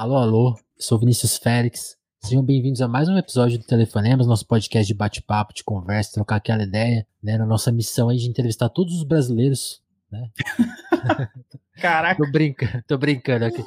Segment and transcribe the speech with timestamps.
[0.00, 1.94] Alô, alô, sou Vinícius Félix.
[2.20, 6.36] Sejam bem-vindos a mais um episódio do Telefonemas, nosso podcast de bate-papo, de conversa, trocar
[6.36, 7.36] aquela ideia, né?
[7.36, 10.30] Na nossa missão aí de entrevistar todos os brasileiros, né?
[11.76, 12.24] Caraca.
[12.24, 13.62] tô brincando, tô brincando aqui.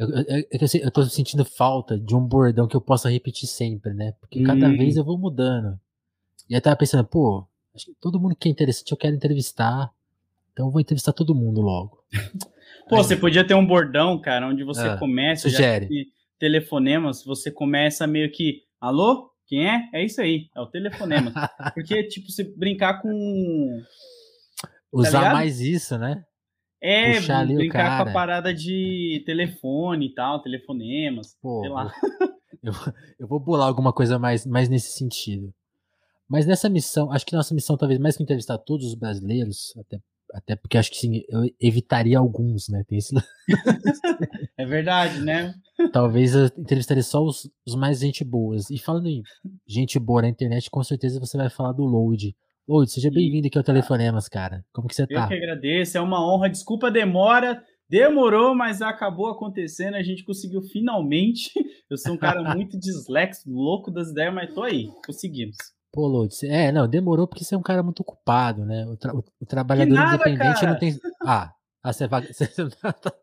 [0.00, 3.94] Eu, eu, eu, eu, tô sentindo falta de um bordão que eu possa repetir sempre,
[3.94, 4.14] né?
[4.20, 4.76] Porque cada Hum.
[4.76, 5.78] vez eu vou mudando.
[6.50, 9.92] E eu tava pensando, pô, acho que todo mundo que é interessante eu quero entrevistar.
[10.52, 12.02] Então eu vou entrevistar todo mundo logo.
[12.92, 15.88] Pô, Aí- você podia ter um bordão, cara, onde você Ah, começa, sugere.
[16.38, 19.30] telefonemas, você começa meio que, alô?
[19.46, 19.88] Quem é?
[19.94, 21.32] É isso aí, é o telefonema.
[21.74, 23.80] Porque, tipo, você brincar com.
[24.92, 25.32] Usar Tá ligado?
[25.32, 26.22] mais isso, né?
[26.82, 31.90] É, Puxar brincar com a parada de telefone e tal, telefonemas, Pô, sei lá.
[32.62, 32.72] Eu,
[33.20, 35.50] eu vou bolar alguma coisa mais, mais nesse sentido.
[36.28, 39.98] Mas nessa missão, acho que nossa missão, talvez mais que entrevistar todos os brasileiros, até,
[40.32, 42.82] até porque acho que sim, eu evitaria alguns, né?
[42.88, 43.14] Tem esse,
[44.58, 45.54] É verdade, né?
[45.92, 48.70] talvez eu entrevistaria só os, os mais gente boas.
[48.70, 49.22] E falando em
[49.66, 52.34] gente boa na internet, com certeza você vai falar do Load.
[52.68, 54.64] Load, seja bem-vindo aqui ao Telefonemas, cara.
[54.72, 55.28] Como que você Eu tá?
[55.28, 56.48] que agradeço, é uma honra.
[56.48, 59.94] Desculpa a demora, demorou, mas acabou acontecendo.
[59.94, 61.50] A gente conseguiu finalmente.
[61.90, 65.56] Eu sou um cara muito dislexo, louco das ideias, mas tô aí, conseguimos.
[65.92, 68.86] Pô, você- é, não, demorou porque você é um cara muito ocupado, né?
[68.86, 70.72] O, tra- o- o trabalhador nada, independente cara.
[70.72, 70.98] não tem.
[71.22, 72.26] Ah, ah você vai.
[72.26, 72.48] Você,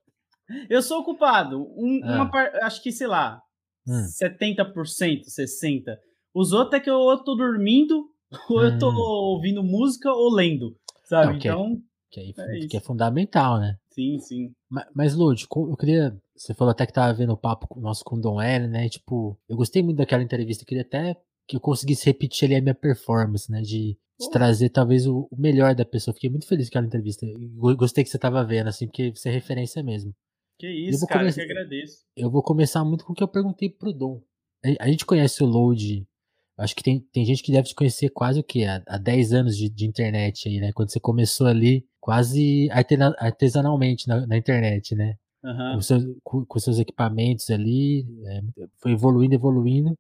[0.70, 1.62] Eu sou ocupado.
[1.76, 2.16] Um- Ah.
[2.16, 3.42] uma par- acho que, sei lá,
[3.88, 4.06] Hum.
[4.08, 5.98] 70%, 60%.
[6.34, 8.06] Os outros é que eu ou tô dormindo,
[8.50, 8.96] ou eu tô Hum.
[9.34, 10.76] ouvindo música ou lendo.
[11.06, 11.34] Sabe?
[11.34, 11.82] Não, que é- então,
[12.12, 13.76] que, aí, É que é fundamental, né?
[13.92, 14.52] sim, sim.
[14.70, 16.16] Ma- Mas, Lud, co- eu queria.
[16.36, 18.86] Você falou até que tava vendo o papo nosso com o Dom L, né?
[18.86, 20.64] E, tipo, eu gostei muito daquela entrevista.
[20.64, 21.18] Eu queria até
[21.50, 23.60] que eu conseguisse repetir ali a minha performance, né?
[23.62, 26.14] De, de trazer talvez o, o melhor da pessoa.
[26.14, 27.26] Fiquei muito feliz com aquela entrevista.
[27.56, 30.14] Go- Gostei que você tava vendo, assim, porque você é referência mesmo.
[30.60, 31.98] Que isso, cara, começar- que agradeço.
[32.16, 34.22] Eu vou começar muito com o que eu perguntei pro Dom.
[34.64, 36.06] A, a gente conhece o Load.
[36.58, 38.66] Acho que tem, tem gente que deve te conhecer quase o quê?
[38.66, 40.72] Há, há 10 anos de, de internet aí, né?
[40.74, 42.68] Quando você começou ali quase
[43.18, 45.16] artesanalmente na, na internet, né?
[45.44, 45.76] Aham.
[45.76, 48.42] com, seus, com, com seus equipamentos ali, é,
[48.82, 49.96] foi evoluindo, evoluindo.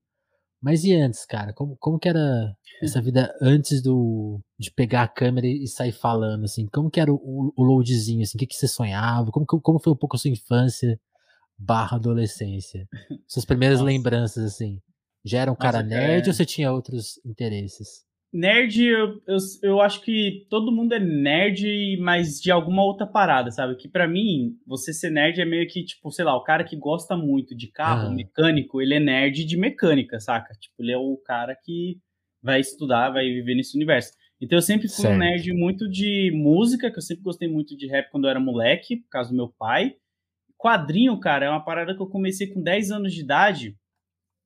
[0.61, 1.53] Mas e antes, cara?
[1.53, 6.43] Como, como que era essa vida antes do de pegar a câmera e sair falando,
[6.43, 6.67] assim?
[6.67, 8.37] Como que era o, o loadzinho, assim?
[8.37, 9.31] O que, que você sonhava?
[9.31, 10.99] Como, como foi um pouco a sua infância
[11.57, 12.87] barra adolescência?
[13.27, 13.87] Suas primeiras Nossa.
[13.87, 14.81] lembranças, assim?
[15.23, 16.29] Já era um cara Nossa, nerd é.
[16.29, 18.03] ou você tinha outros interesses?
[18.31, 23.49] Nerd, eu, eu, eu acho que todo mundo é nerd, mas de alguma outra parada,
[23.49, 23.75] sabe?
[23.75, 26.75] Que pra mim, você ser nerd é meio que, tipo, sei lá, o cara que
[26.75, 28.13] gosta muito de carro, Ah.
[28.13, 30.53] mecânico, ele é nerd de mecânica, saca?
[30.59, 31.97] Tipo, ele é o cara que
[32.41, 34.13] vai estudar, vai viver nesse universo.
[34.39, 35.15] Então eu sempre fui Certo.
[35.15, 38.39] um nerd muito de música, que eu sempre gostei muito de rap quando eu era
[38.39, 39.95] moleque, por causa do meu pai.
[40.55, 43.75] Quadrinho, cara, é uma parada que eu comecei com 10 anos de idade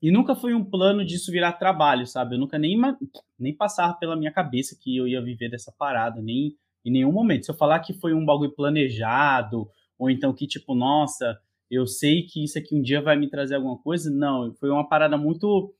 [0.03, 2.35] e nunca foi um plano disso virar trabalho, sabe?
[2.35, 2.77] Eu nunca nem,
[3.39, 7.45] nem passava pela minha cabeça que eu ia viver dessa parada, nem em nenhum momento.
[7.45, 9.65] Se eu falar que foi um bagulho planejado,
[9.97, 11.39] ou então que, tipo, nossa,
[11.71, 14.53] eu sei que isso aqui um dia vai me trazer alguma coisa, não.
[14.55, 15.73] Foi uma parada muito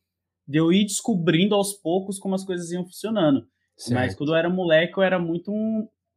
[0.47, 3.45] de eu ir descobrindo aos poucos como as coisas iam funcionando.
[3.91, 4.17] Mas Certo.
[4.19, 5.51] quando eu era moleque, eu era muito,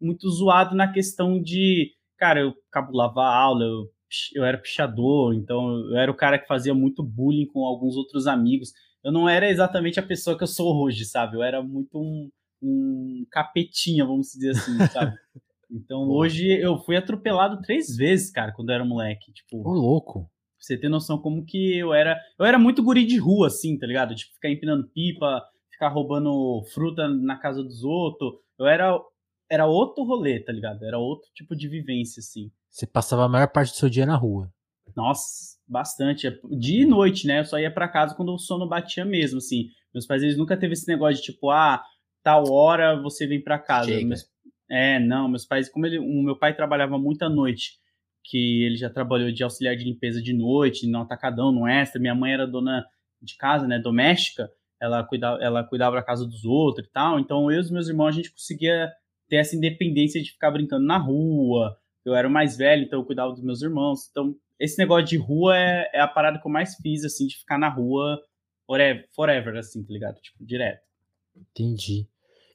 [0.01, 1.91] muito zoado na questão de.
[2.17, 3.91] Cara, eu cabulava a aula, eu,
[4.35, 8.27] eu era pichador, então eu era o cara que fazia muito bullying com alguns outros
[8.27, 8.73] amigos.
[9.03, 11.37] Eu não era exatamente a pessoa que eu sou hoje, sabe?
[11.37, 12.31] Eu era muito um,
[12.63, 15.17] um capetinha, vamos dizer assim, sabe?
[15.71, 19.33] Então hoje eu fui atropelado três vezes, cara, quando eu era moleque.
[19.33, 20.21] Tipo, Ô, louco.
[20.23, 22.19] pra você ter noção como que eu era.
[22.39, 24.15] Eu era muito guri de rua, assim, tá ligado?
[24.15, 28.35] Tipo, ficar empinando pipa, ficar roubando fruta na casa dos outros.
[28.59, 28.99] Eu era.
[29.49, 30.85] Era outro rolê, tá ligado?
[30.85, 32.51] Era outro tipo de vivência, assim.
[32.77, 34.53] Você passava a maior parte do seu dia na rua.
[34.95, 36.27] Nossa, bastante.
[36.27, 37.41] É Dia e noite, né?
[37.41, 39.69] Eu só ia pra casa quando o sono batia mesmo, assim.
[39.95, 41.83] Meus pais, eles nunca teve esse negócio de tipo, ah,
[42.23, 43.91] tal hora você vem pra casa.
[44.05, 44.27] Meus-
[44.71, 47.79] É, não, meus pais, como ele, o meu pai trabalhava muito à noite,
[48.23, 51.99] que ele já trabalhou de auxiliar de limpeza de noite, no atacadão, no extra.
[51.99, 52.85] Minha mãe era dona
[53.23, 54.51] de casa, né, doméstica.
[54.79, 57.19] Ela cuidava, ela cuidava da casa dos outros e tal.
[57.19, 58.93] Então eu e os meus irmãos a gente conseguia
[59.31, 61.79] ter essa independência de ficar brincando na rua.
[62.07, 64.09] Eu era o mais velho, então eu cuidava dos meus irmãos.
[64.11, 67.37] Então esse negócio de rua é, é a parada que eu mais fiz, assim, de
[67.37, 68.19] ficar na rua
[68.67, 70.21] forever, forever assim, tá ligado?
[70.21, 70.81] Tipo, direto.
[71.37, 72.09] Entendi.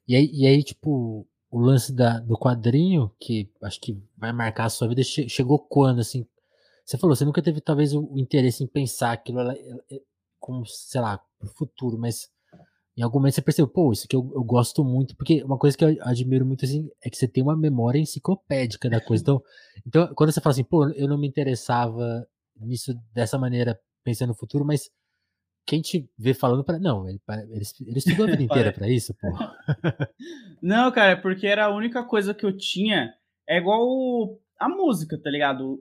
[0.08, 4.66] E aí, e aí, tipo, o lance da, do quadrinho, que acho que vai marcar
[4.66, 6.26] a sua vida, che- chegou quando, assim?
[6.86, 10.02] Você falou, você nunca teve talvez o, interesse em pensar aquilo ela- ela- é,
[10.40, 12.30] como, sei lá, pro futuro, mas
[13.02, 15.76] em algum momento você percebeu, pô, isso aqui eu, eu gosto muito, porque uma coisa
[15.76, 19.24] que eu admiro muito, assim, é que você tem uma memória enciclopédica da coisa.
[19.24, 19.42] Então,
[19.88, 24.36] então quando você fala assim, pô, eu não me interessava nisso dessa maneira, pensando no
[24.36, 24.92] futuro, mas
[25.66, 27.20] quem te vê falando para não, ele,
[27.50, 29.30] ele, estudou a vida inteira para isso, pô.
[30.62, 33.12] não, cara, é porque era a única coisa que eu tinha.
[33.50, 35.80] É igual a música, tá ligado?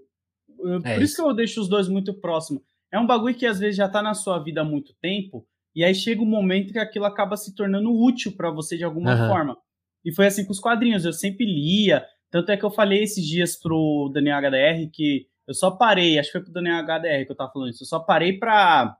[0.48, 1.02] É Por isso.
[1.02, 2.62] isso que eu deixo os dois muito próximos.
[2.90, 5.84] É um bagulho que às vezes já tá na sua vida há muito tempo, e
[5.84, 9.28] aí chega um momento que aquilo acaba se tornando útil para você de alguma uhum.
[9.28, 9.56] forma.
[10.04, 12.04] E foi assim com os quadrinhos, eu sempre lia.
[12.30, 16.28] Tanto é que eu falei esses dias pro Daniel HDR que eu só parei, acho
[16.28, 18.96] que foi pro Daniel HDR que eu tava falando isso, eu só parei pra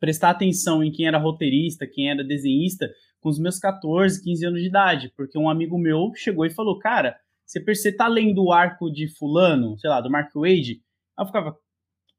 [0.00, 2.90] prestar atenção em quem era roteirista, quem era desenhista,
[3.20, 6.78] com os meus 14, 15 anos de idade, porque um amigo meu chegou e falou,
[6.78, 10.82] cara, você, você tá lendo o arco de fulano, sei lá, do Mark Wade?
[11.16, 11.56] Aí eu ficava,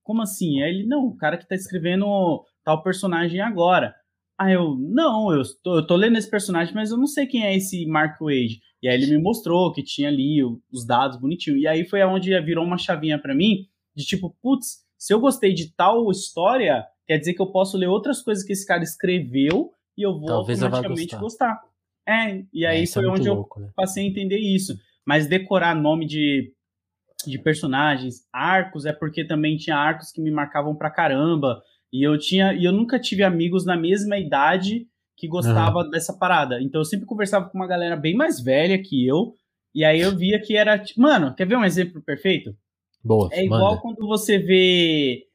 [0.04, 0.62] como assim?
[0.62, 3.96] Aí ele, não, o cara que tá escrevendo tal personagem agora.
[4.38, 7.44] Aí eu, não, eu tô, eu tô lendo esse personagem, mas eu não sei quem
[7.44, 8.62] é esse Mark Wade.
[8.82, 11.58] E aí ele me mostrou que tinha ali os dados bonitinho.
[11.58, 15.52] E aí foi aonde virou uma chavinha para mim, de tipo, putz, se eu gostei
[15.52, 19.72] de tal história, quer dizer que eu posso ler outras coisas que esse cara escreveu
[19.98, 21.60] e eu vou Talvez automaticamente eu gostar.
[22.08, 23.72] É, e aí é, foi é onde louco, eu né?
[23.76, 24.78] passei a entender isso.
[25.06, 26.54] Mas decorar nome de,
[27.26, 31.62] de personagens, arcos, é porque também tinha arcos que me marcavam pra caramba.
[31.92, 34.88] E eu tinha, e eu nunca tive amigos na mesma idade
[35.18, 35.90] que gostava uhum.
[35.90, 36.62] dessa parada.
[36.62, 39.36] Então eu sempre conversava com uma galera bem mais velha que eu,
[39.74, 42.56] e aí eu via que era, mano, quer ver um exemplo perfeito?
[43.04, 43.30] Boa.
[43.32, 43.82] É igual manda.
[43.82, 45.26] quando você vê,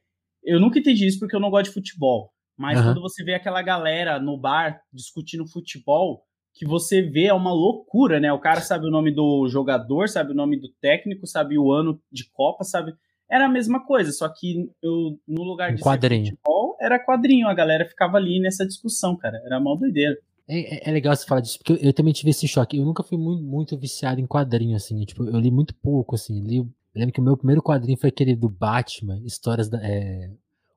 [0.43, 2.85] eu nunca entendi isso porque eu não gosto de futebol, mas uhum.
[2.85, 6.23] quando você vê aquela galera no bar discutindo futebol,
[6.53, 8.31] que você vê é uma loucura, né?
[8.31, 12.01] O cara sabe o nome do jogador, sabe o nome do técnico, sabe o ano
[12.11, 12.93] de Copa, sabe
[13.29, 16.25] era a mesma coisa, só que eu, no lugar de quadrinho.
[16.25, 20.15] futebol, era quadrinho, a galera ficava ali nessa discussão, cara, era mal doideira.
[20.47, 22.85] É, é, é legal você falar disso, porque eu, eu, também tive esse choque, eu
[22.85, 26.57] nunca fui muito, muito viciado em quadrinho, assim, tipo, eu li muito pouco, assim, li,
[26.57, 30.29] eu lembro que o meu primeiro quadrinho foi aquele do Batman, histórias da, é,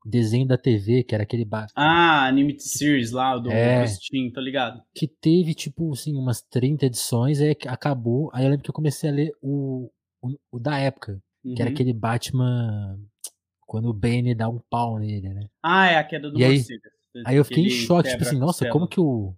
[0.08, 1.72] desenho da TV, que era aquele Batman.
[1.76, 4.82] Ah, Animated Series lá, do, é, do Steam, tô ligado.
[4.94, 9.10] Que teve, tipo, assim, umas 30 edições, aí acabou, aí eu lembro que eu comecei
[9.10, 9.90] a ler o,
[10.22, 11.54] o, o da época, Uhum.
[11.54, 11.74] Que era uhum.
[11.74, 12.98] aquele Batman
[13.66, 15.48] quando o Bane dá um pau nele, né?
[15.62, 16.64] Ah, é a queda do e aí,
[17.26, 19.34] aí eu fiquei em choque, tipo assim, nossa, como que o.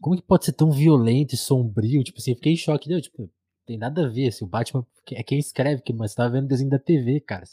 [0.00, 2.04] Como que pode ser tão violento e sombrio?
[2.04, 3.28] Tipo assim, eu fiquei em choque, deu, tipo,
[3.66, 6.44] tem nada a ver, assim, o Batman é quem escreve, que, mas você tava vendo
[6.44, 7.44] o desenho da TV, cara.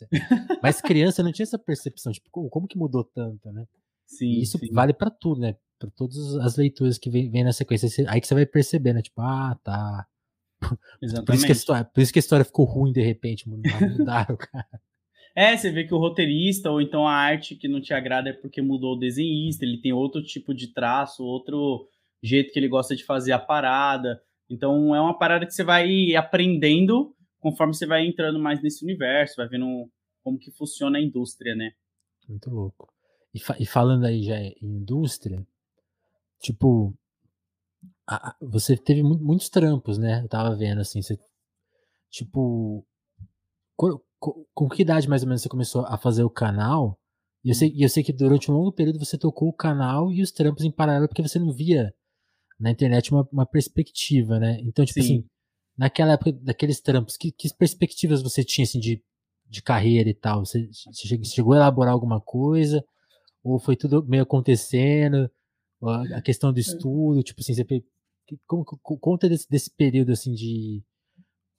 [0.61, 3.65] Mas criança não tinha essa percepção, tipo, como, que mudou tanto, né?
[4.05, 4.27] Sim.
[4.27, 4.71] E isso sim.
[4.71, 5.55] vale para tudo, né?
[5.79, 7.87] Pra todas as leituras que vem, vem na sequência.
[8.09, 9.01] Aí que você vai perceber, né?
[9.01, 10.05] Tipo, ah, tá.
[11.01, 11.25] Exatamente.
[11.25, 14.35] Por isso, que a história, por isso que a história ficou ruim de repente, mudaram,
[14.37, 14.81] cara.
[15.35, 18.33] É, você vê que o roteirista, ou então a arte que não te agrada é
[18.33, 21.87] porque mudou o desenhista, ele tem outro tipo de traço, outro
[22.21, 24.21] jeito que ele gosta de fazer a parada.
[24.49, 29.37] Então é uma parada que você vai aprendendo conforme você vai entrando mais nesse universo,
[29.37, 29.89] vai vendo
[30.23, 31.71] como que funciona a indústria, né?
[32.27, 32.91] Muito louco.
[33.33, 35.45] E, fa e falando aí já em indústria,
[36.39, 36.93] tipo,
[38.09, 40.21] a, você teve mu muitos trampos, né?
[40.23, 41.17] Eu tava vendo assim, você,
[42.09, 42.85] tipo,
[43.75, 43.99] com,
[44.53, 46.99] com, que idade mais ou menos você começou a fazer o canal?
[47.43, 50.21] E eu sei, eu sei que durante um longo período você tocou o canal e
[50.21, 51.93] os trampos em paralelo porque você não via
[52.59, 54.59] na internet uma, uma perspectiva, né?
[54.61, 55.05] Então, tipo Sim.
[55.05, 55.25] assim,
[55.77, 59.01] naquela época daqueles trampos, que, que perspectivas você tinha assim de,
[59.47, 60.45] de carreira e tal?
[60.45, 62.83] Você, você chegou a elaborar alguma coisa?
[63.43, 65.31] Ou foi tudo meio acontecendo?
[66.13, 67.63] A questão do estudo, tipo assim, você
[68.45, 68.65] como,
[68.99, 70.83] conta desse, desse período assim de.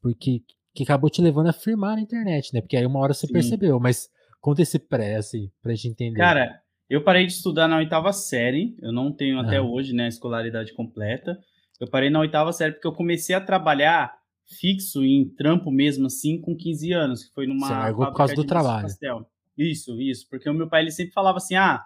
[0.02, 0.42] Porque
[0.74, 2.60] que acabou te levando a firmar na internet, né?
[2.60, 3.32] Porque aí uma hora você Sim.
[3.32, 4.08] percebeu, mas
[4.40, 6.18] conta esse pré, assim, pra gente entender.
[6.18, 9.62] Cara, eu parei de estudar na oitava série, eu não tenho até ah.
[9.62, 11.38] hoje, né, a escolaridade completa.
[11.80, 14.12] Eu parei na oitava série porque eu comecei a trabalhar
[14.58, 17.66] fixo em trampo mesmo, assim, com 15 anos, que foi numa.
[17.66, 18.82] Você largou por causa do trabalho.
[18.82, 19.26] Pastel.
[19.56, 21.84] Isso, isso, porque o meu pai ele sempre falava assim: ah,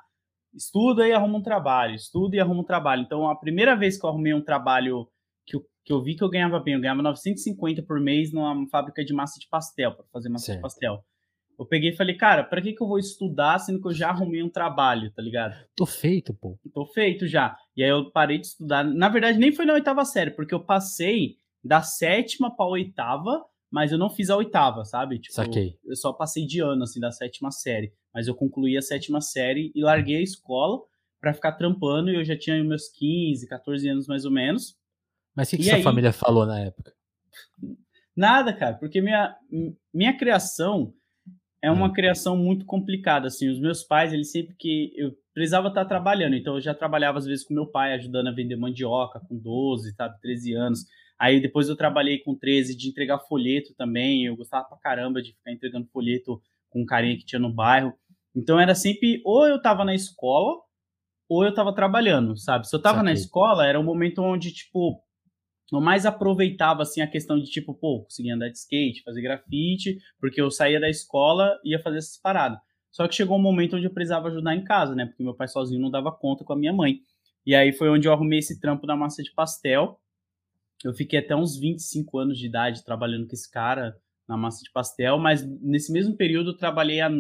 [0.55, 3.03] estuda e arruma um trabalho, estuda e arruma um trabalho.
[3.03, 5.09] Então, a primeira vez que eu arrumei um trabalho
[5.47, 8.67] que eu, que eu vi que eu ganhava bem, eu ganhava 950 por mês numa
[8.69, 10.59] fábrica de massa de pastel, para fazer massa certo.
[10.59, 11.05] de pastel.
[11.59, 14.09] Eu peguei e falei, cara, para que, que eu vou estudar sendo que eu já
[14.09, 15.55] arrumei um trabalho, tá ligado?
[15.77, 16.59] Tô feito, pô.
[16.73, 17.57] Tô feito já.
[17.77, 18.83] E aí eu parei de estudar.
[18.83, 23.93] Na verdade, nem foi na oitava série, porque eu passei da sétima pra oitava, mas
[23.93, 25.21] eu não fiz a oitava, sabe?
[25.21, 25.79] Tipo, Saquei.
[25.85, 29.73] Eu só passei de ano, assim, da sétima série mas eu concluí a sétima série
[29.75, 30.81] e larguei a escola
[31.21, 34.77] para ficar trampando e eu já tinha meus 15, 14 anos mais ou menos.
[35.35, 35.83] Mas o que, que sua aí...
[35.83, 36.93] família falou na época?
[38.17, 39.37] Nada, cara, porque minha,
[39.93, 40.95] minha criação
[41.61, 41.93] é uma hum.
[41.93, 46.55] criação muito complicada, assim, os meus pais, eles sempre que eu precisava estar trabalhando, então
[46.55, 50.21] eu já trabalhava às vezes com meu pai, ajudando a vender mandioca com 12, sabe,
[50.21, 50.85] 13 anos,
[51.19, 54.27] Aí depois eu trabalhei com 13 de entregar folheto também.
[54.27, 57.95] Eu gostava pra caramba de ficar entregando folheto com um carinha que tinha no bairro.
[58.35, 60.61] Então era sempre ou eu tava na escola
[61.29, 62.69] ou eu tava trabalhando, sabe?
[62.69, 65.03] Se eu tava na escola, era um momento onde, tipo,
[65.73, 69.99] eu mais aproveitava, assim, a questão de, tipo, pô, conseguia andar de skate, fazer grafite,
[70.21, 72.59] porque eu saía da escola e ia fazer essas paradas.
[72.91, 75.07] Só que chegou um momento onde eu precisava ajudar em casa, né?
[75.07, 77.01] Porque meu pai sozinho não dava conta com a minha mãe.
[77.45, 79.99] E aí foi onde eu arrumei esse trampo da massa de pastel.
[80.85, 83.97] Eu fiquei até uns 25 anos de idade trabalhando com esse cara
[84.29, 87.11] na massa de pastel, mas nesse mesmo período eu trabalhei à,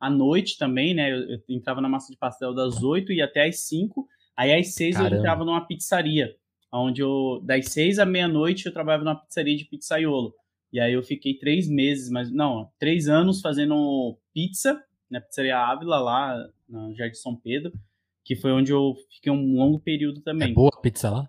[0.00, 1.12] à noite também, né?
[1.12, 4.08] Eu, eu, entrava na massa de pastel das 8 e até às 5.
[4.36, 5.14] Aí às 6 Caramba.
[5.14, 6.34] eu entrava numa pizzaria,
[6.72, 10.34] onde eu, das 6 à meia-noite, eu trabalhava numa pizzaria de pizzaiolo.
[10.72, 15.98] E aí eu fiquei três meses, mas não, três anos fazendo pizza, na pizzaria Ávila,
[15.98, 17.72] lá no Jardim São Pedro
[18.30, 20.50] que foi onde eu fiquei um longo período também.
[20.50, 21.28] É boa a pizza lá?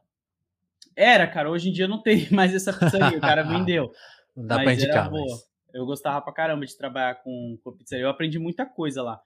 [0.96, 1.50] Era, cara.
[1.50, 3.92] Hoje em dia não tem mais essa pizzaria, o cara vendeu.
[4.36, 5.26] Não dá mas pra indicar, boa.
[5.28, 5.51] Mas...
[5.74, 8.06] Eu gostava pra caramba de trabalhar com, com pizzaria.
[8.06, 9.22] Eu aprendi muita coisa lá.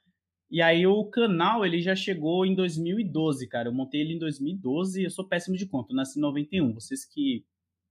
[0.49, 3.69] E aí o canal, ele já chegou em 2012, cara.
[3.69, 5.91] Eu montei ele em 2012 e eu sou péssimo de conta.
[5.91, 6.73] Eu nasci em 91.
[6.73, 7.43] Vocês que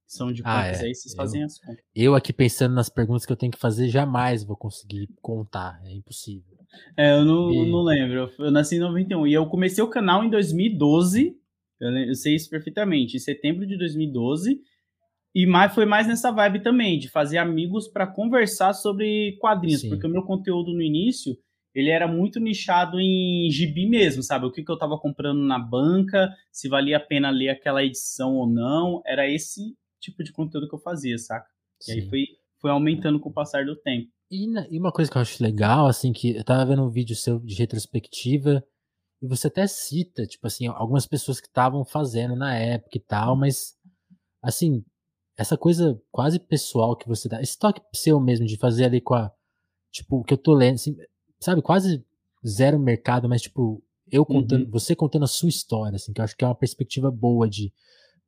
[0.07, 0.87] são de ah, contas é.
[0.87, 1.85] aí, vocês eu, fazem as contas.
[1.95, 5.81] Eu aqui pensando nas perguntas que eu tenho que fazer, jamais vou conseguir contar.
[5.85, 6.57] É impossível.
[6.97, 7.71] É, eu não, e...
[7.71, 8.31] não lembro.
[8.39, 9.27] Eu nasci em 91.
[9.27, 11.37] E eu comecei o canal em 2012.
[11.81, 13.17] Eu, eu sei isso perfeitamente.
[13.17, 14.61] Em setembro de 2012.
[15.35, 19.81] E mais, foi mais nessa vibe também, de fazer amigos para conversar sobre quadrinhos.
[19.81, 19.89] Sim.
[19.89, 21.37] Porque o meu conteúdo no início,
[21.75, 24.47] ele era muito nichado em gibi mesmo, sabe?
[24.47, 28.37] O que, que eu tava comprando na banca, se valia a pena ler aquela edição
[28.37, 29.03] ou não.
[29.05, 31.49] Era esse tipo de conteúdo que eu fazia, saca?
[31.81, 31.93] Sim.
[31.93, 32.25] E aí foi,
[32.61, 34.09] foi aumentando com o passar do tempo.
[34.31, 37.17] E, e, uma coisa que eu acho legal, assim, que eu tava vendo um vídeo
[37.17, 38.65] seu de retrospectiva,
[39.21, 43.37] e você até cita, tipo assim, algumas pessoas que estavam fazendo na época e tal,
[43.37, 43.75] mas,
[44.43, 44.85] assim,
[45.37, 49.15] essa coisa quase pessoal que você dá, esse toque seu mesmo de fazer ali com
[49.15, 49.33] a,
[49.91, 50.97] tipo, o que eu tô lendo, assim,
[51.41, 52.05] sabe, quase
[52.47, 54.71] zero mercado, mas, tipo, eu contando, uhum.
[54.71, 57.73] você contando a sua história, assim, que eu acho que é uma perspectiva boa de,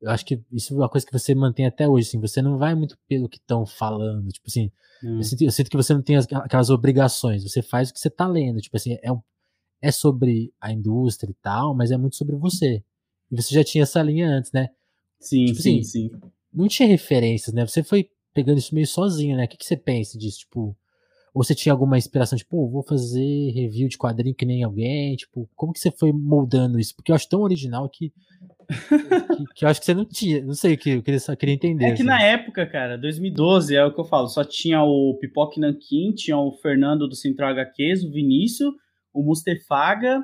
[0.00, 2.58] eu acho que isso é uma coisa que você mantém até hoje, assim, você não
[2.58, 4.70] vai muito pelo que estão falando, tipo assim,
[5.02, 5.18] hum.
[5.18, 8.00] eu, sinto, eu, sinto, que você não tem as, aquelas obrigações, você faz o que
[8.00, 9.10] você tá lendo, tipo assim, é,
[9.80, 12.82] é sobre a indústria e tal, mas é muito sobre você.
[13.30, 14.68] E você já tinha essa linha antes, né?
[15.20, 16.10] Sim, tipo, sim, assim, sim.
[16.56, 17.66] Não tinha referências, né?
[17.66, 19.44] Você foi pegando isso meio sozinho, né?
[19.44, 20.76] O que, que você pensa disso, tipo...
[21.34, 25.46] Ou você tinha alguma inspiração, tipo, vou fazer review de quadrinho que nem alguém, tipo,
[25.54, 26.96] como que você foi moldando isso?
[26.96, 28.10] Porque eu acho tão original que
[28.66, 31.54] que, que, eu acho que você não tinha, não sei, que eu queria, só queria
[31.54, 31.84] entender.
[31.84, 32.04] É que assim.
[32.04, 36.36] na época, cara, 2012, é o que eu falo, só tinha o Pipoque Nankin, tinha
[36.36, 38.74] o Fernando do Central HQs, o Vinícius,
[39.12, 40.20] o Mustefaga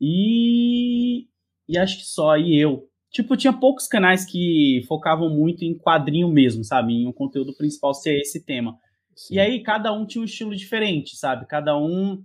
[0.00, 1.26] e.
[1.68, 2.87] e acho que só, e eu.
[3.10, 6.92] Tipo, tinha poucos canais que focavam muito em quadrinho mesmo, sabe?
[6.92, 8.78] Em um conteúdo principal ser esse tema.
[9.16, 9.34] Sim.
[9.34, 11.46] E aí, cada um tinha um estilo diferente, sabe?
[11.46, 12.22] Cada um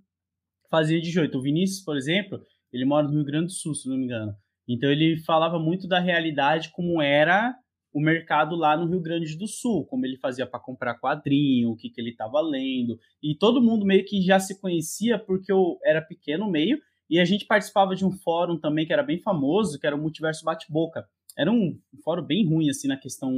[0.70, 1.38] fazia de jeito.
[1.38, 4.36] O Vinícius, por exemplo, ele mora no Rio Grande do Sul, se não me engano.
[4.68, 7.56] Então ele falava muito da realidade como era
[7.94, 11.76] o mercado lá no Rio Grande do Sul, como ele fazia para comprar quadrinho, o
[11.76, 12.98] que, que ele estava lendo.
[13.22, 16.80] E todo mundo meio que já se conhecia porque eu era pequeno meio,
[17.14, 20.02] e a gente participava de um fórum também que era bem famoso, que era o
[20.02, 21.08] Multiverso Bate-Boca.
[21.38, 23.38] Era um fórum bem ruim, assim, na questão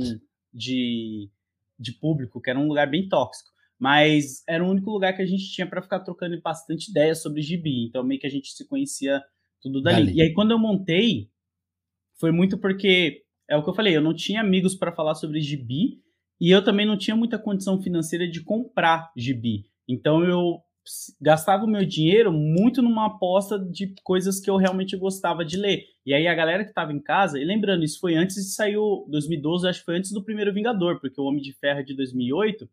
[0.53, 1.29] de,
[1.77, 3.49] de público, que era um lugar bem tóxico.
[3.77, 7.41] Mas era o único lugar que a gente tinha para ficar trocando bastante ideias sobre
[7.41, 7.85] gibi.
[7.85, 9.21] Então meio que a gente se conhecia
[9.61, 10.05] tudo dali.
[10.05, 10.17] dali.
[10.17, 11.29] E aí, quando eu montei,
[12.17, 15.41] foi muito porque, é o que eu falei, eu não tinha amigos para falar sobre
[15.41, 16.01] gibi
[16.39, 19.65] e eu também não tinha muita condição financeira de comprar gibi.
[19.85, 20.61] Então, eu
[21.19, 25.83] gastava o meu dinheiro muito numa aposta de coisas que eu realmente gostava de ler.
[26.05, 28.77] E aí a galera que estava em casa, e lembrando, isso foi antes de sair
[28.77, 31.95] o 2012, acho que foi antes do primeiro Vingador, porque o Homem de Ferro de
[31.95, 32.69] 2008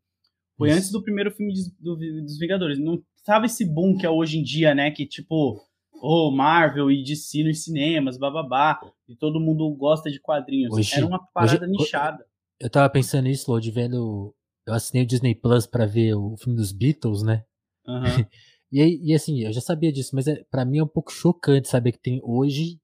[0.58, 0.78] foi isso.
[0.78, 2.78] antes do primeiro filme de, do, dos Vingadores.
[2.78, 5.60] Não tava esse boom que é hoje em dia, né, que tipo
[6.02, 10.74] oh, Marvel e DC nos cinemas, bababá, e todo mundo gosta de quadrinhos.
[10.74, 12.26] Hoje, Era uma parada hoje, nichada.
[12.60, 14.34] Eu tava pensando nisso, Lodi, vendo.
[14.66, 17.44] Eu assinei o Disney Plus pra ver o filme dos Beatles, né?
[17.86, 18.02] Uhum.
[18.72, 21.68] e, e assim, eu já sabia disso, mas é, para mim é um pouco chocante
[21.68, 22.80] saber que tem hoje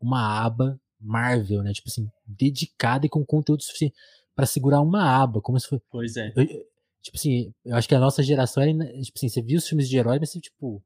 [0.00, 1.72] uma aba Marvel, né?
[1.72, 3.94] Tipo assim, dedicada e com conteúdo suficiente
[4.34, 5.82] para segurar uma aba, como se fosse.
[5.90, 6.32] Pois é.
[6.36, 6.46] Eu,
[7.02, 8.72] tipo assim, eu acho que a nossa geração era.
[9.02, 10.82] Tipo assim, você viu os filmes de herói, mas você, tipo,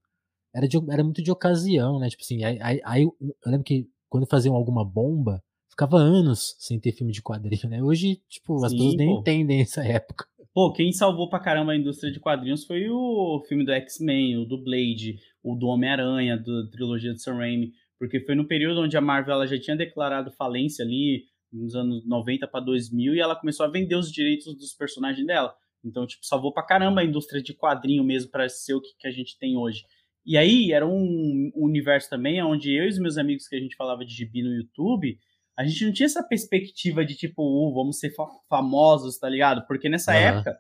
[0.54, 2.08] era, de, era muito de ocasião, né?
[2.08, 6.80] Tipo assim, aí, aí, aí eu, lembro que quando faziam alguma bomba, ficava anos sem
[6.80, 7.82] ter filme de quadrinho, né?
[7.82, 9.20] Hoje, tipo, as Sim, pessoas nem pô.
[9.20, 10.26] entendem essa época.
[10.56, 14.46] Pô, quem salvou pra caramba a indústria de quadrinhos foi o filme do X-Men, o
[14.46, 18.96] do Blade, o do Homem-Aranha, da trilogia de Sam Raimi, porque foi no período onde
[18.96, 23.36] a Marvel ela já tinha declarado falência ali, nos anos 90 para 2000, e ela
[23.36, 25.54] começou a vender os direitos dos personagens dela.
[25.84, 29.06] Então, tipo, salvou pra caramba a indústria de quadrinho mesmo para ser o que, que
[29.06, 29.82] a gente tem hoje.
[30.24, 33.76] E aí era um universo também onde eu e os meus amigos que a gente
[33.76, 35.18] falava de gibi no YouTube,
[35.56, 39.66] a gente não tinha essa perspectiva de tipo, uh, vamos ser fa famosos, tá ligado?
[39.66, 40.18] Porque nessa uhum.
[40.18, 40.58] época,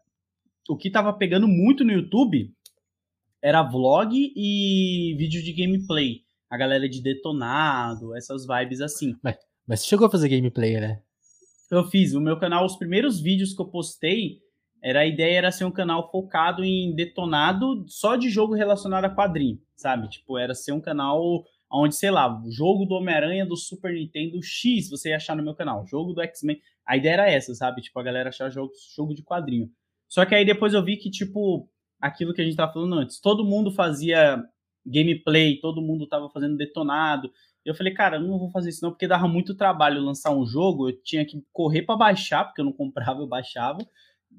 [0.68, 2.52] o que tava pegando muito no YouTube
[3.42, 6.22] era vlog e vídeo de gameplay.
[6.48, 9.16] A galera de detonado, essas vibes assim.
[9.22, 9.36] Mas,
[9.66, 11.02] mas você chegou a fazer gameplay, né?
[11.70, 12.14] Eu fiz.
[12.14, 14.40] O meu canal, os primeiros vídeos que eu postei,
[14.82, 19.14] era a ideia era ser um canal focado em detonado só de jogo relacionado a
[19.14, 20.08] quadrinho, sabe?
[20.08, 24.42] Tipo, era ser um canal onde, sei lá, o jogo do Homem-Aranha do Super Nintendo
[24.42, 26.60] X você ia achar no meu canal, jogo do X-Men.
[26.86, 27.82] A ideia era essa, sabe?
[27.82, 29.70] Tipo, a galera achar jogo, jogo de quadrinho.
[30.08, 31.68] Só que aí depois eu vi que, tipo,
[32.00, 34.42] aquilo que a gente tava falando antes, todo mundo fazia
[34.84, 37.30] gameplay, todo mundo tava fazendo detonado.
[37.64, 40.46] Eu falei, cara, eu não vou fazer isso não, porque dava muito trabalho lançar um
[40.46, 43.78] jogo, eu tinha que correr para baixar, porque eu não comprava, eu baixava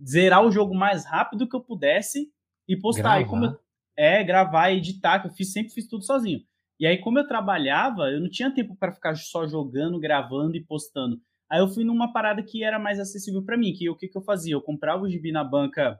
[0.06, 2.32] zerar o jogo mais rápido que eu pudesse
[2.68, 3.20] e postar.
[3.20, 3.22] Gravar.
[3.22, 3.60] E como eu,
[3.96, 6.42] é, gravar, editar, que eu fiz, sempre fiz tudo sozinho.
[6.80, 10.64] E aí, como eu trabalhava, eu não tinha tempo para ficar só jogando, gravando e
[10.64, 11.20] postando.
[11.50, 14.18] Aí eu fui numa parada que era mais acessível para mim, que o que, que
[14.18, 14.54] eu fazia?
[14.54, 15.98] Eu comprava o gibi na banca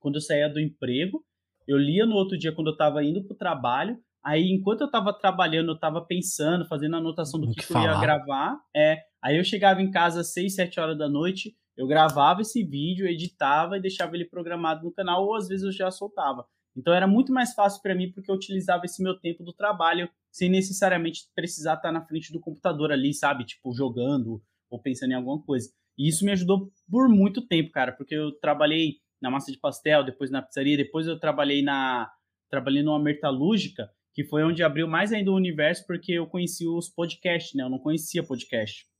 [0.00, 1.22] quando eu saía do emprego,
[1.68, 5.12] eu lia no outro dia quando eu estava indo pro trabalho, aí enquanto eu estava
[5.12, 9.44] trabalhando, eu estava pensando, fazendo anotação do que, que, eu ia gravar, é, aí eu
[9.44, 13.80] chegava em casa às 6, 7 horas da noite, eu gravava esse vídeo, editava e
[13.80, 16.46] deixava ele programado no canal, ou às vezes eu já soltava.
[16.76, 20.08] Então era muito mais fácil para mim porque eu utilizava esse meu tempo do trabalho
[20.30, 23.44] sem necessariamente precisar estar na frente do computador ali, sabe?
[23.44, 25.68] Tipo, jogando ou pensando em alguma coisa.
[25.98, 30.04] E isso me ajudou por muito tempo, cara, porque eu trabalhei na massa de pastel,
[30.04, 32.10] depois na pizzaria, depois eu trabalhei na
[32.48, 36.88] trabalhei numa metalúrgica, que foi onde abriu mais ainda o universo porque eu conheci os
[36.88, 37.62] podcasts, né?
[37.62, 38.90] Eu não conhecia podcast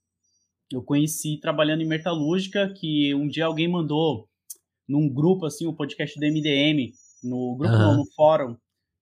[0.73, 4.27] eu conheci trabalhando em metalúrgica, que um dia alguém mandou
[4.87, 6.91] num grupo, assim, o um podcast do MDM,
[7.23, 7.79] no grupo, uhum.
[7.79, 8.57] não, no fórum,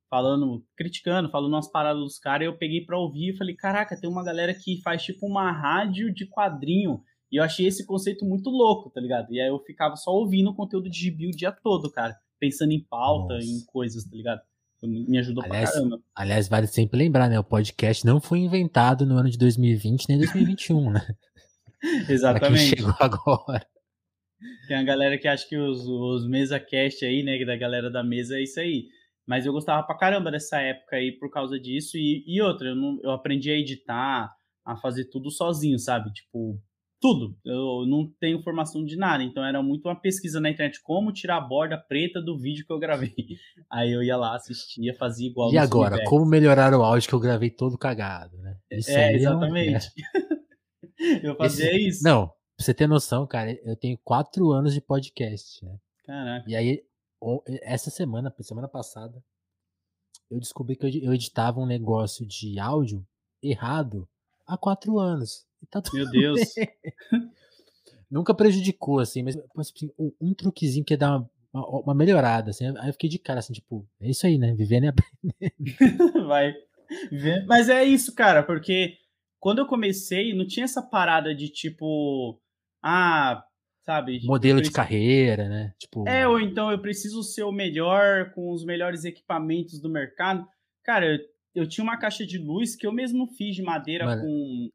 [0.09, 4.09] falando, criticando, falando umas paradas dos caras, eu peguei pra ouvir e falei, caraca, tem
[4.09, 8.49] uma galera que faz tipo uma rádio de quadrinho, e eu achei esse conceito muito
[8.49, 9.31] louco, tá ligado?
[9.31, 12.71] E aí eu ficava só ouvindo o conteúdo de gibi o dia todo, cara, pensando
[12.71, 13.47] em pauta, Nossa.
[13.47, 14.41] em coisas, tá ligado?
[14.81, 16.01] Me ajudou aliás, pra caramba.
[16.15, 17.37] Aliás, vale sempre lembrar, né?
[17.37, 21.05] O podcast não foi inventado no ano de 2020 nem 2021, né?
[22.09, 22.77] Exatamente.
[22.77, 23.65] chegou agora.
[24.67, 28.03] Tem a galera que acha que os, os mesa cast aí, né, da galera da
[28.03, 28.87] mesa é isso aí.
[29.27, 31.97] Mas eu gostava pra caramba dessa época aí por causa disso.
[31.97, 34.33] E, e outra, eu, não, eu aprendi a editar,
[34.65, 36.11] a fazer tudo sozinho, sabe?
[36.11, 36.59] Tipo,
[36.99, 37.35] tudo.
[37.45, 39.23] Eu não tenho formação de nada.
[39.23, 42.73] Então era muito uma pesquisa na internet como tirar a borda preta do vídeo que
[42.73, 43.13] eu gravei.
[43.71, 45.51] Aí eu ia lá, assistia, fazia igual.
[45.53, 48.57] E agora, como melhorar o áudio que eu gravei todo cagado, né?
[48.71, 49.87] Isso é, exatamente.
[50.15, 50.39] É.
[51.23, 52.03] Eu fazia Esse, isso.
[52.03, 55.79] Não, pra você ter noção, cara, eu tenho quatro anos de podcast, né?
[56.05, 56.49] Caraca.
[56.49, 56.83] E aí,
[57.61, 59.23] essa semana, semana passada,
[60.29, 63.07] eu descobri que eu editava um negócio de áudio
[63.41, 64.05] errado
[64.45, 65.47] há quatro anos.
[65.71, 66.41] Tá Meu Deus.
[68.11, 72.65] Nunca prejudicou, assim, mas assim, um truquezinho que ia dar uma, uma, uma, melhorada, assim.
[72.77, 74.53] Aí eu fiquei de cara, assim, tipo, é isso aí, né?
[74.53, 76.27] Vivendo e aprendendo.
[76.27, 76.53] Vai.
[77.47, 78.97] Mas é isso, cara, porque
[79.39, 82.37] quando eu comecei, não tinha essa parada de tipo,
[82.83, 83.43] ah,
[83.81, 84.19] sabe?
[84.25, 84.71] Modelo preciso...
[84.71, 85.73] de carreira, né?
[85.79, 86.07] Tipo...
[86.07, 90.47] É, ou então eu preciso ser o melhor com os melhores equipamentos do mercado.
[90.83, 91.19] Cara, eu,
[91.55, 94.69] eu tinha uma caixa de luz que eu mesmo fiz de madeira Mano, com,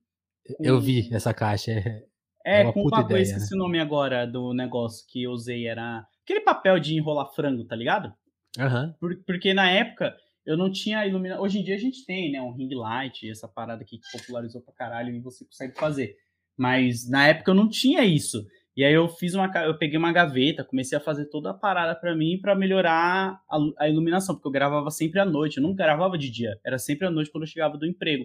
[0.46, 1.72] com, Eu vi essa caixa.
[1.72, 2.04] É,
[2.44, 3.56] é, é com uma ideia, esqueci né?
[3.56, 5.66] o nome agora do negócio que eu usei.
[5.66, 8.12] Era aquele papel de enrolar frango, tá ligado?
[8.58, 8.92] Uhum.
[9.00, 10.14] Por, porque na época
[10.44, 11.42] eu não tinha iluminação.
[11.42, 12.40] Hoje em dia a gente tem, né?
[12.42, 16.16] Um ring light, essa parada aqui que popularizou pra caralho e você consegue fazer.
[16.56, 18.44] Mas na época eu não tinha isso.
[18.76, 21.94] E aí eu fiz uma, eu peguei uma gaveta, comecei a fazer toda a parada
[21.94, 25.74] para mim para melhorar a, a, iluminação, porque eu gravava sempre à noite, eu não
[25.74, 28.24] gravava de dia, era sempre à noite quando eu chegava do emprego.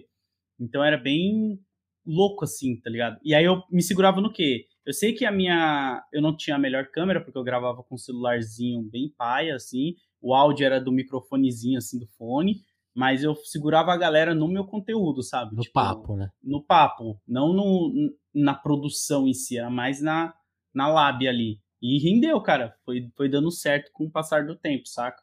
[0.58, 1.60] Então era bem
[2.04, 3.18] louco assim, tá ligado?
[3.22, 4.66] E aí eu me segurava no quê?
[4.84, 7.94] Eu sei que a minha, eu não tinha a melhor câmera porque eu gravava com
[7.94, 12.56] um celularzinho bem paia assim, o áudio era do microfonezinho, assim, do fone,
[12.94, 15.54] mas eu segurava a galera no meu conteúdo, sabe?
[15.54, 16.30] No tipo, papo, né?
[16.42, 17.92] No papo, não no,
[18.34, 20.34] na produção em si, era mais na,
[20.74, 21.60] na lábia ali.
[21.82, 22.74] E rendeu, cara.
[22.84, 25.22] Foi, foi dando certo com o passar do tempo, saca?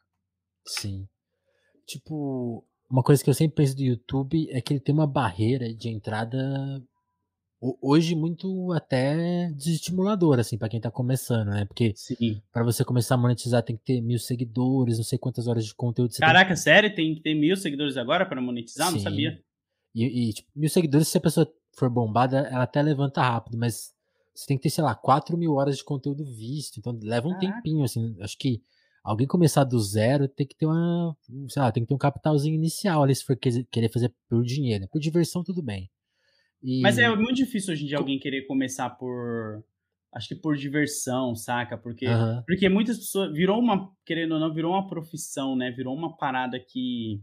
[0.66, 1.06] Sim.
[1.86, 5.72] Tipo, uma coisa que eu sempre penso do YouTube é que ele tem uma barreira
[5.72, 6.38] de entrada
[7.60, 11.64] hoje muito até desestimulador, assim, para quem tá começando, né?
[11.64, 11.94] Porque
[12.52, 15.74] para você começar a monetizar tem que ter mil seguidores, não sei quantas horas de
[15.74, 16.56] conteúdo você Caraca, tem.
[16.56, 16.94] sério?
[16.94, 18.88] Tem que ter mil seguidores agora para monetizar?
[18.88, 18.94] Sim.
[18.94, 19.42] Não sabia.
[19.94, 23.92] E, e tipo, mil seguidores se a pessoa for bombada, ela até levanta rápido, mas
[24.34, 26.78] você tem que ter, sei lá, 4 mil horas de conteúdo visto.
[26.78, 27.54] Então leva um Caraca.
[27.54, 28.16] tempinho, assim.
[28.20, 28.62] Acho que
[29.02, 31.16] alguém começar do zero tem que ter uma.
[31.48, 34.86] Sei lá, tem que ter um capitalzinho inicial ali, se for querer fazer por dinheiro.
[34.88, 35.90] Por diversão, tudo bem.
[36.62, 36.80] E...
[36.80, 39.64] Mas é muito difícil hoje em dia alguém querer começar por.
[40.12, 41.76] Acho que por diversão, saca?
[41.76, 42.42] Porque, uhum.
[42.46, 43.32] porque muitas pessoas.
[43.32, 43.90] Virou uma.
[44.04, 45.70] Querendo ou não, virou uma profissão, né?
[45.70, 47.20] Virou uma parada que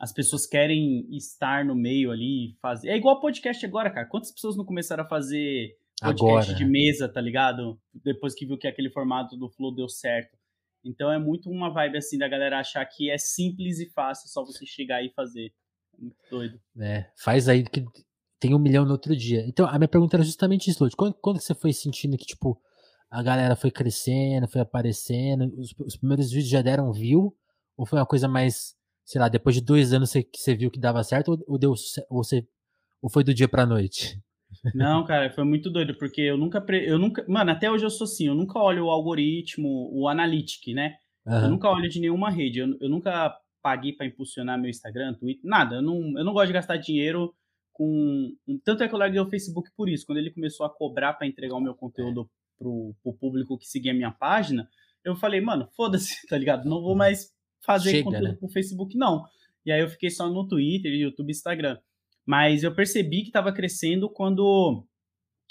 [0.00, 2.88] as pessoas querem estar no meio ali fazer.
[2.88, 4.08] É igual podcast agora, cara.
[4.08, 6.54] Quantas pessoas não começaram a fazer podcast agora.
[6.54, 7.80] de mesa, tá ligado?
[7.94, 10.36] Depois que viu que aquele formato do Flow deu certo.
[10.84, 14.44] Então é muito uma vibe assim da galera achar que é simples e fácil só
[14.44, 15.52] você chegar e fazer.
[15.96, 16.60] É muito doido.
[16.80, 17.84] É, faz aí que
[18.42, 19.44] tem um milhão no outro dia.
[19.46, 20.96] Então, a minha pergunta era justamente isso, Lute.
[20.96, 22.60] Quando, quando você foi sentindo que, tipo,
[23.08, 27.32] a galera foi crescendo, foi aparecendo, os, os, primeiros vídeos já deram view?
[27.76, 28.74] Ou foi uma coisa mais,
[29.04, 31.28] sei lá, depois de dois anos você, que você viu que dava certo?
[31.28, 31.70] Ou, ou, deu,
[32.10, 32.44] ou, você,
[33.00, 34.20] ou foi do dia pra noite?
[34.74, 36.64] Não, cara, foi muito doido, porque eu nunca.
[36.72, 37.24] Eu nunca.
[37.28, 40.96] Mano, até hoje eu sou assim, eu nunca olho o algoritmo, o analytic, né?
[41.24, 41.42] Uhum.
[41.42, 42.58] Eu nunca olho de nenhuma rede.
[42.58, 45.76] Eu, eu nunca paguei para impulsionar meu Instagram, Twitter, nada.
[45.76, 47.32] Eu não, eu não gosto de gastar dinheiro
[47.72, 48.34] com.
[48.64, 50.06] Tanto é que eu larguei o Facebook por isso.
[50.06, 53.92] Quando ele começou a cobrar para entregar o meu conteúdo pro, pro público que seguia
[53.92, 54.68] a minha página,
[55.04, 56.68] eu falei, mano, foda-se, tá ligado?
[56.68, 57.32] Não vou mais
[57.64, 58.36] fazer Chega, conteúdo né?
[58.38, 59.24] pro Facebook, não.
[59.64, 61.78] E aí eu fiquei só no Twitter, YouTube e Instagram.
[62.26, 64.86] Mas eu percebi que estava crescendo quando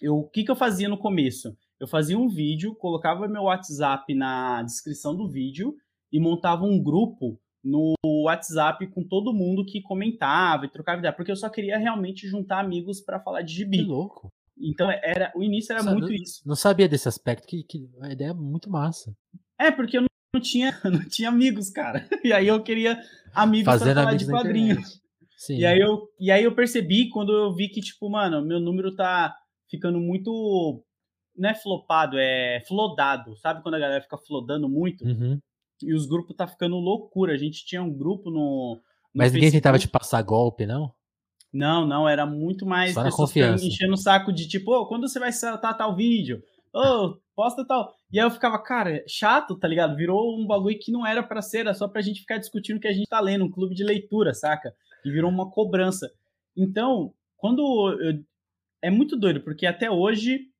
[0.02, 1.56] eu, o que, que eu fazia no começo?
[1.80, 5.76] Eu fazia um vídeo, colocava meu WhatsApp na descrição do vídeo
[6.12, 7.94] e montava um grupo no
[8.24, 12.60] WhatsApp com todo mundo que comentava e trocava ideia, porque eu só queria realmente juntar
[12.60, 13.78] amigos para falar de gibi.
[13.78, 14.32] Que louco.
[14.58, 16.42] Então era o início era muito isso.
[16.46, 19.16] Não sabia desse aspecto, que, que a ideia é muito massa.
[19.60, 22.08] É, porque eu não, tinha, não tinha amigos, cara.
[22.24, 23.00] E aí eu queria
[23.34, 25.02] amigos para falar de quadrinhos.
[25.38, 25.58] Sim.
[25.58, 28.96] E aí, eu, e aí eu percebi quando eu vi que, tipo, mano, meu número
[28.96, 29.36] tá
[29.68, 30.84] ficando muito.
[31.36, 33.36] Não é flopado, é flodado.
[33.38, 35.04] Sabe quando a galera fica flodando muito?
[35.04, 35.40] Uhum.
[35.84, 37.34] E os grupos tá ficando loucura.
[37.34, 38.76] A gente tinha um grupo no.
[38.76, 38.82] no
[39.14, 40.94] Mas ninguém tentava te passar golpe, não?
[41.54, 45.20] Não, não, era muito mais Só pessoas enchendo o saco de tipo, oh, quando você
[45.20, 46.42] vai soltar tal vídeo?
[46.74, 47.94] Ô, oh, posta tal.
[48.12, 49.96] E aí eu ficava, cara, chato, tá ligado?
[49.96, 52.80] Virou um bagulho que não era para ser, era só pra gente ficar discutindo o
[52.80, 54.74] que a gente tá lendo, um clube de leitura, saca?
[55.04, 56.10] E virou uma cobrança.
[56.56, 57.62] Então, quando
[58.00, 58.24] eu...
[58.82, 60.51] é muito doido, porque até hoje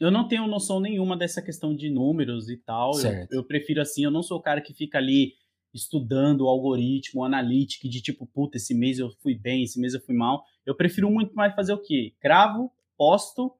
[0.00, 2.92] eu não tenho noção nenhuma dessa questão de números e tal.
[3.00, 5.34] Eu, eu, prefiro assim, eu não sou o cara que fica ali
[5.72, 9.94] estudando o algoritmo, o analytics, de tipo, puta, esse mês eu fui bem, esse mês
[9.94, 10.44] eu fui mal.
[10.64, 12.14] Eu prefiro muito mais fazer o quê?
[12.22, 13.52] Gravo, posto,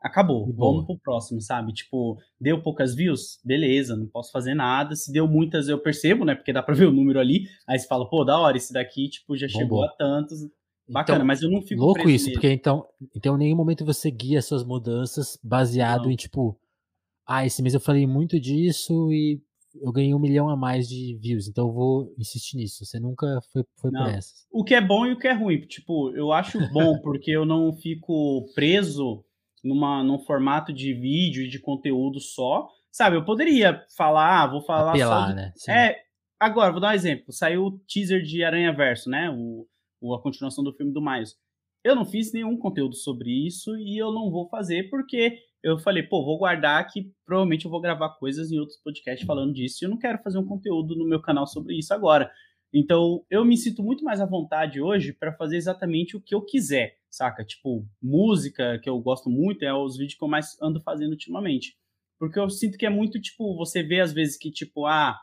[0.00, 0.52] acabou.
[0.52, 1.72] Vamos pro próximo, sabe?
[1.72, 3.40] Tipo, deu poucas views?
[3.44, 4.94] Beleza, não posso fazer nada.
[4.94, 6.34] Se deu muitas, eu percebo, né?
[6.34, 7.46] Porque dá pra ver o número ali.
[7.66, 10.40] Aí você fala, pô, da hora, esse daqui, tipo, já chegou a tantos.
[10.92, 14.10] Bacana, então, mas eu não fico louco isso, porque então, então em nenhum momento você
[14.10, 16.10] guia suas mudanças baseado não.
[16.10, 16.58] em tipo,
[17.26, 19.40] ah, esse mês eu falei muito disso e
[19.80, 22.84] eu ganhei um milhão a mais de views, então eu vou insistir nisso.
[22.84, 24.46] Você nunca foi, foi por essas.
[24.50, 25.60] O que é bom e o que é ruim.
[25.60, 29.24] Tipo, eu acho bom porque eu não fico preso
[29.64, 32.68] numa, num formato de vídeo e de conteúdo só.
[32.90, 35.28] Sabe, eu poderia falar, ah, vou falar Apelar, só.
[35.28, 35.34] De...
[35.36, 35.52] Né?
[35.68, 35.96] É,
[36.38, 37.32] agora, vou dar um exemplo.
[37.32, 39.30] Saiu o teaser de Aranha Verso, né?
[39.30, 39.66] O,
[40.02, 41.36] o, a continuação do filme do Miles.
[41.84, 46.02] Eu não fiz nenhum conteúdo sobre isso e eu não vou fazer porque eu falei,
[46.02, 49.86] pô, vou guardar que provavelmente eu vou gravar coisas em outros podcasts falando disso e
[49.86, 52.30] eu não quero fazer um conteúdo no meu canal sobre isso agora.
[52.74, 56.40] Então, eu me sinto muito mais à vontade hoje para fazer exatamente o que eu
[56.40, 57.44] quiser, saca?
[57.44, 61.76] Tipo, música, que eu gosto muito, é os vídeos que eu mais ando fazendo ultimamente.
[62.18, 65.18] Porque eu sinto que é muito, tipo, você vê às vezes que, tipo, ah,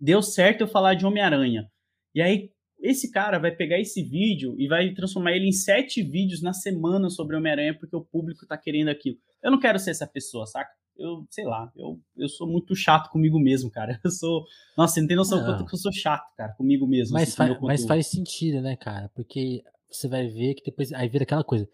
[0.00, 1.70] deu certo eu falar de Homem-Aranha.
[2.12, 2.50] E aí,
[2.84, 7.08] esse cara vai pegar esse vídeo e vai transformar ele em sete vídeos na semana
[7.08, 9.16] sobre Homem-Aranha porque o público tá querendo aquilo.
[9.42, 10.70] Eu não quero ser essa pessoa, saca?
[10.94, 13.98] Eu, sei lá, eu, eu sou muito chato comigo mesmo, cara.
[14.04, 14.44] Eu sou.
[14.76, 15.46] Nossa, você não tem noção não.
[15.46, 17.14] quanto que eu sou chato, cara, comigo mesmo.
[17.14, 19.10] Mas, assim, fa mas faz sentido, né, cara?
[19.12, 20.92] Porque você vai ver que depois.
[20.92, 21.68] Aí vira aquela coisa.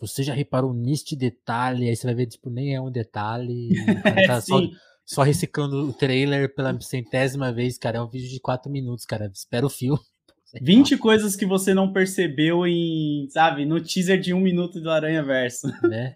[0.00, 3.70] Você já reparou neste detalhe, aí você vai ver, tipo, nem é um detalhe.
[4.26, 4.60] tá só,
[5.02, 7.96] só reciclando o trailer pela centésima vez, cara.
[7.96, 9.30] É um vídeo de quatro minutos, cara.
[9.32, 9.98] Espera o filme.
[10.62, 15.22] 20 coisas que você não percebeu em, sabe, no teaser de um minuto do Aranha
[15.22, 15.68] Verso.
[15.88, 16.14] Né?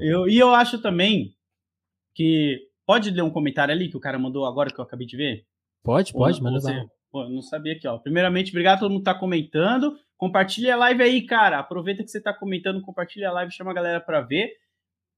[0.00, 1.34] Eu, e eu acho também
[2.14, 2.58] que.
[2.84, 5.46] Pode ler um comentário ali que o cara mandou agora que eu acabei de ver?
[5.84, 6.84] Pode, pode, manda você...
[7.12, 7.96] Pô, não sabia aqui, ó.
[7.96, 9.96] Primeiramente, obrigado a todo mundo que tá comentando.
[10.16, 11.60] Compartilha a live aí, cara.
[11.60, 14.50] Aproveita que você tá comentando, compartilha a live, chama a galera para ver.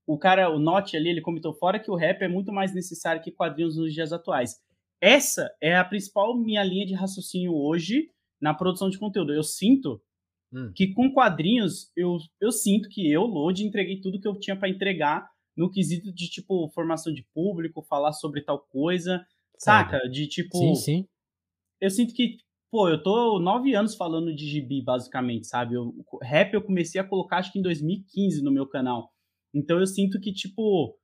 [0.06, 3.22] O cara, o Note ali, ele comentou fora que o rap é muito mais necessário
[3.22, 4.56] que quadrinhos nos dias atuais.
[5.04, 9.34] Essa é a principal minha linha de raciocínio hoje na produção de conteúdo.
[9.34, 10.00] Eu sinto
[10.50, 10.72] hum.
[10.74, 14.70] que com quadrinhos eu, eu sinto que eu, Load, entreguei tudo que eu tinha para
[14.70, 19.22] entregar no quesito de, tipo, formação de público, falar sobre tal coisa,
[19.58, 19.98] saca?
[20.08, 20.56] De, tipo...
[20.56, 21.08] Sim, sim.
[21.82, 22.38] Eu sinto que,
[22.70, 25.74] pô, eu tô nove anos falando de gibi, basicamente, sabe?
[25.74, 29.12] Eu, rap eu comecei a colocar, acho que em 2015 no meu canal.
[29.52, 30.98] Então eu sinto que, tipo,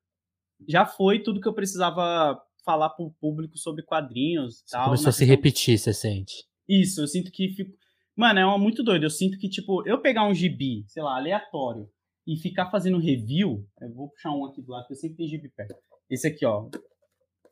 [0.66, 4.84] já foi tudo que eu precisava falar pro público sobre quadrinhos tal.
[4.84, 6.44] Começou a se repetir, você sente?
[6.68, 7.72] Isso, eu sinto que fico...
[8.16, 9.04] Mano, é uma muito doido.
[9.04, 11.88] Eu sinto que, tipo, eu pegar um gibi, sei lá, aleatório,
[12.26, 15.30] e ficar fazendo review, eu vou puxar um aqui do lado, porque eu sempre tenho
[15.30, 15.74] gibi perto.
[16.08, 16.68] Esse aqui, ó.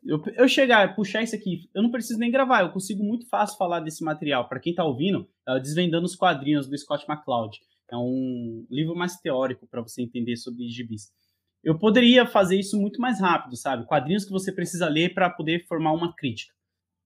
[0.04, 3.57] Eu, eu chegar, puxar isso aqui, eu não preciso nem gravar, eu consigo muito fácil
[3.57, 4.48] falar desse material.
[4.48, 7.59] Para quem tá ouvindo, é Desvendando os Quadrinhos do Scott McCloud.
[7.90, 11.11] É um livro mais teórico para você entender sobre gibis.
[11.68, 13.85] Eu poderia fazer isso muito mais rápido, sabe?
[13.85, 16.54] Quadrinhos que você precisa ler para poder formar uma crítica.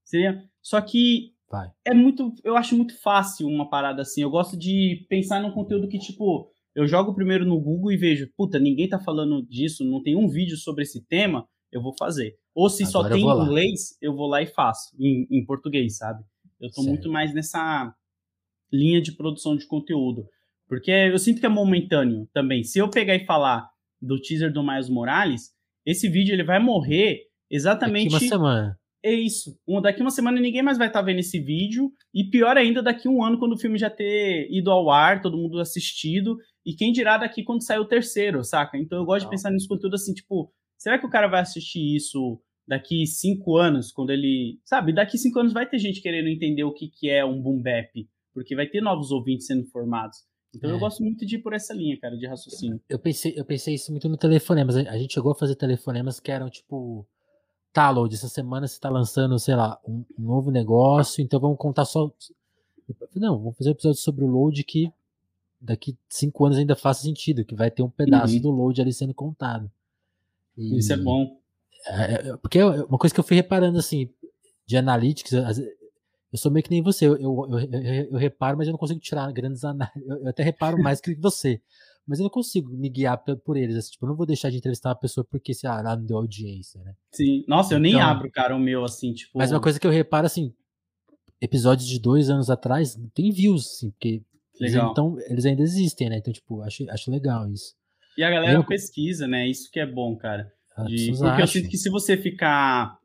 [0.04, 0.40] Seria...
[0.62, 1.68] Só que Vai.
[1.84, 4.22] é muito, eu acho muito fácil uma parada assim.
[4.22, 8.30] Eu gosto de pensar num conteúdo que tipo eu jogo primeiro no Google e vejo,
[8.36, 12.38] puta, ninguém tá falando disso, não tem um vídeo sobre esse tema, eu vou fazer.
[12.54, 15.96] Ou se Agora só tem em inglês, eu vou lá e faço, em, em português,
[15.96, 16.22] sabe?
[16.60, 16.88] Eu tô certo.
[16.88, 17.92] muito mais nessa
[18.72, 20.24] linha de produção de conteúdo.
[20.68, 22.62] Porque eu sinto que é momentâneo também.
[22.62, 23.71] Se eu pegar e falar
[24.02, 25.50] do teaser do Miles Morales,
[25.86, 28.12] esse vídeo ele vai morrer exatamente.
[28.12, 28.78] Daqui uma semana.
[29.04, 29.58] É isso.
[29.82, 31.90] Daqui uma semana ninguém mais vai estar tá vendo esse vídeo.
[32.14, 35.36] E pior ainda, daqui um ano, quando o filme já ter ido ao ar, todo
[35.36, 36.36] mundo assistido.
[36.64, 38.78] E quem dirá daqui quando sair o terceiro, saca?
[38.78, 39.30] Então eu gosto Não.
[39.30, 43.56] de pensar nisso conteúdo assim, tipo, será que o cara vai assistir isso daqui cinco
[43.56, 44.60] anos, quando ele.
[44.64, 47.60] Sabe, daqui cinco anos vai ter gente querendo entender o que, que é um boom
[47.60, 47.90] bap,
[48.32, 50.18] porque vai ter novos ouvintes sendo formados.
[50.54, 50.72] Então é.
[50.74, 52.80] eu gosto muito de ir por essa linha, cara, de raciocínio.
[52.88, 54.76] Eu pensei, eu pensei isso muito no telefonemas.
[54.76, 57.06] A gente chegou a fazer telefonemas que eram tipo.
[57.72, 61.56] Tá, Load, essa semana você tá lançando, sei lá, um, um novo negócio, então vamos
[61.56, 62.12] contar só.
[63.14, 64.92] Não, vamos fazer um episódio sobre o Load que
[65.62, 68.40] daqui cinco anos ainda faça sentido, que vai ter um pedaço uhum.
[68.40, 69.70] do load ali sendo contado.
[70.58, 71.40] E, Isso é bom.
[71.86, 74.10] É, é, porque é uma coisa que eu fui reparando, assim,
[74.66, 75.32] de analytics,
[76.32, 79.00] eu sou meio que nem você, eu, eu, eu, eu reparo, mas eu não consigo
[79.00, 81.60] tirar grandes análises, eu, até reparo mais que você,
[82.06, 84.56] mas eu não consigo me guiar por eles, assim, tipo, eu não vou deixar de
[84.56, 86.94] entrevistar uma pessoa porque, sei lá, não deu audiência, né?
[87.12, 89.38] Sim, nossa, eu nem então, abro, cara, o meu, assim, tipo...
[89.38, 90.52] Mas uma coisa que eu reparo, assim,
[91.40, 94.22] episódios de dois anos atrás, tem views, assim, porque
[94.62, 94.92] Legal.
[94.92, 96.18] Então, eles ainda existem, né?
[96.18, 97.74] Então, tipo, acho, acho legal isso.
[98.16, 98.64] E a galera eu...
[98.64, 99.48] pesquisa, né?
[99.48, 100.52] Isso que é bom, cara.
[100.76, 101.10] Ah, de...
[101.10, 101.40] Porque acham.
[101.40, 102.98] eu sinto que se você ficar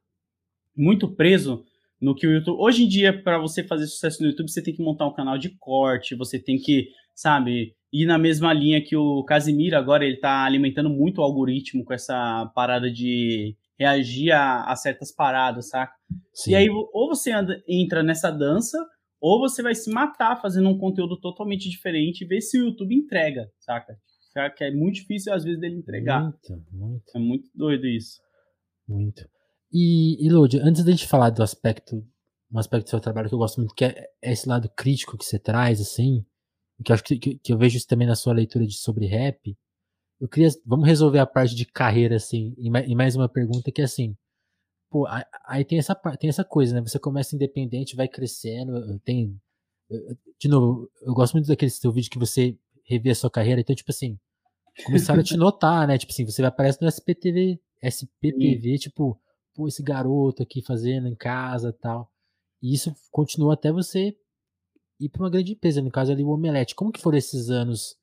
[0.75, 1.65] muito preso
[2.01, 2.59] no que o YouTube.
[2.59, 5.37] Hoje em dia, para você fazer sucesso no YouTube, você tem que montar um canal
[5.37, 10.17] de corte, você tem que, sabe, ir na mesma linha que o Casimiro agora, ele
[10.17, 15.93] tá alimentando muito o algoritmo com essa parada de reagir a, a certas paradas, saca?
[16.33, 16.51] Sim.
[16.51, 18.77] E aí, ou você anda, entra nessa dança,
[19.19, 22.95] ou você vai se matar fazendo um conteúdo totalmente diferente e ver se o YouTube
[22.95, 23.97] entrega, saca?
[24.55, 26.21] Que é muito difícil às vezes dele entregar.
[26.21, 27.03] Muito, muito.
[27.15, 28.19] É muito doido isso.
[28.87, 29.27] Muito.
[29.71, 32.05] E, e Lodi, antes da gente falar do aspecto,
[32.51, 35.25] um aspecto do seu trabalho que eu gosto muito, que é esse lado crítico que
[35.25, 36.25] você traz, assim,
[36.83, 39.05] que eu acho que, que, que eu vejo isso também na sua leitura de sobre
[39.07, 39.57] rap.
[40.19, 43.85] Eu queria, vamos resolver a parte de carreira, assim, e mais uma pergunta que é
[43.85, 44.15] assim,
[44.89, 45.05] Pô,
[45.45, 46.81] aí tem essa, tem essa coisa, né?
[46.81, 48.99] Você começa independente, vai crescendo.
[48.99, 49.37] Tem.
[50.39, 53.59] De novo, eu gosto muito daquele seu vídeo que você revê a sua carreira.
[53.59, 54.17] Então, tipo assim,
[54.85, 55.97] começaram a te notar, né?
[55.97, 59.19] Tipo assim, você aparece no SPTV, SPTV, tipo,
[59.57, 62.11] pô, esse garoto aqui fazendo em casa tal.
[62.61, 64.15] E isso continua até você
[64.99, 66.75] ir para uma grande empresa, no caso ali o Omelete.
[66.75, 67.97] Como que foram esses anos?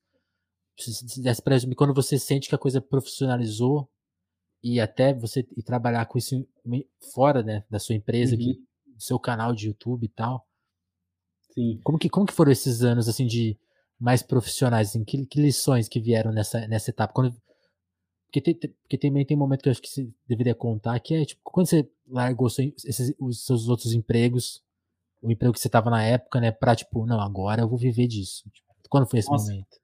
[1.77, 3.89] Quando você sente que a coisa profissionalizou
[4.61, 6.45] e até você ir trabalhar com isso
[7.13, 8.41] fora né, da sua empresa, uhum.
[8.41, 8.53] que,
[8.93, 10.45] do seu canal de YouTube e tal.
[11.53, 11.79] Sim.
[11.83, 13.57] Como que, como que foram esses anos assim de
[13.97, 14.89] mais profissionais?
[14.89, 17.13] Assim, que, que lições que vieram nessa, nessa etapa?
[17.13, 17.33] Quando,
[18.35, 21.13] porque, tem, porque também tem um momento que eu acho que você deveria contar, que
[21.13, 24.61] é tipo, quando você largou seu, esses, os seus outros empregos,
[25.21, 28.07] o emprego que você estava na época, né, pra tipo, não, agora eu vou viver
[28.07, 28.43] disso.
[28.51, 29.51] Tipo, quando foi esse Nossa.
[29.51, 29.77] momento?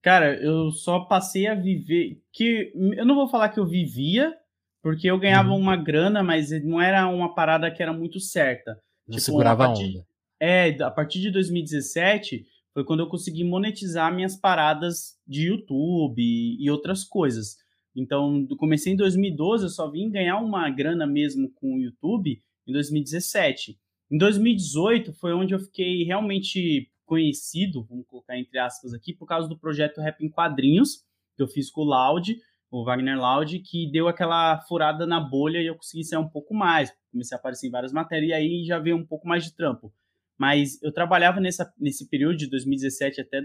[0.00, 2.22] Cara, eu só passei a viver.
[2.32, 4.34] que Eu não vou falar que eu vivia,
[4.82, 5.58] porque eu ganhava uhum.
[5.58, 8.72] uma grana, mas não era uma parada que era muito certa.
[9.06, 10.06] Não tipo, segurava a, partir, onda.
[10.40, 16.70] É, a partir de 2017 foi quando eu consegui monetizar minhas paradas de YouTube e
[16.70, 17.56] outras coisas.
[17.98, 22.72] Então, comecei em 2012, eu só vim ganhar uma grana mesmo com o YouTube em
[22.72, 23.76] 2017.
[24.10, 29.48] Em 2018 foi onde eu fiquei realmente conhecido, vamos colocar entre aspas aqui, por causa
[29.48, 31.04] do projeto Rap em Quadrinhos,
[31.36, 32.38] que eu fiz com o Loud,
[32.70, 36.54] o Wagner Loud, que deu aquela furada na bolha e eu consegui sair um pouco
[36.54, 36.94] mais.
[37.10, 39.92] Comecei a aparecer em várias matérias e aí já veio um pouco mais de trampo.
[40.38, 43.40] Mas eu trabalhava nessa, nesse período de 2017 até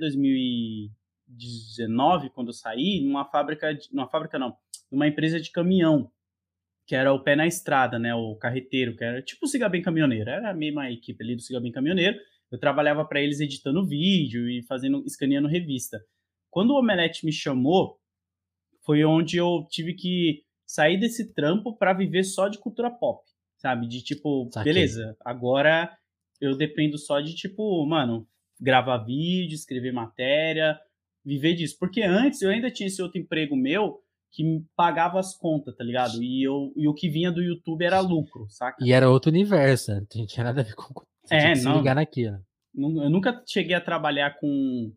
[1.27, 4.55] 2019, quando eu saí, numa fábrica, de, numa fábrica não,
[4.91, 6.11] numa empresa de caminhão,
[6.85, 9.81] que era o pé na estrada, né, o carreteiro, que era tipo o Siga Bem
[9.81, 12.17] Caminhoneiro, era a mesma equipe ali do Siga Bem Caminhoneiro.
[12.51, 15.99] Eu trabalhava para eles editando vídeo e fazendo, escaneando revista.
[16.51, 17.99] Quando o Omelete me chamou,
[18.85, 23.23] foi onde eu tive que sair desse trampo para viver só de cultura pop,
[23.57, 23.87] sabe?
[23.87, 24.73] De tipo, Saquei.
[24.73, 25.97] beleza, agora
[26.39, 28.27] eu dependo só de tipo, mano,
[28.59, 30.79] gravar vídeo, escrever matéria,
[31.25, 31.77] viver disso.
[31.79, 33.99] Porque antes eu ainda tinha esse outro emprego meu
[34.31, 34.43] que
[34.75, 36.21] pagava as contas, tá ligado?
[36.21, 38.83] E, eu, e o que vinha do YouTube era lucro, saca?
[38.83, 40.05] E era outro universo, né?
[40.15, 40.93] não tinha nada a ver com.
[41.23, 41.73] Você é, não.
[41.73, 42.37] Se ligar naquilo.
[42.75, 44.91] Eu nunca cheguei a trabalhar com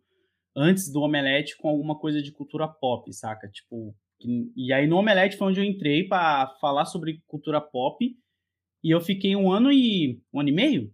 [0.56, 3.46] antes do Omelete com alguma coisa de cultura pop, saca?
[3.48, 3.94] Tipo,
[4.56, 8.02] e aí no Omelete foi onde eu entrei para falar sobre cultura pop
[8.82, 10.92] e eu fiquei um ano e um ano e meio.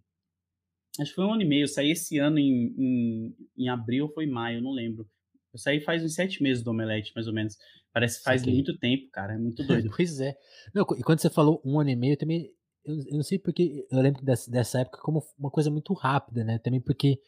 [1.01, 1.63] Acho que foi um ano e meio.
[1.63, 5.09] Eu saí esse ano em, em, em abril ou foi maio, não lembro.
[5.53, 7.57] Eu saí faz uns sete meses do Omelete, mais ou menos.
[7.93, 9.35] Parece que faz muito tempo, cara.
[9.35, 9.91] É muito doido.
[9.95, 10.37] pois é.
[10.75, 12.51] Não, e quando você falou um ano e meio, também.
[12.85, 13.87] Eu, eu não sei porque.
[13.91, 16.59] Eu lembro dessa, dessa época como uma coisa muito rápida, né?
[16.59, 17.21] Também porque.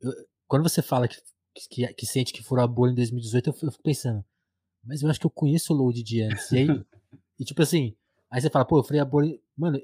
[0.00, 0.12] Eu,
[0.46, 1.16] quando você fala que
[1.70, 4.24] que, que sente que furou a bolha em 2018, eu fico pensando,
[4.84, 6.52] mas eu acho que eu conheço o Load de antes.
[6.52, 6.66] E aí,
[7.40, 7.96] e tipo assim,
[8.30, 9.38] aí você fala, pô, eu furei a bolha.
[9.56, 9.80] Mano,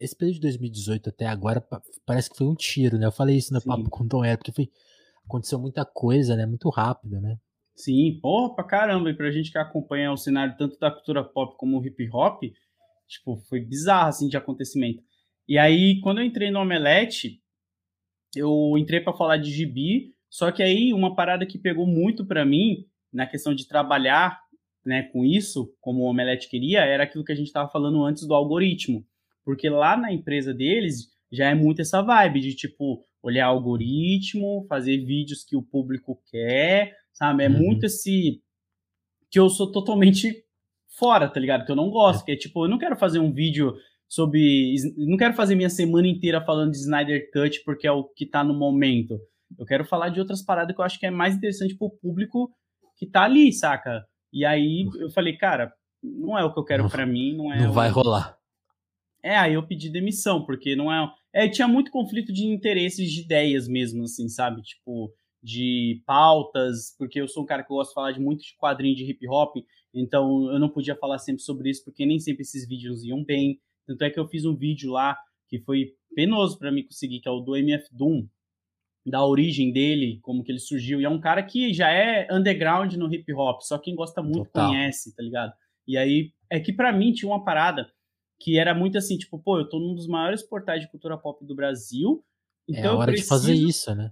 [0.00, 1.66] esse período de 2018 até agora
[2.04, 3.06] parece que foi um tiro, né?
[3.06, 3.68] Eu falei isso no Sim.
[3.68, 4.70] papo com o Tom Air, porque foi,
[5.26, 6.46] aconteceu muita coisa, né?
[6.46, 7.36] Muito rápido, né?
[7.74, 9.10] Sim, porra, pra caramba.
[9.10, 12.42] E pra gente que acompanha o cenário tanto da cultura pop como o hip hop,
[13.08, 15.02] tipo, foi bizarro, assim, de acontecimento.
[15.48, 17.42] E aí, quando eu entrei no Omelete,
[18.34, 22.44] eu entrei para falar de gibi, só que aí uma parada que pegou muito para
[22.44, 24.40] mim na questão de trabalhar
[24.84, 28.26] né, com isso, como o Omelete queria, era aquilo que a gente estava falando antes
[28.26, 29.04] do algoritmo.
[29.44, 34.98] Porque lá na empresa deles já é muito essa vibe de tipo olhar algoritmo, fazer
[34.98, 37.44] vídeos que o público quer, sabe?
[37.44, 37.58] É uhum.
[37.58, 38.42] muito esse
[39.30, 40.44] que eu sou totalmente
[40.98, 41.64] fora, tá ligado?
[41.64, 42.24] Que eu não gosto, é.
[42.26, 43.74] que é tipo, eu não quero fazer um vídeo
[44.06, 48.26] sobre, não quero fazer minha semana inteira falando de Snyder Cut porque é o que
[48.26, 49.18] tá no momento.
[49.58, 52.52] Eu quero falar de outras paradas que eu acho que é mais interessante pro público
[52.96, 54.04] que tá ali, saca?
[54.30, 57.62] E aí eu falei, cara, não é o que eu quero para mim, não é.
[57.62, 57.72] Não o...
[57.72, 58.36] vai rolar.
[59.22, 61.10] É, aí eu pedi demissão, porque não é.
[61.34, 64.62] É, tinha muito conflito de interesses, de ideias mesmo, assim, sabe?
[64.62, 68.56] Tipo, de pautas, porque eu sou um cara que gosta de falar de muito de
[68.56, 69.56] quadrinho de hip hop,
[69.92, 73.60] então eu não podia falar sempre sobre isso, porque nem sempre esses vídeos iam bem.
[73.86, 75.18] Tanto é que eu fiz um vídeo lá
[75.48, 78.26] que foi penoso para mim conseguir, que é o do MF Doom,
[79.04, 81.00] da origem dele, como que ele surgiu.
[81.00, 84.46] E é um cara que já é underground no hip hop, só quem gosta muito
[84.46, 84.68] Total.
[84.68, 85.52] conhece, tá ligado?
[85.86, 87.92] E aí é que para mim tinha uma parada
[88.44, 91.42] que era muito assim, tipo, pô, eu tô num dos maiores portais de cultura pop
[91.46, 92.22] do Brasil.
[92.68, 93.24] Então é a hora preciso...
[93.24, 94.10] de fazer isso, né?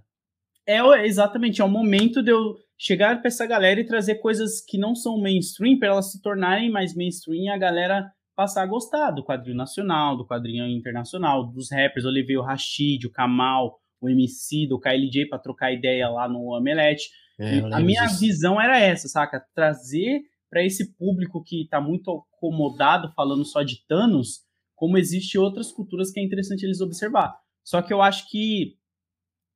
[0.65, 4.75] É exatamente, é o momento de eu chegar para essa galera e trazer coisas que
[4.75, 9.11] não são mainstream para elas se tornarem mais mainstream e a galera passar a gostar
[9.11, 12.03] do quadrinho nacional, do quadrinho internacional, dos rappers.
[12.03, 16.55] Eu levei o Rashid, o Kamal, o MC do KLJ para trocar ideia lá no
[16.57, 17.09] Omelete.
[17.39, 18.19] É, a minha disso.
[18.19, 19.45] visão era essa, saca?
[19.53, 24.41] Trazer para esse público que está muito acomodado falando só de Thanos,
[24.75, 27.37] como existe outras culturas que é interessante eles observar.
[27.63, 28.75] Só que eu acho que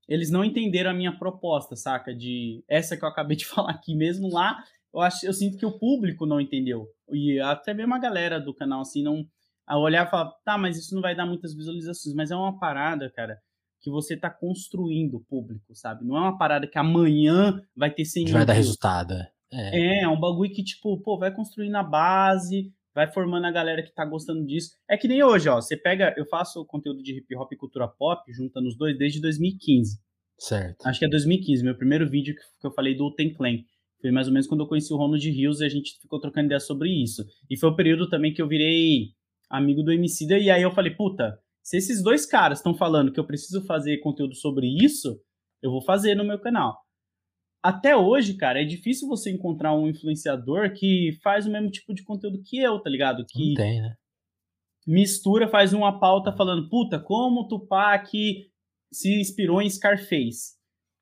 [0.07, 2.15] eles não entenderam a minha proposta, saca?
[2.15, 5.65] De essa que eu acabei de falar aqui mesmo lá, eu acho, eu sinto que
[5.65, 6.87] o público não entendeu.
[7.11, 9.27] E até mesmo a galera do canal assim não
[9.65, 12.57] a olhar e falar, tá, mas isso não vai dar muitas visualizações, mas é uma
[12.57, 13.37] parada, cara,
[13.81, 16.05] que você está construindo o público, sabe?
[16.05, 18.33] Não é uma parada que amanhã vai ter 100 mil.
[18.33, 19.13] Vai dar resultado.
[19.51, 19.99] É.
[19.99, 23.83] é, é um bagulho que, tipo, pô, vai construir na base, vai formando a galera
[23.83, 24.71] que tá gostando disso.
[24.89, 25.61] É que nem hoje, ó.
[25.61, 26.15] Você pega.
[26.17, 29.99] Eu faço conteúdo de hip hop e cultura pop, juntando os dois, desde 2015.
[30.39, 30.83] Certo.
[30.83, 33.59] Acho que é 2015, meu primeiro vídeo que eu falei do Uten Clan.
[34.01, 36.47] Foi mais ou menos quando eu conheci o Ronald Rios e a gente ficou trocando
[36.47, 37.23] ideia sobre isso.
[37.47, 39.09] E foi o período também que eu virei
[39.47, 43.19] amigo do Emicida, e aí eu falei, puta, se esses dois caras estão falando que
[43.19, 45.19] eu preciso fazer conteúdo sobre isso,
[45.61, 46.77] eu vou fazer no meu canal.
[47.61, 52.03] Até hoje, cara, é difícil você encontrar um influenciador que faz o mesmo tipo de
[52.03, 53.25] conteúdo que eu, tá ligado?
[53.25, 53.95] Que Não tem, né?
[54.87, 58.09] mistura, faz uma pauta falando, puta, como Tupac
[58.89, 60.55] se inspirou em Scarface.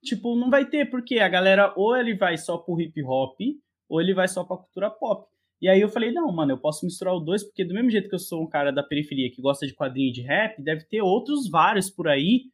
[0.03, 3.39] Tipo, não vai ter, porque a galera ou ele vai só pro hip hop,
[3.88, 5.28] ou ele vai só pra cultura pop.
[5.62, 8.10] E aí eu falei, não, mano, eu posso misturar os dois, porque do mesmo jeito
[8.10, 11.01] que eu sou um cara da periferia que gosta de quadrinho de rap, deve ter
[11.01, 12.45] outros vários por aí,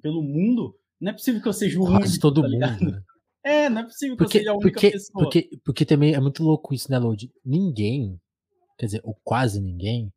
[0.00, 0.76] pelo mundo.
[1.00, 3.02] Não é possível que eu seja o único, Quase todo tá mundo.
[3.44, 5.24] É, não é possível que porque, eu seja a única porque, pessoa.
[5.24, 7.32] Porque, porque também é muito louco isso, né, Lodi?
[7.44, 8.20] Ninguém,
[8.78, 10.12] quer dizer, ou quase ninguém,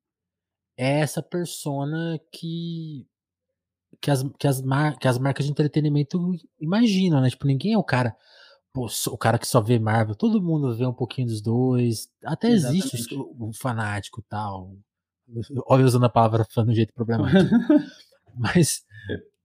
[0.78, 3.08] é essa persona que
[4.02, 7.30] que as, que as, mar, que as marcas de entretenimento imaginam, né?
[7.30, 8.16] Tipo, ninguém é o cara.
[8.74, 12.10] Pô, o cara que só vê Marvel, todo mundo vê um pouquinho dos dois.
[12.24, 12.86] Até Exatamente.
[12.86, 14.76] existe o, o fanático tal.
[15.66, 17.50] Olha usando a palavra fã do jeito problemático.
[18.36, 18.86] mas,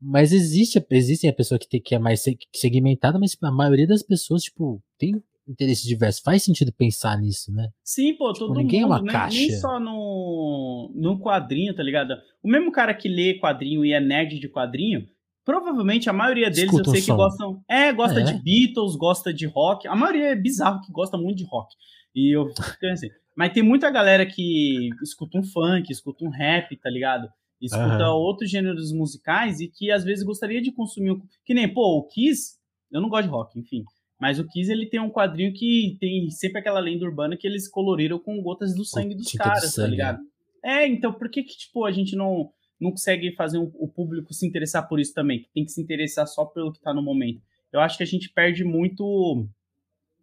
[0.00, 2.24] mas existe, existem a pessoa que, tem, que é mais
[2.54, 6.22] segmentada, mas a maioria das pessoas, tipo, tem interesses diversos.
[6.22, 7.68] Faz sentido pensar nisso, né?
[7.84, 9.36] Sim, pô, tipo, todo ninguém mundo, é uma nem, caixa.
[9.36, 12.14] nem só no, no quadrinho, tá ligado?
[12.42, 15.06] O mesmo cara que lê quadrinho e é nerd de quadrinho,
[15.44, 17.62] provavelmente a maioria deles Escuta eu sei que gostam.
[17.68, 18.22] É, gosta é.
[18.22, 19.86] de Beatles, gosta de rock.
[19.88, 21.74] A maioria é bizarro que gosta muito de rock.
[22.14, 22.46] E eu
[22.92, 23.08] assim.
[23.36, 27.28] Mas tem muita galera que escuta um funk, escuta um rap, tá ligado?
[27.60, 28.16] Escuta uhum.
[28.16, 31.20] outros gêneros musicais e que às vezes gostaria de consumir.
[31.44, 32.58] Que nem, pô, o Kiss,
[32.90, 33.84] eu não gosto de rock, enfim.
[34.18, 37.68] Mas o Kiss ele tem um quadrinho que tem sempre aquela lenda urbana que eles
[37.68, 40.20] coloriram com gotas do sangue dos caras, tá ligado?
[40.62, 44.32] É, então por que que tipo a gente não não consegue fazer um, o público
[44.32, 45.46] se interessar por isso também?
[45.54, 47.42] Tem que se interessar só pelo que tá no momento.
[47.72, 49.46] Eu acho que a gente perde muito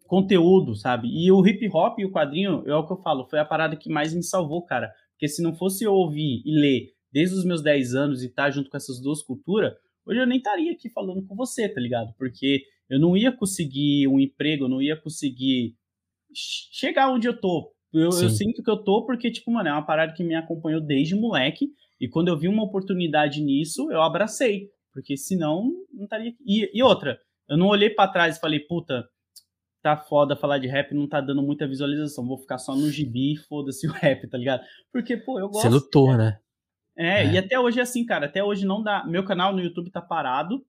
[0.06, 1.08] conteúdo, sabe?
[1.08, 3.76] E o hip hop e o quadrinho, é o que eu falo, foi a parada
[3.76, 4.92] que mais me salvou, cara.
[5.12, 8.44] Porque se não fosse eu ouvir e ler desde os meus 10 anos e estar
[8.44, 9.74] tá junto com essas duas culturas,
[10.06, 12.14] hoje eu nem estaria aqui falando com você, tá ligado?
[12.16, 15.74] Porque eu não ia conseguir um emprego, eu não ia conseguir
[16.34, 17.72] chegar onde eu tô.
[17.92, 20.80] Eu, eu, sinto que eu tô porque, tipo, mano, é uma parada que me acompanhou
[20.80, 21.68] desde moleque.
[22.00, 24.68] E quando eu vi uma oportunidade nisso, eu abracei.
[24.92, 26.32] Porque senão, não estaria.
[26.46, 29.08] E, e outra, eu não olhei para trás e falei, puta,
[29.82, 32.26] tá foda falar de rap, não tá dando muita visualização.
[32.26, 34.62] Vou ficar só no gibi e foda-se o rap, tá ligado?
[34.92, 35.62] Porque, pô, eu gosto.
[35.62, 36.38] Você lutou, né?
[36.98, 38.26] É, é, e até hoje é assim, cara.
[38.26, 39.04] Até hoje não dá.
[39.06, 40.64] Meu canal no YouTube tá parado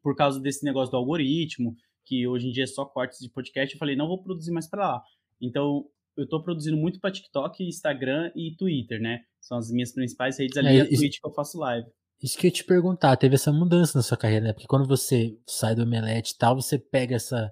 [0.00, 3.74] por causa desse negócio do algoritmo, que hoje em dia é só cortes de podcast,
[3.74, 5.02] eu falei, não vou produzir mais para lá.
[5.40, 5.84] Então,
[6.16, 9.20] eu tô produzindo muito para TikTok, Instagram e Twitter, né?
[9.40, 11.86] São as minhas principais redes ali, é, a Twitch que eu faço live.
[12.22, 14.52] Isso que eu ia te perguntar, teve essa mudança na sua carreira, né?
[14.52, 17.50] Porque quando você sai do Omelete e tal, você pega essa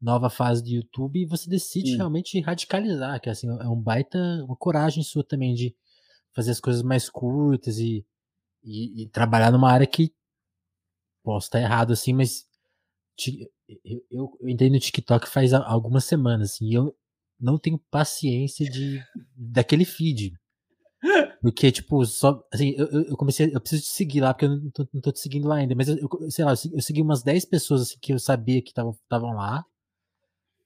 [0.00, 1.96] nova fase do YouTube e você decide Sim.
[1.96, 5.74] realmente radicalizar, que assim, é um baita, uma coragem sua também de
[6.36, 8.06] fazer as coisas mais curtas e,
[8.62, 10.14] e, e trabalhar numa área que
[11.26, 12.46] Posso estar errado assim, mas
[13.84, 16.96] eu, eu, entrei no TikTok faz algumas semanas, assim, e eu
[17.40, 19.02] não tenho paciência de
[19.34, 20.38] daquele feed.
[21.42, 22.46] Porque, tipo, só.
[22.52, 23.50] Assim, eu, eu comecei.
[23.52, 25.74] Eu preciso te seguir lá, porque eu não tô, não tô te seguindo lá ainda.
[25.74, 28.70] Mas eu, eu sei lá, eu segui umas 10 pessoas assim, que eu sabia que
[28.70, 29.64] estavam lá.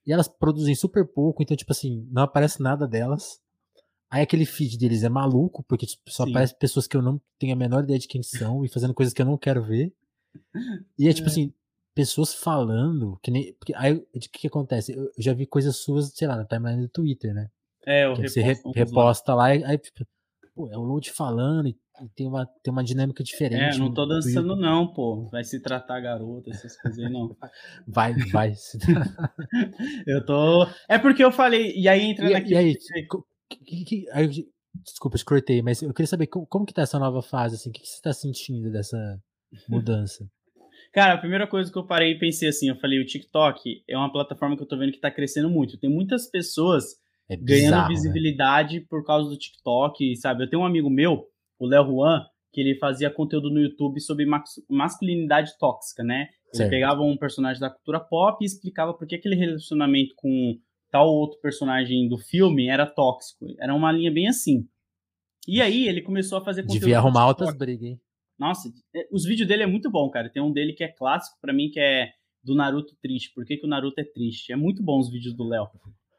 [0.07, 3.41] E elas produzem super pouco, então, tipo assim, não aparece nada delas.
[4.11, 6.31] Aí aquele feed deles é maluco, porque tipo, só Sim.
[6.31, 9.15] aparece pessoas que eu não tenho a menor ideia de quem são e fazendo coisas
[9.15, 9.93] que eu não quero ver.
[10.99, 11.31] E é tipo é.
[11.31, 11.55] assim,
[11.95, 13.53] pessoas falando, que nem.
[13.55, 14.93] Porque aí o que, que acontece?
[14.93, 17.49] Eu já vi coisas suas, sei lá, na timeline do Twitter, né?
[17.87, 20.05] É, eu Você re, reposta lá, e aí, tipo,
[20.55, 23.77] pô, é o Load falando e, e, tem, uma, tem uma dinâmica diferente.
[23.77, 25.29] É, não tô dançando, não, pô.
[25.31, 27.37] Vai se tratar garota, essas coisas aí, não.
[27.87, 28.55] Vai, vai.
[30.07, 30.67] eu tô.
[30.89, 32.55] É porque eu falei, e aí entra e, naquele.
[32.55, 32.77] E aí,
[33.57, 34.07] que, que,
[34.85, 37.73] desculpa, escrotei, mas eu queria saber como, como que tá essa nova fase, assim, o
[37.73, 38.97] que, que você tá sentindo dessa
[39.69, 40.25] mudança?
[40.93, 43.97] Cara, a primeira coisa que eu parei e pensei assim, eu falei, o TikTok é
[43.97, 45.79] uma plataforma que eu tô vendo que tá crescendo muito.
[45.79, 46.97] Tem muitas pessoas
[47.29, 47.89] é bizarro, ganhando né?
[47.95, 48.87] visibilidade né?
[48.89, 50.43] por causa do TikTok, sabe?
[50.43, 51.27] Eu tenho um amigo meu,
[51.61, 54.27] o Léo Juan, que ele fazia conteúdo no YouTube sobre
[54.69, 56.29] masculinidade tóxica, né?
[56.53, 56.71] Ele certo.
[56.71, 60.59] pegava um personagem da cultura pop e explicava por que aquele relacionamento com
[60.91, 63.47] tal outro personagem do filme era tóxico.
[63.59, 64.67] Era uma linha bem assim.
[65.47, 66.81] E aí ele começou a fazer conteúdo.
[66.81, 68.01] Devia arrumar altas brigas, hein?
[68.39, 70.31] Nossa, é, os vídeos dele é muito bom, cara.
[70.31, 72.11] Tem um dele que é clássico para mim, que é
[72.43, 73.33] do Naruto triste.
[73.35, 74.53] Por que, que o Naruto é triste?
[74.53, 75.69] É muito bom os vídeos do Léo.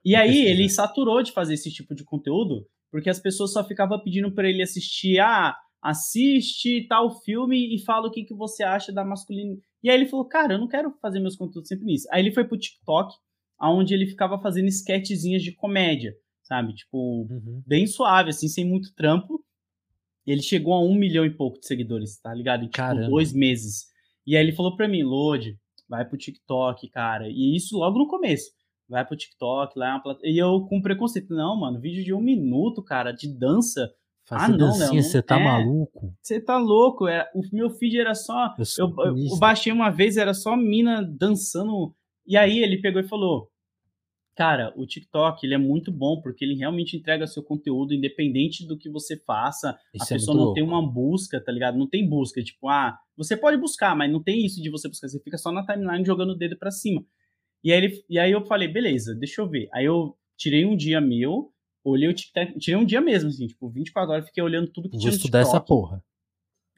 [0.04, 4.00] E aí ele saturou de fazer esse tipo de conteúdo, porque as pessoas só ficavam
[4.04, 8.92] pedindo para ele assistir, ah, assiste tal filme e fala o que, que você acha
[8.92, 9.62] da masculinidade.
[9.84, 12.08] E aí ele falou, cara, eu não quero fazer meus conteúdos sempre nisso.
[12.12, 13.14] Aí ele foi pro TikTok,
[13.70, 16.74] onde ele ficava fazendo sketchzinhas de comédia, sabe?
[16.74, 17.62] Tipo, uhum.
[17.66, 19.44] bem suave, assim, sem muito trampo.
[20.26, 22.64] Ele chegou a um milhão e pouco de seguidores, tá ligado?
[22.64, 23.10] Em tipo, Caramba.
[23.10, 23.86] dois meses.
[24.26, 25.58] E aí ele falou pra mim, Lodi,
[25.90, 27.28] vai pro TikTok, cara.
[27.28, 28.52] E isso logo no começo.
[28.88, 30.20] Vai pro TikTok, lá é uma plat...
[30.24, 31.34] E eu com preconceito.
[31.34, 33.90] Não, mano, vídeo de um minuto, cara, de dança.
[34.26, 36.14] Fazer ah, não, dancinha, você tá é, maluco?
[36.22, 37.08] Você tá louco.
[37.08, 38.54] Era, o meu feed era só.
[38.78, 41.96] Eu, eu, eu baixei uma vez, era só mina dançando.
[42.26, 43.52] E aí ele pegou e falou:
[44.36, 48.78] Cara, o TikTok ele é muito bom porque ele realmente entrega seu conteúdo independente do
[48.78, 49.78] que você faça.
[49.94, 50.56] Isso a é pessoa não louco.
[50.56, 51.78] tem uma busca, tá ligado?
[51.78, 55.10] Não tem busca, tipo, ah, você pode buscar, mas não tem isso de você buscar,
[55.10, 57.06] você fica só na timeline jogando o dedo para cima.
[57.64, 59.68] E aí, ele, e aí eu falei, beleza, deixa eu ver.
[59.74, 61.52] Aí eu tirei um dia meu,
[61.84, 64.96] olhei o TikTok, tirei um dia mesmo, assim, tipo, 24 horas, fiquei olhando tudo que
[64.96, 66.04] Vou tinha no estudar essa porra.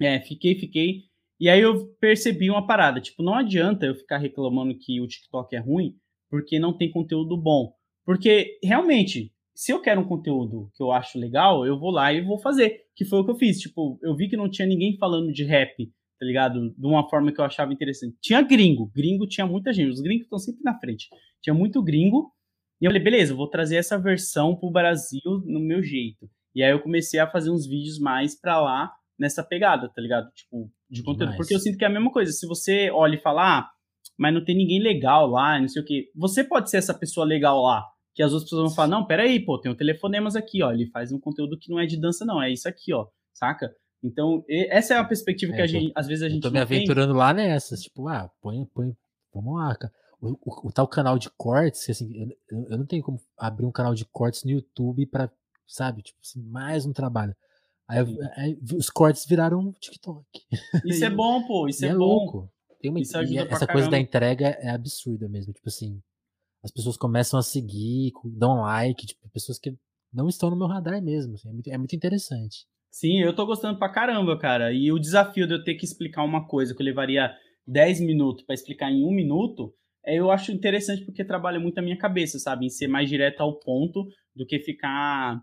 [0.01, 1.03] É, fiquei, fiquei.
[1.43, 5.53] E aí eu percebi uma parada, tipo, não adianta eu ficar reclamando que o TikTok
[5.53, 5.93] é ruim,
[6.29, 7.73] porque não tem conteúdo bom.
[8.05, 12.21] Porque realmente, se eu quero um conteúdo que eu acho legal, eu vou lá e
[12.21, 12.83] vou fazer.
[12.95, 13.59] Que foi o que eu fiz.
[13.59, 15.85] Tipo, eu vi que não tinha ninguém falando de rap,
[16.17, 16.73] tá ligado?
[16.77, 18.15] De uma forma que eu achava interessante.
[18.21, 18.89] Tinha gringo.
[18.95, 19.89] Gringo tinha muita gente.
[19.89, 21.09] Os gringos estão sempre na frente.
[21.41, 22.31] Tinha muito gringo.
[22.79, 26.25] E eu falei, beleza, eu vou trazer essa versão pro Brasil no meu jeito.
[26.55, 30.31] E aí eu comecei a fazer uns vídeos mais pra lá, nessa pegada, tá ligado?
[30.33, 31.31] Tipo, de conteúdo.
[31.31, 31.37] Demais.
[31.37, 32.31] Porque eu sinto que é a mesma coisa.
[32.31, 33.69] Se você olha e fala, ah,
[34.17, 36.11] mas não tem ninguém legal lá, não sei o quê.
[36.15, 37.83] Você pode ser essa pessoa legal lá
[38.13, 40.85] que as outras pessoas vão falar, não, peraí, pô, tem o Telefonemas aqui, ó, ele
[40.91, 43.73] faz um conteúdo que não é de dança, não, é isso aqui, ó, saca?
[44.03, 46.51] Então, essa é a perspectiva é, que a gente, às vezes a gente eu tô
[46.51, 47.19] me aventurando tem.
[47.19, 48.95] lá nessas, tipo, ah, põe, põe,
[49.33, 49.91] vamos lá, cara.
[50.21, 53.71] O, o, o, tal canal de cortes, assim, eu, eu, não tenho como abrir um
[53.71, 55.31] canal de cortes no YouTube para,
[55.65, 57.35] sabe, tipo assim, mais um trabalho.
[57.87, 57.99] Aí,
[58.35, 60.25] aí, os cortes viraram TikTok.
[60.85, 61.99] Isso é bom, pô, isso é, é bom.
[61.99, 62.49] louco.
[62.79, 63.91] Tem uma, essa coisa caramba.
[63.91, 66.01] da entrega é absurda mesmo, tipo assim,
[66.61, 69.73] as pessoas começam a seguir, dão like, tipo, pessoas que
[70.13, 71.35] não estão no meu radar mesmo.
[71.35, 72.65] Assim, é, muito, é muito interessante.
[72.91, 74.71] Sim, eu tô gostando pra caramba, cara.
[74.71, 77.33] E o desafio de eu ter que explicar uma coisa que eu levaria
[77.65, 79.73] 10 minutos para explicar em um minuto,
[80.05, 82.65] é, eu acho interessante porque trabalha muito a minha cabeça, sabe?
[82.65, 84.05] Em ser mais direto ao ponto
[84.35, 85.41] do que ficar,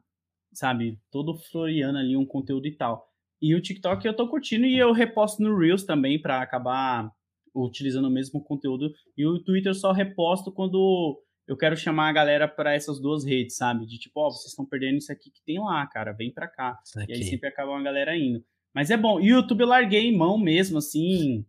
[0.52, 3.06] sabe, todo floreando ali um conteúdo e tal.
[3.40, 7.10] E o TikTok eu tô curtindo e eu reposto no Reels também para acabar
[7.54, 8.92] utilizando o mesmo conteúdo.
[9.16, 13.56] E o Twitter só reposto quando eu quero chamar a galera para essas duas redes,
[13.56, 13.86] sabe?
[13.86, 16.46] De tipo, ó, oh, vocês estão perdendo isso aqui que tem lá, cara, vem pra
[16.46, 16.78] cá.
[17.08, 18.44] E aí sempre acaba uma galera indo.
[18.74, 19.18] Mas é bom.
[19.18, 21.44] E o YouTube eu larguei em mão mesmo, assim.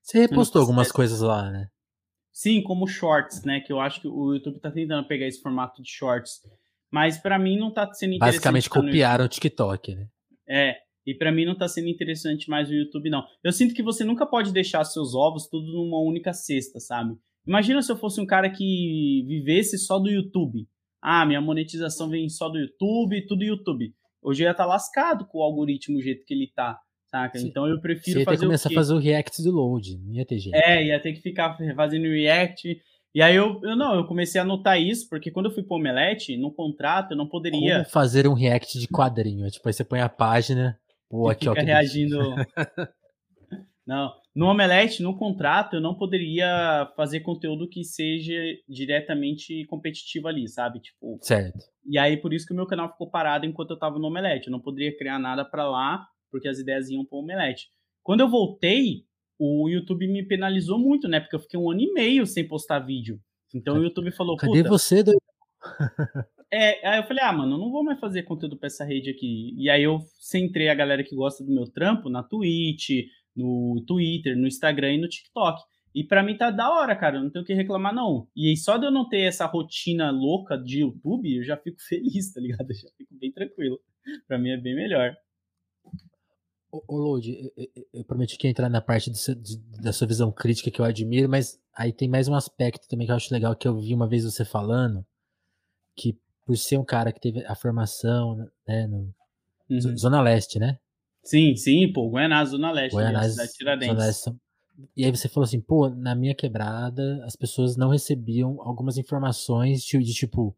[0.00, 1.68] Você repostou algumas coisas lá, né?
[2.32, 3.60] Sim, como shorts, né?
[3.60, 6.40] Que eu acho que o YouTube tá tentando pegar esse formato de shorts.
[6.92, 8.34] Mas para mim não tá sendo interessante.
[8.34, 10.06] Basicamente copiaram o TikTok, né?
[10.46, 10.76] É.
[11.06, 13.24] E para mim não tá sendo interessante mais o YouTube, não.
[13.42, 17.16] Eu sinto que você nunca pode deixar seus ovos tudo numa única cesta, sabe?
[17.46, 20.68] Imagina se eu fosse um cara que vivesse só do YouTube.
[21.00, 23.92] Ah, minha monetização vem só do YouTube, tudo YouTube.
[24.22, 26.78] Hoje eu ia estar tá lascado com o algoritmo do jeito que ele tá,
[27.10, 27.36] saca?
[27.36, 27.48] Sim.
[27.48, 28.36] Então eu prefiro Você fazer.
[28.36, 30.54] Ia ter começar a fazer o react do load, não ia ter jeito.
[30.54, 32.80] É, ia ter que ficar fazendo react.
[33.14, 35.76] E aí eu, eu não, eu comecei a notar isso, porque quando eu fui pro
[35.76, 37.78] Omelete, no contrato, eu não poderia.
[37.78, 39.50] Como fazer um react de quadrinho?
[39.50, 40.78] Tipo, aí você põe a página.
[41.10, 42.18] Pô, aqui, fica ó, reagindo.
[43.86, 48.32] não, no Omelete, no contrato, eu não poderia fazer conteúdo que seja
[48.66, 50.80] diretamente competitivo ali, sabe?
[50.80, 51.18] Tipo.
[51.20, 51.58] Certo.
[51.84, 54.46] E aí, por isso que o meu canal ficou parado enquanto eu tava no Omelete.
[54.46, 57.68] Eu não poderia criar nada para lá, porque as ideias iam pro Omelete.
[58.02, 59.04] Quando eu voltei,
[59.42, 61.18] o YouTube me penalizou muito, né?
[61.18, 63.20] Porque eu fiquei um ano e meio sem postar vídeo.
[63.52, 65.18] Então o YouTube falou, Cadê você, doido?
[66.54, 69.08] É, aí eu falei, ah, mano, eu não vou mais fazer conteúdo pra essa rede
[69.08, 69.54] aqui.
[69.56, 74.36] E aí eu centrei a galera que gosta do meu trampo na Twitch, no Twitter,
[74.36, 75.62] no Instagram e no TikTok.
[75.94, 78.28] E para mim tá da hora, cara, eu não tenho o que reclamar, não.
[78.36, 82.32] E só de eu não ter essa rotina louca de YouTube, eu já fico feliz,
[82.32, 82.70] tá ligado?
[82.70, 83.80] Eu já fico bem tranquilo.
[84.28, 85.16] Pra mim é bem melhor.
[86.72, 87.52] Ô, Lodi,
[87.92, 90.86] eu, prometi que ia entrar na parte seu, de, da sua visão crítica que eu
[90.86, 93.94] admiro, mas aí tem mais um aspecto também que eu acho legal que eu vi
[93.94, 95.04] uma vez você falando,
[95.94, 99.14] que por ser um cara que teve a formação, né, no
[99.68, 99.98] uhum.
[99.98, 100.78] Zona Leste, né?
[101.22, 103.94] Sim, sim, pô, Guianás, Zona Leste, Guianás, cidade Tiradentes.
[103.94, 104.34] Zona Leste.
[104.96, 109.82] E aí você falou assim, pô, na minha quebrada, as pessoas não recebiam algumas informações
[109.84, 110.56] de, de tipo,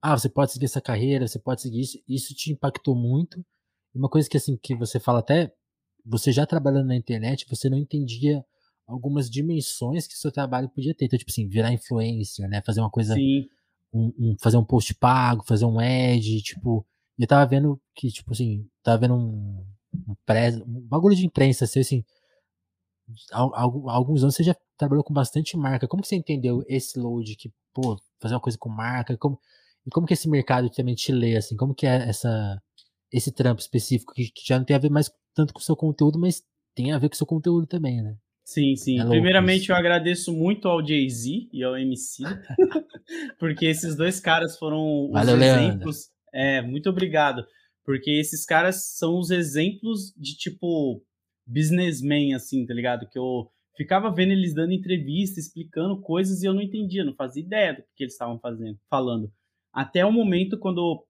[0.00, 3.44] ah, você pode seguir essa carreira, você pode seguir isso, isso te impactou muito.
[3.98, 5.52] Uma coisa que assim, que você fala até,
[6.04, 8.44] você já trabalhando na internet, você não entendia
[8.86, 11.06] algumas dimensões que seu trabalho podia ter.
[11.06, 12.62] Então, tipo assim, virar influencer, né?
[12.64, 13.48] Fazer uma coisa Sim
[13.92, 16.86] um, um, fazer um post pago, fazer um ad, tipo,
[17.18, 19.64] e eu tava vendo que, tipo assim, tava vendo um,
[20.08, 22.04] um, pré, um bagulho de imprensa, assim, assim
[23.32, 26.98] há, há, alguns anos você já trabalhou com bastante marca, como que você entendeu esse
[26.98, 29.40] load, que, pô, fazer uma coisa com marca, como,
[29.86, 32.62] e como que esse mercado também te lê, assim, como que é essa,
[33.12, 36.18] esse trampo específico, que, já não tem a ver mais tanto com o seu conteúdo,
[36.18, 36.42] mas
[36.74, 38.16] tem a ver com o seu conteúdo também, né?
[38.44, 38.98] Sim, sim.
[38.98, 42.22] É Primeiramente, eu agradeço muito ao Jay-Z e ao MC,
[43.38, 46.08] porque esses dois caras foram os Valeu, exemplos.
[46.32, 47.44] É, muito obrigado.
[47.84, 51.02] Porque esses caras são os exemplos de tipo
[51.46, 53.08] businessman, assim, tá ligado?
[53.08, 57.42] Que eu ficava vendo eles dando entrevista, explicando coisas e eu não entendia, não fazia
[57.42, 59.32] ideia do que eles estavam fazendo, falando.
[59.72, 61.06] Até o momento quando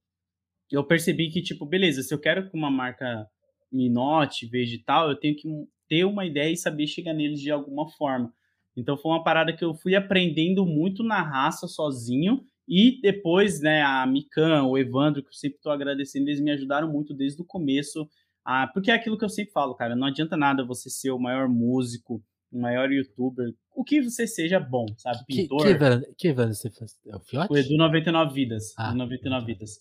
[0.71, 3.27] eu percebi que, tipo, beleza, se eu quero que uma marca
[3.71, 5.49] me note, veja e tal, eu tenho que
[5.89, 8.33] ter uma ideia e saber chegar neles de alguma forma.
[8.77, 13.83] Então foi uma parada que eu fui aprendendo muito na raça sozinho e depois, né,
[13.83, 17.45] a Mikan, o Evandro, que eu sempre estou agradecendo, eles me ajudaram muito desde o
[17.45, 18.09] começo
[18.45, 19.97] Ah, porque é aquilo que eu sempre falo, cara.
[19.97, 24.59] Não adianta nada você ser o maior músico, o maior youtuber, o que você seja
[24.59, 25.19] bom, sabe?
[25.27, 25.59] Pintor.
[25.59, 26.97] Que, que, Evandro, que Evandro você faz?
[27.07, 27.53] É o Fiote?
[27.53, 28.75] O Edu 99 Vidas.
[28.79, 28.95] Ah.
[28.95, 29.81] 99 Vidas.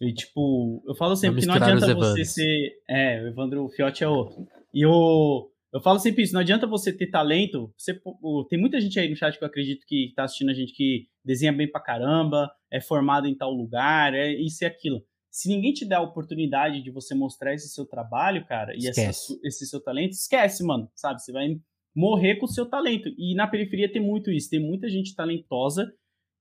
[0.00, 2.72] E, tipo, eu falo sempre que não adianta você ser.
[2.88, 4.46] É, o Evandro o Fiote é outro.
[4.72, 5.50] E o.
[5.72, 7.72] Eu falo sempre isso, não adianta você ter talento.
[7.76, 8.00] Você,
[8.48, 11.08] tem muita gente aí no chat que eu acredito que tá assistindo a gente que
[11.22, 15.02] desenha bem pra caramba, é formado em tal lugar, é isso e aquilo.
[15.30, 19.34] Se ninguém te der a oportunidade de você mostrar esse seu trabalho, cara, e essa,
[19.44, 21.22] esse seu talento, esquece, mano, sabe?
[21.22, 21.48] Você vai
[21.94, 23.10] morrer com o seu talento.
[23.18, 25.92] E na periferia tem muito isso, tem muita gente talentosa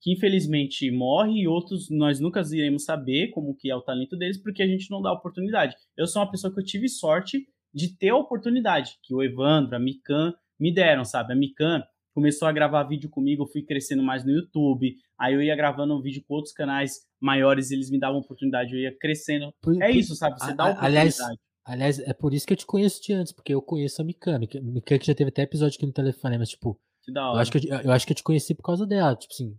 [0.02, 4.42] que infelizmente morre e outros nós nunca iremos saber como que é o talento deles
[4.42, 5.76] porque a gente não dá oportunidade.
[5.96, 9.76] Eu sou uma pessoa que eu tive sorte de ter a oportunidade que o Evandro,
[9.76, 11.34] a Mikan me deram, sabe?
[11.34, 11.84] A Mikan
[12.14, 15.96] começou a gravar vídeo comigo, eu fui crescendo mais no YouTube, aí eu ia gravando
[15.96, 19.54] um vídeo com outros canais maiores, eles me davam oportunidade, eu ia crescendo.
[19.62, 20.40] Por, é isso, sabe?
[20.40, 21.16] Você a, dá oportunidade.
[21.16, 24.06] Aliás, aliás, é por isso que eu te conheço de antes, porque eu conheço a
[24.06, 24.40] Mikan.
[24.40, 27.82] Mikan que já teve até episódio aqui no telefone, mas tipo, eu acho, que eu,
[27.82, 29.56] eu, acho que eu te conheci por causa dela, tipo assim,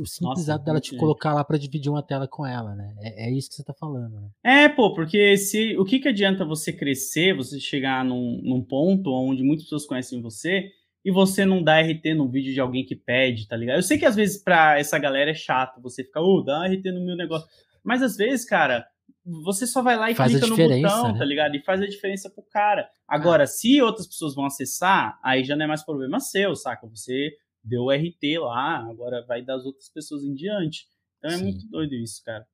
[0.00, 2.94] o simples ato dela te colocar lá para dividir uma tela com ela, né?
[3.00, 4.30] É, é, isso que você tá falando, né?
[4.42, 9.12] É, pô, porque se o que, que adianta você crescer, você chegar num, num ponto
[9.12, 10.70] onde muitas pessoas conhecem você
[11.04, 13.76] e você não dá RT num vídeo de alguém que pede, tá ligado?
[13.76, 16.66] Eu sei que às vezes pra essa galera é chato você ficar, ô, oh, dá
[16.66, 17.46] RT no meu negócio.
[17.82, 18.86] Mas às vezes, cara,
[19.22, 21.18] você só vai lá e faz clica no botão, né?
[21.18, 21.56] tá ligado?
[21.56, 22.88] E faz a diferença pro cara.
[23.06, 23.46] Agora, ah.
[23.46, 26.86] se outras pessoas vão acessar, aí já não é mais problema seu, saca?
[26.86, 27.34] Você
[27.64, 30.86] deu RT lá, agora vai das outras pessoas em diante.
[31.18, 31.44] Então é Sim.
[31.44, 32.46] muito doido isso, cara.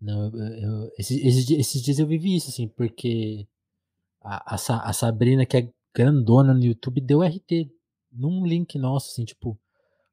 [0.00, 3.48] Não, eu, eu esses, esses, esses, dias eu vivi isso, assim, porque
[4.22, 7.70] a, a, a, Sabrina, que é grandona no YouTube, deu RT
[8.12, 9.58] num link nosso, assim, tipo,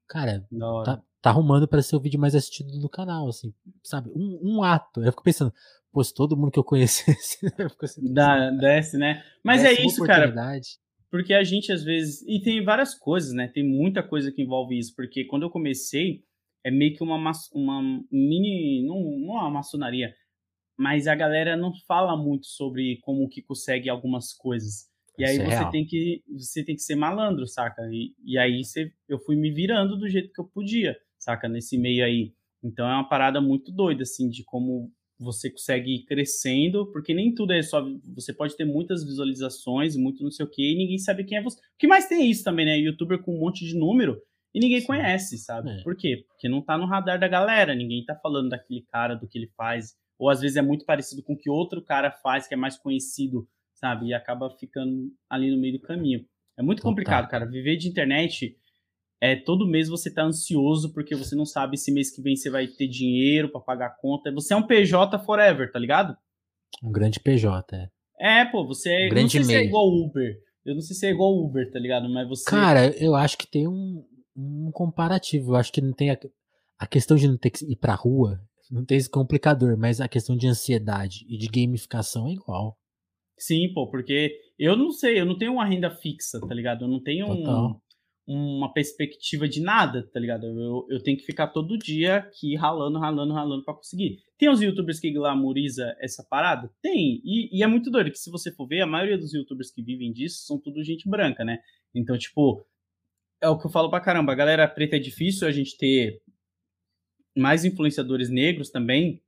[0.07, 0.47] cara,
[0.86, 3.53] tá, tá arrumando para ser o vídeo mais assistido do canal, assim,
[3.84, 4.09] sabe?
[4.15, 5.03] Um, um ato.
[5.03, 5.53] Eu fico pensando,
[5.91, 7.39] pô, se todo mundo que eu conhecesse.
[8.13, 9.23] Dá, desce, né?
[9.43, 10.34] Mas é isso, cara.
[11.14, 12.24] Porque a gente às vezes.
[12.28, 13.47] E tem várias coisas, né?
[13.47, 14.95] Tem muita coisa que envolve isso.
[14.95, 16.24] Porque quando eu comecei,
[16.66, 18.84] é meio que uma, uma mini.
[18.84, 20.11] Não, não é uma maçonaria.
[20.76, 24.89] Mas a galera não fala muito sobre como que consegue algumas coisas.
[25.16, 27.84] E aí é você tem que você tem que ser malandro, saca?
[27.91, 31.47] E, e aí você, eu fui me virando do jeito que eu podia, saca?
[31.47, 32.34] Nesse meio aí.
[32.64, 37.34] Então é uma parada muito doida, assim, de como você consegue ir crescendo, porque nem
[37.34, 37.86] tudo é só.
[38.16, 41.41] Você pode ter muitas visualizações, muito não sei o que, e ninguém sabe quem é
[41.41, 41.59] você.
[41.59, 42.78] O que mais tem isso também, né?
[42.78, 44.22] Youtuber com um monte de número
[44.53, 44.88] e ninguém Sim.
[44.88, 45.72] conhece, sabe?
[45.72, 45.84] É.
[45.84, 46.26] Por quê?
[46.28, 49.51] Porque não tá no radar da galera, ninguém tá falando daquele cara, do que ele
[49.57, 49.95] faz.
[50.20, 52.78] Ou às vezes é muito parecido com o que outro cara faz, que é mais
[52.78, 54.07] conhecido, sabe?
[54.07, 56.26] E acaba ficando ali no meio do caminho.
[56.57, 56.91] É muito Total.
[56.91, 57.45] complicado, cara.
[57.45, 58.55] Viver de internet
[59.24, 62.49] é, todo mês você tá ansioso porque você não sabe se mês que vem você
[62.49, 64.30] vai ter dinheiro para pagar a conta.
[64.34, 66.13] Você é um PJ forever, tá ligado?
[66.84, 67.88] Um grande PJ, é.
[68.19, 69.05] É, pô, você é.
[69.05, 70.36] Um grande não sei se é igual Uber.
[70.65, 72.09] Eu não sei se é igual Uber, tá ligado?
[72.09, 72.49] Mas você.
[72.49, 74.05] Cara, eu acho que tem um,
[74.36, 75.51] um comparativo.
[75.51, 76.19] Eu acho que não tem a,
[76.78, 80.09] a questão de não ter que ir pra rua, não tem esse complicador, mas a
[80.09, 82.78] questão de ansiedade e de gamificação é igual.
[83.38, 86.84] Sim, pô, porque eu não sei, eu não tenho uma renda fixa, tá ligado?
[86.84, 87.80] Eu não tenho um
[88.26, 90.45] uma perspectiva de nada, tá ligado?
[90.47, 94.24] Eu, eu tenho que ficar todo dia aqui ralando, ralando, ralando para conseguir.
[94.38, 96.71] Tem os youtubers que glamoriza essa parada?
[96.82, 97.21] Tem.
[97.24, 99.84] E, e, é muito doido que se você for ver, a maioria dos youtubers que
[99.84, 101.59] vivem disso são tudo gente branca, né?
[101.93, 102.65] Então, tipo,
[103.41, 104.32] é o que eu falo pra caramba.
[104.32, 106.21] A galera preta é difícil a gente ter
[107.36, 109.21] mais influenciadores negros também,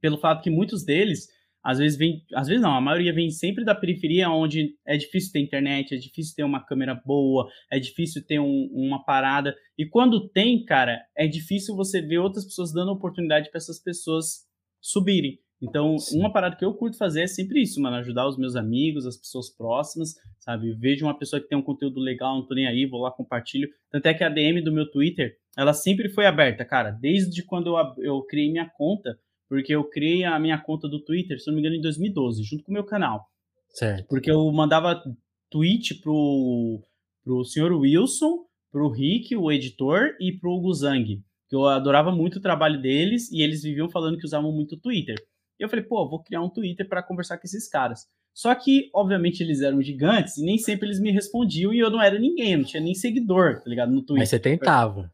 [0.00, 1.28] pelo fato que muitos deles
[1.62, 5.32] às vezes vem, às vezes não, a maioria vem sempre da periferia, onde é difícil
[5.32, 9.54] ter internet, é difícil ter uma câmera boa, é difícil ter um, uma parada.
[9.78, 14.46] E quando tem, cara, é difícil você ver outras pessoas dando oportunidade para essas pessoas
[14.80, 15.38] subirem.
[15.62, 16.18] Então, Sim.
[16.18, 19.16] uma parada que eu curto fazer é sempre isso, mano, ajudar os meus amigos, as
[19.16, 20.74] pessoas próximas, sabe?
[20.74, 23.68] Vejo uma pessoa que tem um conteúdo legal, não tô nem aí, vou lá, compartilho.
[23.88, 26.90] Tanto é que a DM do meu Twitter, ela sempre foi aberta, cara.
[26.90, 29.16] Desde quando eu, eu criei minha conta,
[29.52, 32.64] porque eu criei a minha conta do Twitter, se não me engano, em 2012, junto
[32.64, 33.28] com o meu canal.
[33.68, 34.08] Certo.
[34.08, 35.02] Porque eu mandava
[35.50, 36.80] tweet pro,
[37.22, 41.22] pro senhor Wilson, pro Rick, o editor, e pro Guzang.
[41.50, 44.80] Que eu adorava muito o trabalho deles e eles viviam falando que usavam muito o
[44.80, 45.16] Twitter.
[45.60, 48.06] E eu falei, pô, vou criar um Twitter para conversar com esses caras.
[48.32, 52.00] Só que, obviamente, eles eram gigantes e nem sempre eles me respondiam e eu não
[52.00, 53.92] era ninguém, não tinha nem seguidor, tá ligado?
[53.92, 54.20] No Twitter.
[54.20, 55.12] Mas você tentava.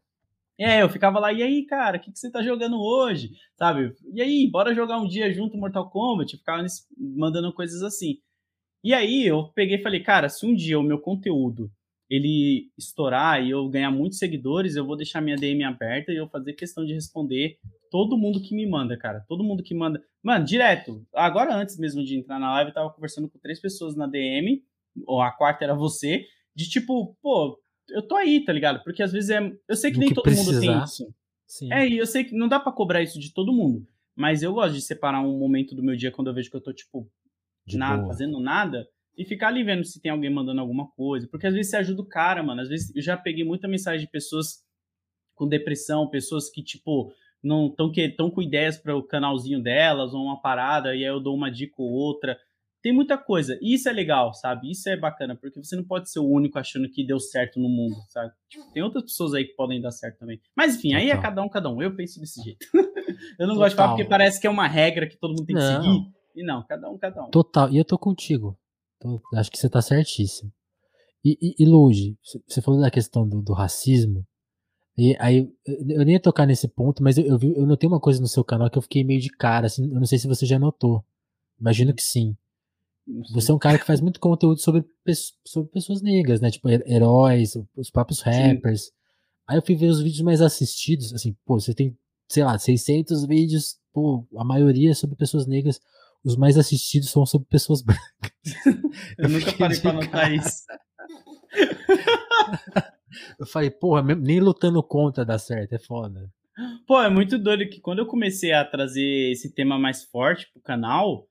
[0.59, 3.31] É, eu ficava lá, e aí, cara, o que, que você tá jogando hoje?
[3.55, 3.95] Sabe?
[4.13, 6.35] E aí, bora jogar um dia junto Mortal Kombat?
[6.35, 6.65] Ficava
[6.97, 8.17] mandando coisas assim.
[8.83, 11.71] E aí, eu peguei e falei, cara, se um dia o meu conteúdo
[12.09, 16.27] ele estourar e eu ganhar muitos seguidores, eu vou deixar minha DM aberta e eu
[16.27, 17.57] fazer questão de responder
[17.89, 19.23] todo mundo que me manda, cara.
[19.29, 20.03] Todo mundo que manda.
[20.21, 21.05] Mano, direto.
[21.13, 24.61] Agora, antes mesmo de entrar na live, eu tava conversando com três pessoas na DM,
[25.05, 27.57] ou a quarta era você, de tipo, pô,
[27.91, 28.83] eu tô aí, tá ligado?
[28.83, 29.39] Porque às vezes é.
[29.67, 30.51] Eu sei que nem que todo precisar.
[30.51, 31.13] mundo tem isso.
[31.47, 31.73] Sim.
[31.73, 33.87] É, e eu sei que não dá para cobrar isso de todo mundo.
[34.15, 36.61] Mas eu gosto de separar um momento do meu dia quando eu vejo que eu
[36.61, 37.09] tô, tipo,
[37.65, 38.87] de nada, fazendo nada
[39.17, 41.27] e ficar ali vendo se tem alguém mandando alguma coisa.
[41.27, 42.61] Porque às vezes você ajuda o cara, mano.
[42.61, 44.63] Às vezes eu já peguei muita mensagem de pessoas
[45.35, 50.13] com depressão, pessoas que, tipo, não estão que tão com ideias para o canalzinho delas
[50.13, 52.37] ou uma parada, e aí eu dou uma dica ou outra.
[52.81, 53.57] Tem muita coisa.
[53.61, 54.71] E isso é legal, sabe?
[54.71, 57.67] Isso é bacana, porque você não pode ser o único achando que deu certo no
[57.67, 58.31] mundo, sabe?
[58.49, 60.39] Tipo, tem outras pessoas aí que podem dar certo também.
[60.55, 61.03] Mas enfim, Total.
[61.03, 61.81] aí é cada um, cada um.
[61.81, 62.65] Eu penso desse jeito.
[63.37, 63.57] eu não Total.
[63.57, 65.83] gosto de falar porque parece que é uma regra que todo mundo tem que não.
[65.83, 66.19] seguir.
[66.35, 67.29] E não, cada um, cada um.
[67.29, 67.69] Total.
[67.69, 68.57] E eu tô contigo.
[68.97, 70.51] Então, acho que você está certíssimo.
[71.23, 72.17] E, e, e Luigi,
[72.47, 74.25] você falou da questão do, do, racismo,
[74.97, 77.99] e aí eu nem ia tocar nesse ponto, mas eu, eu, vi, eu notei uma
[77.99, 80.27] coisa no seu canal que eu fiquei meio de cara, assim, eu não sei se
[80.27, 81.03] você já notou.
[81.59, 82.37] Imagino que sim.
[83.31, 84.85] Você é um cara que faz muito conteúdo sobre,
[85.45, 86.51] sobre pessoas negras, né?
[86.51, 88.83] Tipo, heróis, os próprios rappers.
[88.83, 88.91] Sim.
[89.47, 91.97] Aí eu fui ver os vídeos mais assistidos, assim, pô, você tem,
[92.27, 95.79] sei lá, 600 vídeos, pô, a maioria sobre pessoas negras
[96.23, 98.03] os mais assistidos são sobre pessoas brancas.
[99.17, 100.65] Eu, eu nunca parei pra notar isso.
[103.39, 106.29] eu falei, porra, nem lutando contra dá certo, é foda.
[106.85, 110.61] Pô, é muito doido que quando eu comecei a trazer esse tema mais forte pro
[110.61, 111.25] canal,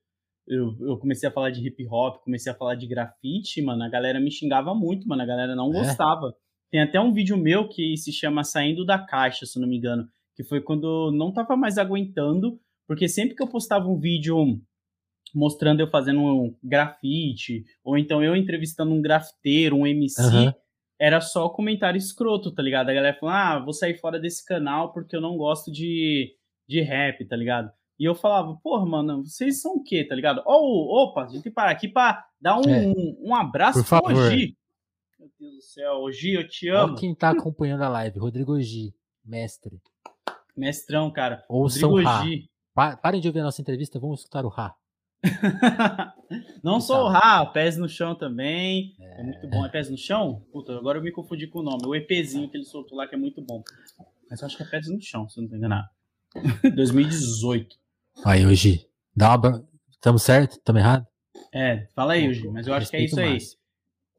[0.48, 3.88] eu, eu comecei a falar de hip hop, comecei a falar de grafite, mano, a
[3.88, 5.78] galera me xingava muito, mano, a galera não é?
[5.78, 6.34] gostava.
[6.70, 10.08] Tem até um vídeo meu que se chama Saindo da Caixa, se não me engano,
[10.34, 14.58] que foi quando eu não tava mais aguentando, porque sempre que eu postava um vídeo
[15.34, 20.52] mostrando eu fazendo um grafite, ou então eu entrevistando um grafiteiro, um MC, uhum.
[20.98, 22.88] era só comentário escroto, tá ligado?
[22.88, 26.34] A galera falando, ah, vou sair fora desse canal porque eu não gosto de,
[26.66, 27.70] de rap, tá ligado?
[27.98, 30.40] E eu falava, porra, mano, vocês são o quê, tá ligado?
[30.46, 32.92] Oh, opa, a gente tem que parar aqui pra dar um, é.
[33.20, 34.56] um abraço Por pro Ogi.
[35.18, 36.92] Meu Deus do céu, Ogi, eu te amo.
[36.92, 38.94] Olha quem tá acompanhando a live, Rodrigo Ogi,
[39.24, 39.82] mestre.
[40.56, 41.44] Mestrão, cara.
[41.48, 42.50] Ouçam Rodrigo Ogi.
[42.72, 44.76] Pa parem de ouvir a nossa entrevista, vamos escutar o Rá.
[46.62, 48.94] não sou o Rá, pés no chão também.
[49.00, 49.20] É.
[49.20, 49.24] é.
[49.24, 49.66] muito bom.
[49.66, 50.46] É pés no chão?
[50.52, 51.84] Puta, agora eu me confundi com o nome.
[51.84, 53.64] O EPzinho que ele soltou lá, que é muito bom.
[54.30, 55.88] Mas eu acho que é pés no chão, se eu não tô enganado.
[56.76, 57.76] 2018.
[58.24, 58.86] Aí, hoje.
[59.14, 59.66] Dá uma...
[59.90, 60.52] Estamos certo?
[60.52, 61.06] Estamos errado?
[61.52, 62.48] É, fala aí, hoje.
[62.48, 63.38] Mas eu acho que é isso aí.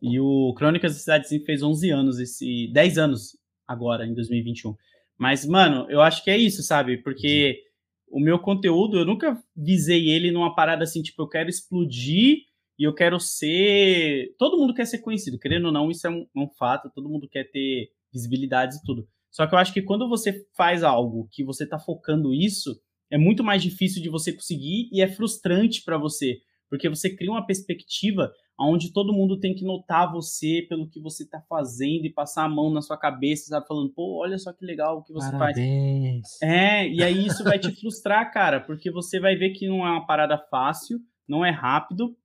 [0.02, 3.38] E o Crônicas da Cidade Sim fez 11 anos, esse 10 anos
[3.68, 4.76] agora, em 2021.
[5.18, 6.98] Mas, mano, eu acho que é isso, sabe?
[6.98, 7.62] Porque
[8.10, 12.40] o meu conteúdo, eu nunca visei ele numa parada assim, tipo, eu quero explodir
[12.78, 14.34] e eu quero ser.
[14.38, 17.28] Todo mundo quer ser conhecido, querendo ou não, isso é um, um fato, todo mundo
[17.28, 19.08] quer ter visibilidade e tudo.
[19.30, 22.80] Só que eu acho que quando você faz algo que você tá focando isso,
[23.12, 26.40] é muito mais difícil de você conseguir e é frustrante para você,
[26.70, 31.26] porque você cria uma perspectiva onde todo mundo tem que notar você pelo que você
[31.26, 33.66] tá fazendo e passar a mão na sua cabeça, sabe?
[33.66, 36.38] Falando, pô, olha só que legal o que você Parabéns.
[36.38, 36.42] faz.
[36.42, 39.92] É, e aí isso vai te frustrar, cara, porque você vai ver que não é
[39.92, 42.18] uma parada fácil, não é rápido,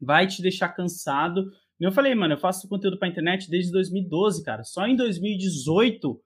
[0.00, 1.50] vai te deixar cansado.
[1.78, 4.64] Eu falei, mano, eu faço conteúdo pra internet desde 2012, cara.
[4.64, 6.20] Só em 2018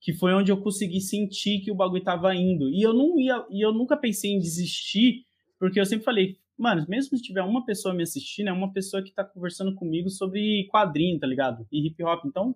[0.00, 2.68] que foi onde eu consegui sentir que o bagulho tava indo.
[2.70, 5.24] E eu não ia, e eu nunca pensei em desistir,
[5.58, 9.02] porque eu sempre falei, mano, mesmo se tiver uma pessoa me assistindo, é uma pessoa
[9.02, 11.66] que tá conversando comigo sobre quadrinho, tá ligado?
[11.70, 12.24] E hip hop.
[12.24, 12.54] Então,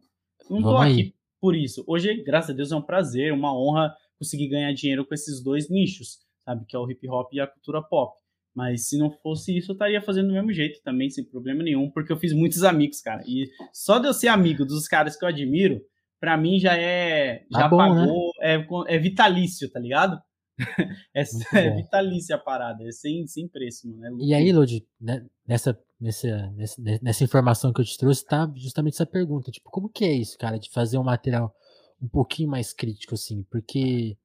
[0.48, 1.82] não tô aqui por isso.
[1.86, 5.70] Hoje, graças a Deus, é um prazer, uma honra conseguir ganhar dinheiro com esses dois
[5.70, 6.64] nichos, sabe?
[6.66, 8.14] Que é o hip hop e a cultura pop.
[8.54, 11.88] Mas se não fosse isso, eu estaria fazendo do mesmo jeito também, sem problema nenhum,
[11.90, 13.22] porque eu fiz muitos amigos, cara.
[13.26, 15.80] E só de eu ser amigo dos caras que eu admiro,
[16.20, 17.46] pra mim já é.
[17.50, 18.06] Tá já bom, né?
[18.06, 18.86] pagou, né?
[18.88, 20.22] é, é vitalício, tá ligado?
[21.14, 21.22] é,
[21.54, 24.20] é vitalícia a parada, é sem, sem preço, mano.
[24.20, 28.50] É e aí, Lodi, né, nessa, nessa, nessa, nessa informação que eu te trouxe, tá
[28.54, 31.54] justamente essa pergunta, tipo, como que é isso, cara, de fazer um material
[32.00, 34.16] um pouquinho mais crítico, assim, porque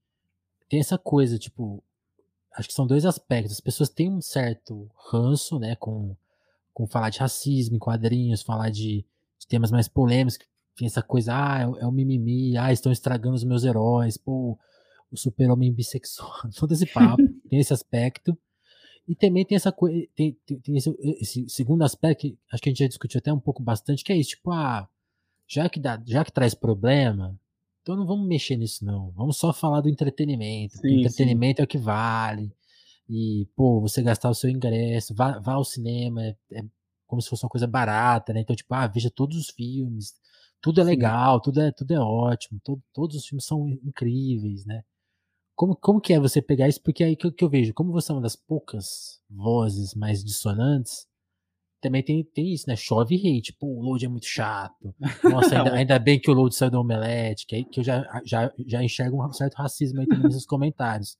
[0.69, 1.81] tem essa coisa, tipo,
[2.53, 6.15] acho que são dois aspectos, as pessoas têm um certo ranço, né, com,
[6.73, 9.05] com falar de racismo em quadrinhos, falar de,
[9.39, 10.37] de temas mais polêmicos,
[10.75, 14.57] tem essa coisa, ah, é, é o mimimi, ah, estão estragando os meus heróis, pô,
[15.11, 17.17] o super-homem bissexual, todo esse papo,
[17.49, 18.37] tem esse aspecto.
[19.07, 20.89] E também tem essa coisa, tem, tem, tem esse,
[21.21, 24.11] esse, segundo aspecto, que acho que a gente já discutiu até um pouco bastante, que
[24.11, 24.89] é isso, tipo, ah,
[25.47, 27.39] já que, dá, já que traz problema,
[27.83, 31.61] então não vamos mexer nisso não, vamos só falar do entretenimento, sim, entretenimento sim.
[31.61, 32.51] é o que vale,
[33.07, 36.63] e, pô, você gastar o seu ingresso, vá, vá ao cinema, é, é,
[37.05, 38.41] como se fosse uma coisa barata, né?
[38.41, 40.15] Então, tipo, ah, veja todos os filmes,
[40.65, 40.89] tudo é Sim.
[40.91, 44.83] legal, tudo é, tudo é ótimo, todo, todos os filmes são incríveis, né?
[45.55, 46.81] Como, como que é você pegar isso?
[46.83, 50.23] Porque aí que, eu- que eu vejo, como você é uma das poucas vozes mais
[50.23, 51.07] dissonantes,
[51.81, 52.75] também tem, tem isso, né?
[52.75, 54.93] Chove hate, pô, o load é muito chato.
[55.23, 58.03] Nossa, ainda, ainda bem que o load saiu do Omelete, que, aí, que eu já,
[58.25, 61.17] já, já enxergo um certo racismo aí nesses comentários.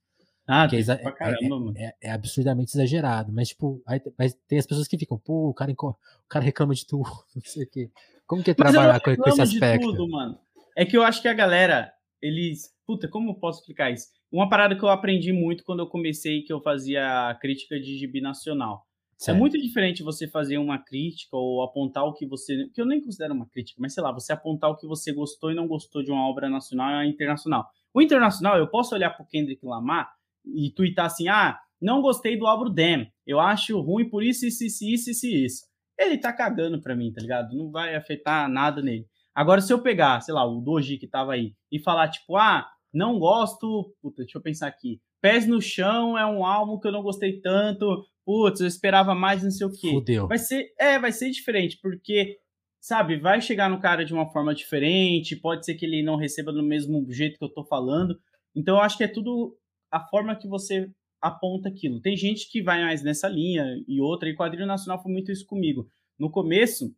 [0.48, 3.32] Ah, Que é, é- é- é absurdamente exagerado.
[3.34, 5.96] Mas, tipo, aí, mas tem as pessoas que ficam, pô, o cara, o
[6.30, 7.04] cara reclama de tudo,
[7.36, 7.92] não sei o quê.
[8.28, 9.92] Como que é trabalhar com, com esse aspecto?
[9.92, 10.38] tudo, mano.
[10.76, 12.74] É que eu acho que a galera, eles.
[12.86, 14.08] Puta, como eu posso explicar isso?
[14.32, 18.22] Uma parada que eu aprendi muito quando eu comecei, que eu fazia crítica de gibi
[18.22, 18.86] nacional.
[19.22, 19.38] É Certo.
[19.38, 22.68] muito diferente você fazer uma crítica ou apontar o que você.
[22.74, 25.52] que eu nem considero uma crítica, mas sei lá, você apontar o que você gostou
[25.52, 27.66] e não gostou de uma obra nacional e internacional.
[27.94, 30.12] O internacional, eu posso olhar pro Kendrick Lamar
[30.46, 34.66] e twittar assim: ah, não gostei do álbum Dem, eu acho ruim por isso, isso,
[34.66, 35.66] isso, isso, isso.
[35.98, 37.56] Ele tá cagando pra mim, tá ligado?
[37.56, 39.08] Não vai afetar nada nele.
[39.34, 42.66] Agora, se eu pegar, sei lá, o Doji que tava aí e falar, tipo, ah,
[42.94, 43.94] não gosto.
[44.02, 45.02] Puta, deixa eu pensar aqui.
[45.22, 48.06] Pés no Chão é um álbum que eu não gostei tanto.
[48.26, 49.92] Putz, eu esperava mais, não sei o quê.
[49.92, 50.28] Fudeu.
[50.28, 52.38] Vai ser, é, vai ser diferente, porque,
[52.82, 56.52] sabe, vai chegar no cara de uma forma diferente, pode ser que ele não receba
[56.52, 58.18] do mesmo jeito que eu tô falando.
[58.56, 59.58] Então, eu acho que é tudo
[59.92, 60.90] a forma que você
[61.26, 62.00] aponta aquilo.
[62.00, 65.46] Tem gente que vai mais nessa linha e outra, e quadrinho nacional foi muito isso
[65.46, 65.88] comigo.
[66.18, 66.94] No começo,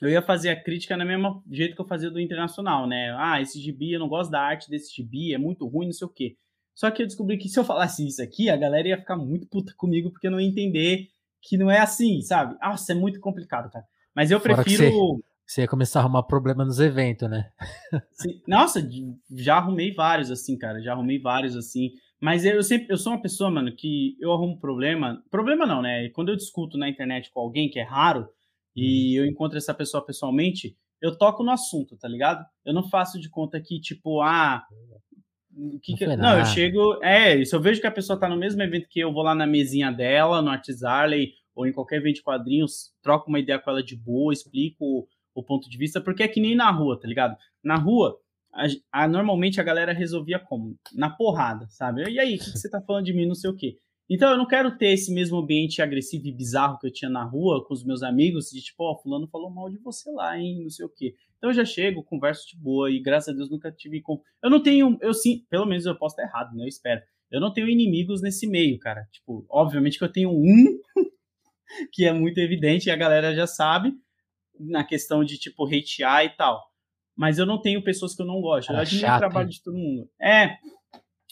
[0.00, 3.14] eu ia fazer a crítica no mesmo jeito que eu fazia do internacional, né?
[3.18, 6.06] Ah, esse gibi, eu não gosto da arte desse gibi, é muito ruim, não sei
[6.06, 6.36] o quê.
[6.74, 9.46] Só que eu descobri que se eu falasse isso aqui, a galera ia ficar muito
[9.46, 11.08] puta comigo, porque eu não ia entender
[11.42, 12.56] que não é assim, sabe?
[12.62, 13.84] Nossa, é muito complicado, cara.
[14.14, 15.22] Mas eu Fora prefiro.
[15.46, 17.50] Você ia começar a arrumar problema nos eventos, né?
[18.46, 18.88] Nossa,
[19.32, 20.80] já arrumei vários, assim, cara.
[20.80, 21.90] Já arrumei vários, assim.
[22.20, 25.22] Mas eu, sempre, eu sou uma pessoa, mano, que eu arrumo problema.
[25.30, 26.10] Problema não, né?
[26.10, 28.28] Quando eu discuto na internet com alguém que é raro
[28.76, 32.44] e eu encontro essa pessoa pessoalmente, eu toco no assunto, tá ligado?
[32.64, 34.62] Eu não faço de conta que, tipo, ah.
[35.56, 37.02] o Que Não que- não, eu chego.
[37.02, 39.34] É, se eu vejo que a pessoa tá no mesmo evento que eu, vou lá
[39.34, 40.50] na mesinha dela, no
[40.86, 45.08] Harley, ou em qualquer evento de quadrinhos, troco uma ideia com ela de boa, explico
[45.34, 47.36] o ponto de vista, porque é que nem na rua, tá ligado?
[47.62, 48.18] Na rua,
[48.52, 48.66] a,
[49.04, 50.76] a- normalmente a galera resolvia como?
[50.94, 52.02] Na porrada, sabe?
[52.10, 53.76] E aí, o que, você tá falando de mim, não sei o quê.
[54.08, 57.22] Então eu não quero ter esse mesmo ambiente agressivo e bizarro que eu tinha na
[57.22, 60.62] rua com os meus amigos, de tipo, ó, fulano falou mal de você lá, hein,
[60.62, 61.14] não sei o quê.
[61.38, 64.02] Então eu já chego, converso de boa e graças a Deus nunca tive
[64.42, 66.64] Eu não tenho, eu sim, pelo menos eu posso estar errado, né?
[66.64, 67.00] Eu espero.
[67.30, 69.06] Eu não tenho inimigos nesse meio, cara.
[69.12, 70.80] Tipo, obviamente que eu tenho um
[71.92, 73.92] que é muito evidente e a galera já sabe
[74.58, 76.69] na questão de tipo hatear e tal.
[77.20, 78.72] Mas eu não tenho pessoas que eu não gosto.
[78.72, 80.08] Eu admiro o trabalho de todo mundo.
[80.18, 80.56] É.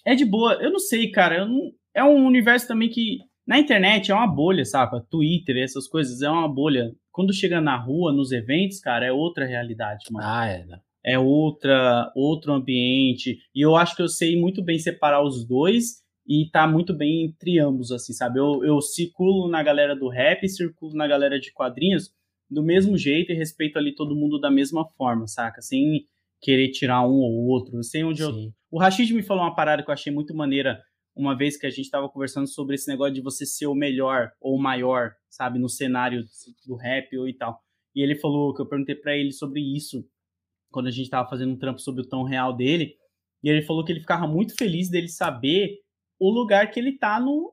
[0.04, 0.52] É de boa.
[0.60, 1.46] Eu não sei, cara.
[1.46, 3.16] Não, é um universo também que.
[3.46, 5.00] Na internet é uma bolha, sabe?
[5.10, 6.92] Twitter, essas coisas, é uma bolha.
[7.10, 10.66] Quando chega na rua, nos eventos, cara, é outra realidade, mano Ah, é.
[10.66, 10.78] né?
[11.02, 16.02] é outra outro ambiente e eu acho que eu sei muito bem separar os dois
[16.26, 20.46] e tá muito bem entre ambos assim sabe eu, eu circulo na galera do rap
[20.48, 22.10] circulo na galera de quadrinhos
[22.50, 26.06] do mesmo jeito e respeito ali todo mundo da mesma forma saca sem
[26.40, 28.52] querer tirar um ou outro eu sei onde eu Sim.
[28.70, 30.80] o Rashid me falou uma parada que eu achei muito maneira
[31.18, 34.30] uma vez que a gente estava conversando sobre esse negócio de você ser o melhor
[34.40, 36.24] ou o maior, sabe, no cenário
[36.64, 37.60] do rap ou e tal.
[37.94, 40.08] E ele falou que eu perguntei para ele sobre isso
[40.70, 42.94] quando a gente estava fazendo um trampo sobre o tom real dele.
[43.42, 45.78] E ele falou que ele ficava muito feliz dele saber
[46.20, 47.52] o lugar que ele tá no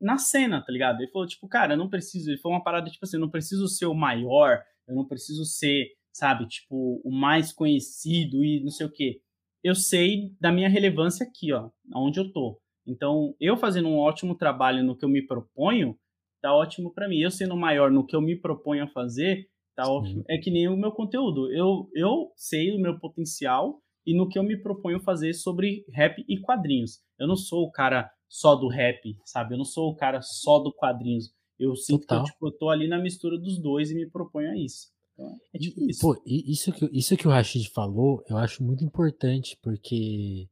[0.00, 1.00] na cena, tá ligado?
[1.00, 3.30] Ele falou tipo, cara, eu não preciso, ele falou uma parada tipo assim, eu não
[3.30, 8.70] preciso ser o maior, eu não preciso ser, sabe, tipo, o mais conhecido e não
[8.70, 9.20] sei o quê
[9.66, 12.60] eu sei da minha relevância aqui, ó, onde eu tô.
[12.86, 15.98] Então, eu fazendo um ótimo trabalho no que eu me proponho,
[16.40, 17.18] tá ótimo para mim.
[17.18, 19.90] Eu sendo maior no que eu me proponho a fazer, tá Sim.
[19.90, 20.24] ótimo.
[20.28, 21.52] É que nem o meu conteúdo.
[21.52, 26.24] Eu, eu sei o meu potencial e no que eu me proponho fazer sobre rap
[26.28, 27.00] e quadrinhos.
[27.18, 29.54] Eu não sou o cara só do rap, sabe?
[29.54, 31.32] Eu não sou o cara só do quadrinhos.
[31.58, 32.24] Eu sinto Total.
[32.24, 34.88] que eu, tipo, eu tô ali na mistura dos dois e me proponho a isso.
[35.14, 36.00] Então, é tipo E, isso.
[36.00, 40.48] Pô, isso que, isso que o Rashid falou, eu acho muito importante, porque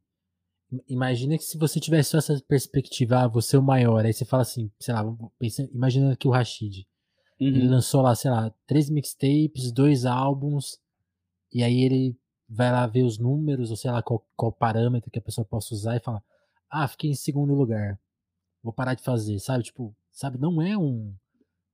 [0.72, 4.12] im- imagina que se você tivesse só essa perspectiva, ah, você é o maior, aí
[4.12, 6.86] você fala assim, sei lá, vamos pensar, imagina que o Rashid,
[7.52, 7.70] ele Uhum.
[7.70, 10.78] lançou lá, sei lá, três mixtapes, dois álbuns,
[11.52, 12.16] e aí ele
[12.48, 15.74] vai lá ver os números, ou sei lá qual, qual parâmetro que a pessoa possa
[15.74, 16.22] usar e fala,
[16.74, 17.98] ah, fiquei em segundo lugar,
[18.62, 19.64] vou parar de fazer, sabe?
[19.64, 21.14] Tipo, sabe, não é um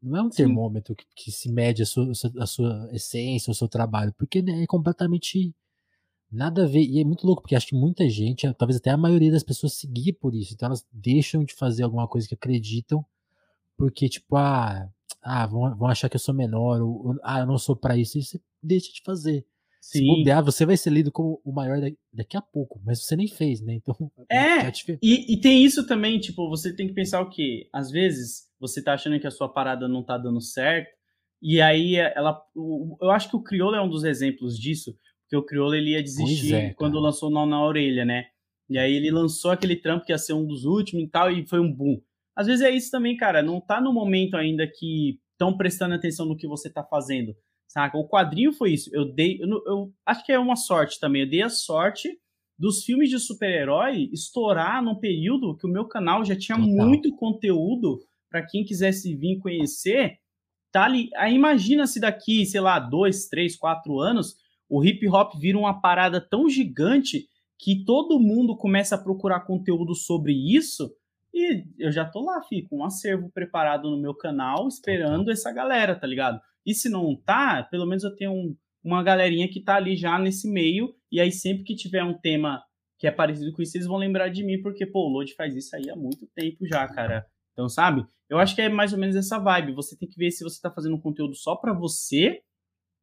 [0.03, 0.44] não é um Sim.
[0.44, 4.62] termômetro que, que se mede a sua, a sua essência, o seu trabalho, porque né,
[4.62, 5.55] é completamente
[6.30, 6.82] nada a ver.
[6.82, 9.74] E é muito louco, porque acho que muita gente, talvez até a maioria das pessoas
[9.74, 10.55] seguir por isso.
[10.55, 13.05] Então elas deixam de fazer alguma coisa que acreditam,
[13.76, 14.88] porque, tipo, ah,
[15.22, 17.96] ah, vão, vão achar que eu sou menor, ou, ou ah, eu não sou para
[17.96, 19.44] isso, e você deixa de fazer.
[19.81, 20.01] Sim.
[20.01, 21.81] Se bobear, você vai ser lido como o maior
[22.12, 23.74] daqui a pouco, mas você nem fez, né?
[23.74, 23.95] Então.
[24.31, 24.70] É,
[25.03, 27.68] e, e, tem isso também, tipo, você tem que pensar o quê?
[27.72, 30.91] Às vezes, você tá achando que a sua parada não tá dando certo,
[31.43, 32.41] e aí ela.
[33.01, 36.03] Eu acho que o Criolo é um dos exemplos disso, porque o Criolo ele ia
[36.03, 38.26] desistir é, quando lançou Não na Orelha, né?
[38.68, 41.47] E aí ele lançou aquele trampo que ia ser um dos últimos e tal, e
[41.49, 42.01] foi um boom.
[42.37, 43.43] Às vezes é isso também, cara.
[43.43, 47.35] Não tá no momento ainda que estão prestando atenção no que você tá fazendo
[47.71, 47.97] saca?
[47.97, 48.91] O quadrinho foi isso.
[48.93, 51.23] Eu dei, eu, eu, acho que é uma sorte também.
[51.23, 52.09] Eu dei a sorte
[52.59, 56.68] dos filmes de super-herói estourar num período que o meu canal já tinha Total.
[56.68, 60.18] muito conteúdo para quem quisesse vir conhecer.
[60.73, 61.09] Tá ali.
[61.16, 64.35] Aí imagina se daqui, sei lá, dois, três, quatro anos,
[64.68, 69.95] o hip hop vira uma parada tão gigante que todo mundo começa a procurar conteúdo
[69.95, 70.93] sobre isso.
[71.33, 75.33] E eu já tô lá, fico com um acervo preparado no meu canal, esperando Total.
[75.33, 76.41] essa galera, tá ligado?
[76.67, 80.19] E se não tá, pelo menos eu tenho um, uma galerinha que tá ali já
[80.19, 82.63] nesse meio, e aí sempre que tiver um tema
[82.99, 85.57] que é parecido com isso, eles vão lembrar de mim, porque, pô, o Load faz
[85.57, 87.27] isso aí há muito tempo já, cara.
[87.53, 88.05] Então, sabe?
[88.29, 89.75] Eu acho que é mais ou menos essa vibe.
[89.75, 92.43] Você tem que ver se você tá fazendo um conteúdo só para você,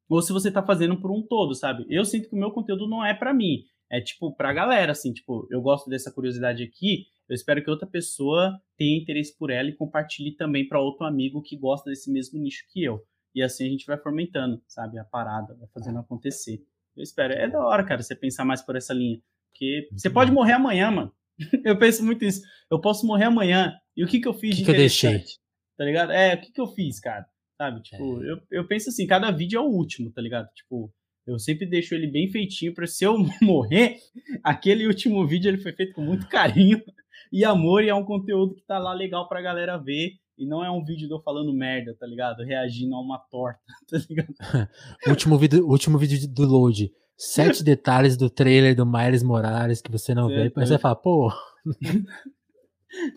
[0.07, 1.85] ou se você tá fazendo por um todo, sabe?
[1.89, 3.63] Eu sinto que o meu conteúdo não é para mim.
[3.89, 7.87] É tipo pra galera, assim, tipo, eu gosto dessa curiosidade aqui, eu espero que outra
[7.87, 12.39] pessoa tenha interesse por ela e compartilhe também para outro amigo que gosta desse mesmo
[12.39, 13.01] nicho que eu.
[13.37, 14.97] E assim a gente vai fomentando, sabe?
[14.97, 16.59] A parada, vai fazendo acontecer.
[16.95, 17.33] Eu espero.
[17.33, 19.21] É da hora, cara, você pensar mais por essa linha.
[19.51, 21.13] Porque você pode morrer amanhã, mano.
[21.63, 22.41] eu penso muito isso.
[22.67, 23.77] Eu posso morrer amanhã.
[23.95, 25.05] E o que que eu fiz que de que interessante?
[25.05, 25.37] Eu deixei?
[25.77, 26.11] Tá ligado?
[26.13, 27.27] É, o que que eu fiz, cara?
[27.61, 27.79] Sabe?
[27.83, 28.31] Tipo, é.
[28.31, 30.51] eu, eu penso assim, cada vídeo é o último, tá ligado?
[30.55, 30.91] Tipo,
[31.27, 33.97] eu sempre deixo ele bem feitinho para se eu morrer,
[34.43, 36.81] aquele último vídeo ele foi feito com muito carinho
[37.31, 40.63] e amor e é um conteúdo que tá lá legal pra galera ver e não
[40.63, 42.43] é um vídeo de eu falando merda, tá ligado?
[42.43, 43.59] Reagindo a uma torta,
[43.89, 44.33] tá ligado?
[45.07, 46.91] último, vídeo, último vídeo do Load.
[47.17, 50.51] Sete detalhes do trailer do Miles Morales que você não vê.
[50.55, 51.31] Mas você fala, pô.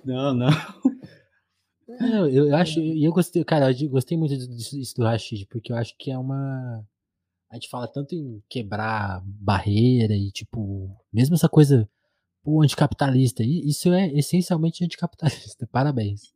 [0.04, 0.50] não, não.
[1.88, 2.80] não eu, eu acho.
[2.80, 6.16] E eu gostei, cara, eu gostei muito disso do Rashid, porque eu acho que é
[6.16, 6.82] uma.
[7.50, 11.86] A gente fala tanto em quebrar barreira e, tipo, mesmo essa coisa
[12.42, 13.42] pô, anticapitalista.
[13.42, 15.68] Isso é essencialmente anticapitalista.
[15.70, 16.32] Parabéns.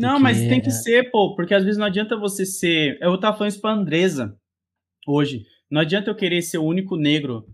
[0.00, 0.22] Não, porque...
[0.22, 2.98] mas tem que é ser, pô, porque às vezes não adianta você ser.
[3.00, 4.36] Eu tava falando isso pra Andresa
[5.06, 5.44] hoje.
[5.70, 7.46] Não adianta eu querer ser o único negro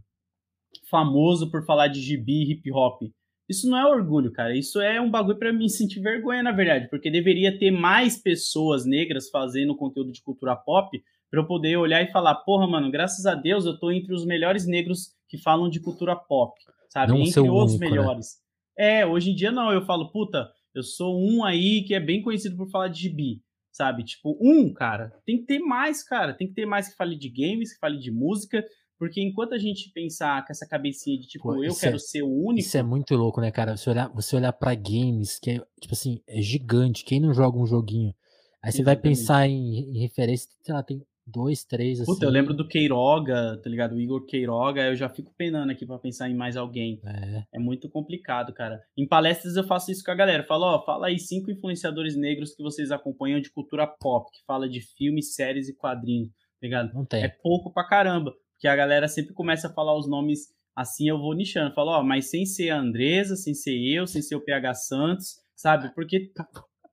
[0.90, 3.02] famoso por falar de gibi e hip hop.
[3.48, 4.56] Isso não é orgulho, cara.
[4.56, 8.84] Isso é um bagulho para me sentir vergonha, na verdade, porque deveria ter mais pessoas
[8.84, 10.90] negras fazendo conteúdo de cultura pop
[11.30, 14.24] para eu poder olhar e falar, porra, mano, graças a Deus eu tô entre os
[14.24, 16.54] melhores negros que falam de cultura pop,
[16.88, 17.12] sabe?
[17.12, 17.90] Não entre os único, né?
[17.90, 18.40] melhores.
[18.78, 19.00] Né?
[19.00, 22.20] É, hoje em dia não, eu falo, puta, eu sou um aí que é bem
[22.20, 23.40] conhecido por falar de gibi,
[23.72, 24.04] sabe?
[24.04, 25.10] Tipo, um, cara.
[25.24, 26.34] Tem que ter mais, cara.
[26.34, 28.62] Tem que ter mais que fale de games, que fale de música.
[28.98, 32.22] Porque enquanto a gente pensar com essa cabecinha de tipo, Pô, eu quero é, ser
[32.22, 32.60] o único.
[32.60, 33.76] Isso é muito louco, né, cara?
[33.76, 37.04] Você olhar, você olhar pra games, que é, tipo assim, é gigante.
[37.04, 38.14] Quem não joga um joguinho?
[38.62, 38.84] Aí você Exatamente.
[38.84, 42.12] vai pensar em, em referência, sei lá, tem dois, três, assim.
[42.12, 43.94] Puta, eu lembro do Queiroga, tá ligado?
[43.94, 47.00] O Igor Queiroga, eu já fico penando aqui para pensar em mais alguém.
[47.04, 47.44] É.
[47.54, 47.58] é.
[47.58, 48.80] muito complicado, cara.
[48.96, 50.44] Em palestras eu faço isso com a galera.
[50.44, 54.68] Falo, ó, fala aí cinco influenciadores negros que vocês acompanham de cultura pop, que fala
[54.68, 56.94] de filmes, séries e quadrinhos, tá ligado?
[56.94, 57.24] Não tem.
[57.24, 61.18] É pouco pra caramba, porque a galera sempre começa a falar os nomes assim, eu
[61.18, 61.74] vou nichando.
[61.74, 65.36] Falo, ó, mas sem ser a Andresa, sem ser eu, sem ser o PH Santos,
[65.56, 65.92] sabe?
[65.94, 66.30] Porque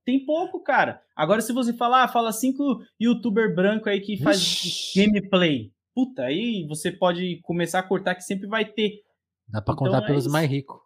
[0.06, 1.02] tem pouco, cara.
[1.16, 5.06] Agora, se você falar, ah, fala cinco youtuber branco aí que faz Ixi.
[5.06, 5.72] gameplay.
[5.96, 9.02] Puta, aí você pode começar a cortar que sempre vai ter.
[9.48, 10.34] Dá pra então, contar é pelos isso.
[10.34, 10.80] mais ricos.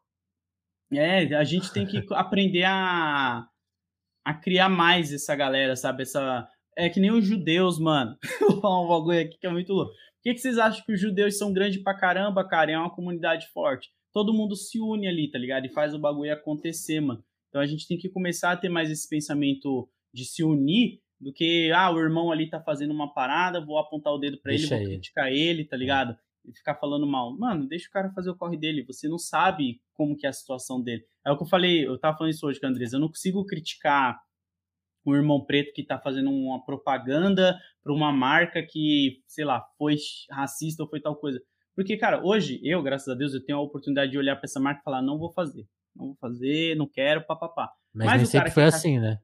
[0.94, 3.46] É, a gente tem que aprender a,
[4.26, 6.04] a criar mais essa galera, sabe?
[6.04, 6.48] Essa.
[6.76, 8.16] É que nem os judeus, mano.
[8.40, 9.92] Vou falar um bagulho aqui que é muito louco.
[9.92, 12.72] Por que, que vocês acham que os judeus são grandes pra caramba, cara?
[12.72, 13.90] É uma comunidade forte.
[14.14, 15.66] Todo mundo se une ali, tá ligado?
[15.66, 17.24] E faz o bagulho acontecer, mano.
[17.58, 21.34] Então a gente tem que começar a ter mais esse pensamento de se unir do
[21.34, 24.68] que, ah, o irmão ali tá fazendo uma parada, vou apontar o dedo para ele,
[24.68, 26.16] vou criticar ele, tá ligado?
[26.46, 27.36] E ficar falando mal.
[27.36, 30.34] Mano, deixa o cara fazer o corre dele, você não sabe como que é a
[30.34, 31.04] situação dele.
[31.26, 33.08] É o que eu falei, eu tava falando isso hoje com a Andresa, eu não
[33.08, 34.22] consigo criticar
[35.04, 39.96] um irmão preto que tá fazendo uma propaganda para uma marca que, sei lá, foi
[40.30, 41.42] racista ou foi tal coisa.
[41.74, 44.60] Porque, cara, hoje eu, graças a Deus, eu tenho a oportunidade de olhar para essa
[44.60, 47.72] marca e falar, não vou fazer não vou fazer, não quero, papapá.
[47.94, 48.70] Mas, Mas nem sempre foi tá...
[48.70, 49.18] assim, né?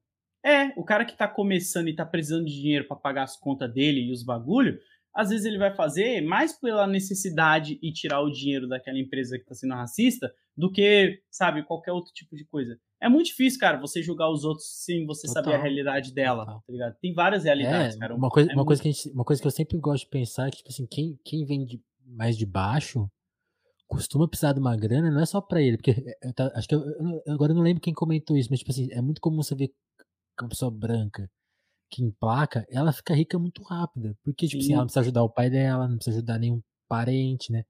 [0.46, 3.72] É, o cara que tá começando e tá precisando de dinheiro para pagar as contas
[3.74, 4.78] dele e os bagulho,
[5.16, 9.44] às vezes ele vai fazer mais pela necessidade e tirar o dinheiro daquela empresa que
[9.44, 12.78] está sendo racista do que, sabe, qualquer outro tipo de coisa.
[13.02, 15.44] É muito difícil, cara, você julgar os outros sem você Total.
[15.44, 16.64] saber a realidade dela, Total.
[16.66, 16.96] tá ligado?
[17.00, 18.16] Tem várias realidades, é, cara.
[18.16, 18.68] Uma coisa, é uma, muito...
[18.68, 20.88] coisa que gente, uma coisa que eu sempre gosto de pensar é que, tipo assim,
[20.88, 23.10] quem, quem vem de, mais de baixo
[23.94, 26.76] costuma precisar de uma grana, não é só para ele, porque eu, tá, acho que
[26.76, 29.42] eu, eu, agora eu não lembro quem comentou isso, mas tipo assim, é muito comum
[29.42, 29.72] você ver
[30.40, 31.30] uma pessoa branca
[31.90, 35.30] que emplaca, ela fica rica muito rápida, porque tipo assim, ela não precisa ajudar o
[35.30, 37.62] pai dela, não precisa ajudar nenhum parente, né?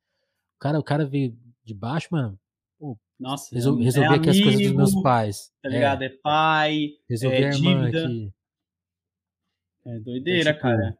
[0.55, 2.39] O cara, o cara veio de baixo, mano,
[2.79, 5.51] pô, nossa, resol, é, resolver é aqui as coisas dos meus pais.
[5.61, 6.03] Tá ligado?
[6.03, 8.05] É, é pai, resolver é a irmã dívida.
[8.05, 8.33] aqui.
[9.85, 10.97] É doideira, é, tipo, cara.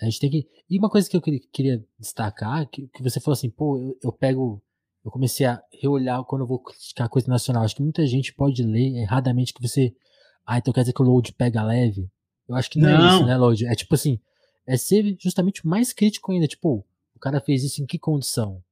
[0.00, 0.48] A gente tem que.
[0.70, 4.12] E uma coisa que eu queria destacar, que, que você falou assim, pô, eu, eu,
[4.12, 4.62] pego.
[5.04, 7.64] Eu comecei a reolhar quando eu vou criticar coisa nacional.
[7.64, 9.94] Acho que muita gente pode ler erradamente que você.
[10.46, 12.08] Ah, então quer dizer que o load pega leve?
[12.48, 13.04] Eu acho que não, não.
[13.04, 13.66] é isso, né, load?
[13.66, 14.18] É tipo assim,
[14.66, 16.46] é ser justamente mais crítico ainda.
[16.46, 16.84] Tipo,
[17.14, 18.62] o cara fez isso em que condição?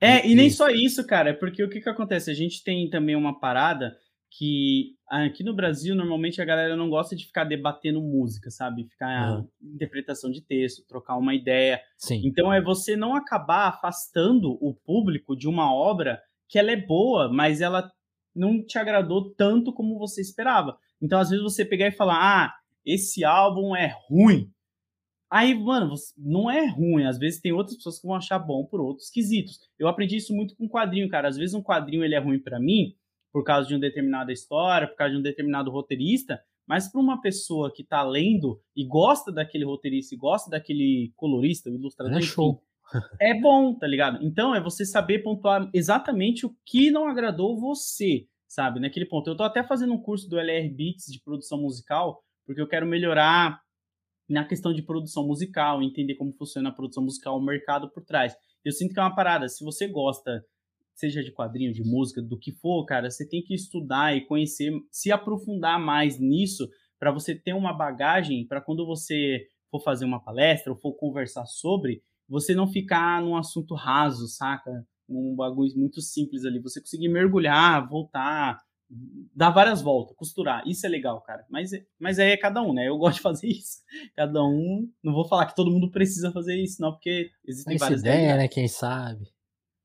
[0.00, 2.28] É, e nem só isso, cara, é porque o que que acontece?
[2.28, 3.96] A gente tem também uma parada
[4.38, 8.84] que aqui no Brasil, normalmente a galera não gosta de ficar debatendo música, sabe?
[8.84, 9.48] Ficar uhum.
[9.62, 11.80] interpretação de texto, trocar uma ideia.
[11.98, 12.22] Sim.
[12.24, 17.30] Então é você não acabar afastando o público de uma obra que ela é boa,
[17.30, 17.90] mas ela
[18.34, 20.78] não te agradou tanto como você esperava.
[21.00, 22.54] Então, às vezes, você pegar e falar, ah,
[22.84, 24.50] esse álbum é ruim.
[25.30, 27.04] Aí, mano, não é ruim.
[27.04, 29.58] Às vezes tem outras pessoas que vão achar bom por outros quesitos.
[29.78, 31.28] Eu aprendi isso muito com quadrinho, cara.
[31.28, 32.94] Às vezes um quadrinho ele é ruim para mim,
[33.32, 37.20] por causa de uma determinada história, por causa de um determinado roteirista, mas para uma
[37.20, 42.62] pessoa que está lendo e gosta daquele roteirista e gosta daquele colorista, ilustrador, é show.
[43.20, 44.24] é bom, tá ligado?
[44.24, 48.80] Então é você saber pontuar exatamente o que não agradou você, sabe?
[48.80, 49.28] Naquele ponto.
[49.28, 52.86] Eu tô até fazendo um curso do LR Beats de produção musical, porque eu quero
[52.86, 53.60] melhorar
[54.28, 58.34] na questão de produção musical, entender como funciona a produção musical, o mercado por trás.
[58.64, 60.44] Eu sinto que é uma parada, se você gosta
[60.94, 64.72] seja de quadrinho, de música, do que for, cara, você tem que estudar e conhecer,
[64.90, 66.68] se aprofundar mais nisso,
[66.98, 71.46] para você ter uma bagagem para quando você for fazer uma palestra ou for conversar
[71.46, 74.86] sobre, você não ficar num assunto raso, saca?
[75.08, 78.58] Num bagulho muito simples ali, você conseguir mergulhar, voltar,
[79.34, 80.62] dar várias voltas, costurar.
[80.66, 81.44] Isso é legal, cara.
[81.50, 82.88] Mas, mas aí é cada um, né?
[82.88, 83.78] Eu gosto de fazer isso.
[84.14, 84.88] Cada um.
[85.02, 88.36] Não vou falar que todo mundo precisa fazer isso, não, porque existem Essa várias ideia,
[88.36, 88.48] né?
[88.48, 89.26] Quem sabe.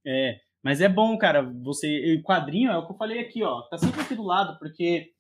[0.06, 0.40] É.
[0.64, 2.22] Mas é bom, cara, você.
[2.24, 3.62] Quadrinho é o que eu falei aqui, ó.
[3.64, 5.12] Tá sempre aqui do lado, porque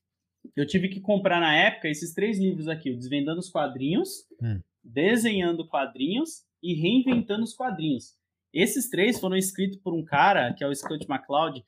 [0.55, 4.59] eu tive que comprar na época esses três livros aqui: o Desvendando os Quadrinhos, hum.
[4.83, 8.15] Desenhando Quadrinhos e Reinventando os Quadrinhos.
[8.53, 11.63] Esses três foram escritos por um cara, que é o Scott McCloud,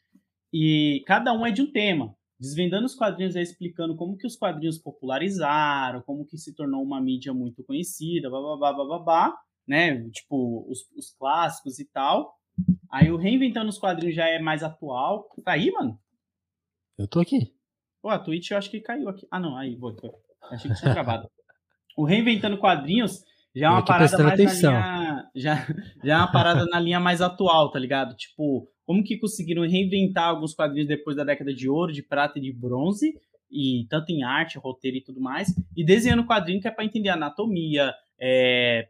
[0.52, 2.16] e cada um é de um tema.
[2.40, 7.02] Desvendando os quadrinhos é explicando como que os quadrinhos popularizaram, como que se tornou uma
[7.02, 10.10] mídia muito conhecida, babá, babá, né?
[10.10, 12.39] Tipo, os, os clássicos e tal.
[12.92, 15.30] Aí o Reinventando os Quadrinhos já é mais atual.
[15.44, 16.00] Tá aí, mano?
[16.98, 17.54] Eu tô aqui.
[18.02, 19.28] Pô, a Twitch eu acho que caiu aqui.
[19.30, 19.96] Ah, não, aí, vou.
[20.52, 21.30] Achei que tinha acabado.
[21.98, 23.24] O Reinventando Quadrinhos
[23.56, 24.72] já é uma parada mais atenção.
[24.72, 25.30] na linha.
[25.36, 25.68] Já,
[26.04, 28.16] já é uma parada na linha mais atual, tá ligado?
[28.16, 32.42] Tipo, como que conseguiram reinventar alguns quadrinhos depois da década de ouro, de prata e
[32.42, 33.14] de bronze,
[33.52, 37.10] e tanto em arte, roteiro e tudo mais, e desenhando quadrinho que é para entender
[37.10, 38.88] anatomia, é...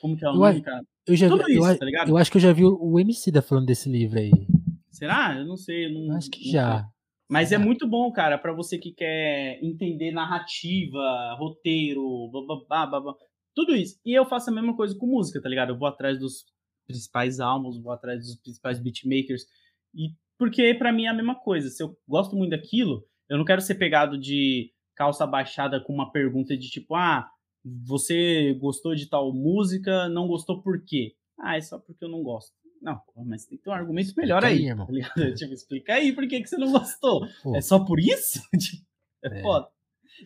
[0.00, 0.82] como que é o nome, cara?
[1.06, 2.08] Eu já Tudo vi, isso, eu, tá ligado?
[2.08, 4.30] Eu acho que eu já vi o MC da falando desse livro aí.
[4.90, 5.36] Será?
[5.36, 5.86] Eu não sei.
[5.86, 6.80] Eu não, acho que já.
[6.80, 6.86] Sei.
[7.28, 13.14] Mas é muito bom, cara, para você que quer entender narrativa, roteiro, blá, blá, blá,
[13.54, 13.98] tudo isso.
[14.04, 15.70] E eu faço a mesma coisa com música, tá ligado?
[15.70, 16.44] Eu vou atrás dos
[16.86, 19.44] principais álbuns, vou atrás dos principais beatmakers.
[19.94, 21.68] E porque para mim é a mesma coisa.
[21.70, 26.12] Se eu gosto muito daquilo, eu não quero ser pegado de calça baixada com uma
[26.12, 27.26] pergunta de tipo, ah,
[27.64, 31.14] você gostou de tal música, não gostou por quê?
[31.38, 32.52] Ah, é só porque eu não gosto.
[32.80, 34.68] Não, mas tem que ter um argumento melhor aí.
[34.68, 34.84] aí tá
[35.34, 37.26] tipo, explica aí por que, que você não gostou.
[37.42, 37.56] Pô.
[37.56, 38.40] É só por isso?
[39.24, 39.68] É, é foda.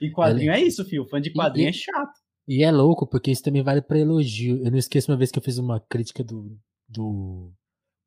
[0.01, 1.07] E quadrinho é, é isso, filho.
[1.07, 2.19] Fã de quadrinho e, é chato.
[2.49, 4.65] E é louco, porque isso também vale para elogio.
[4.65, 6.59] Eu não esqueço uma vez que eu fiz uma crítica do,
[6.89, 7.53] do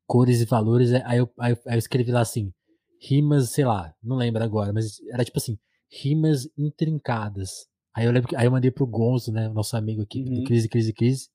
[0.04, 2.52] Cores e Valores, aí eu, aí eu escrevi lá assim,
[3.00, 5.56] rimas, sei lá, não lembro agora, mas era tipo assim,
[5.88, 7.68] rimas intrincadas.
[7.94, 9.48] Aí eu lembro que aí eu mandei pro Gonzo, né?
[9.48, 10.34] Nosso amigo aqui uhum.
[10.34, 11.28] do Crise, Crise, Crise,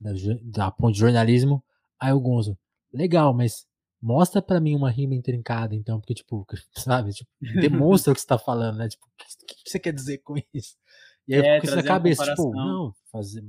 [0.00, 1.62] da, da ponte de jornalismo.
[2.00, 2.58] Aí o Gonzo,
[2.92, 3.66] legal, mas
[4.00, 6.44] mostra para mim uma rima intrincada, então, porque, tipo,
[6.76, 7.30] sabe, tipo,
[7.60, 8.88] demonstra o que você tá falando, né?
[8.88, 9.10] Tipo, o
[9.46, 10.76] que, que você quer dizer com isso?
[11.26, 13.44] E aí é, fica na cabeça, tipo, não, fazer,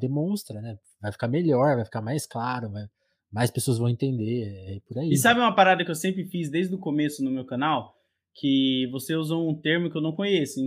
[0.00, 0.76] demonstra, né?
[1.00, 2.86] Vai ficar melhor, vai ficar mais claro, vai,
[3.30, 5.10] mais pessoas vão entender, é por aí.
[5.10, 7.94] E sabe uma parada que eu sempre fiz desde o começo no meu canal?
[8.34, 10.60] Que você usou um termo que eu não conheço,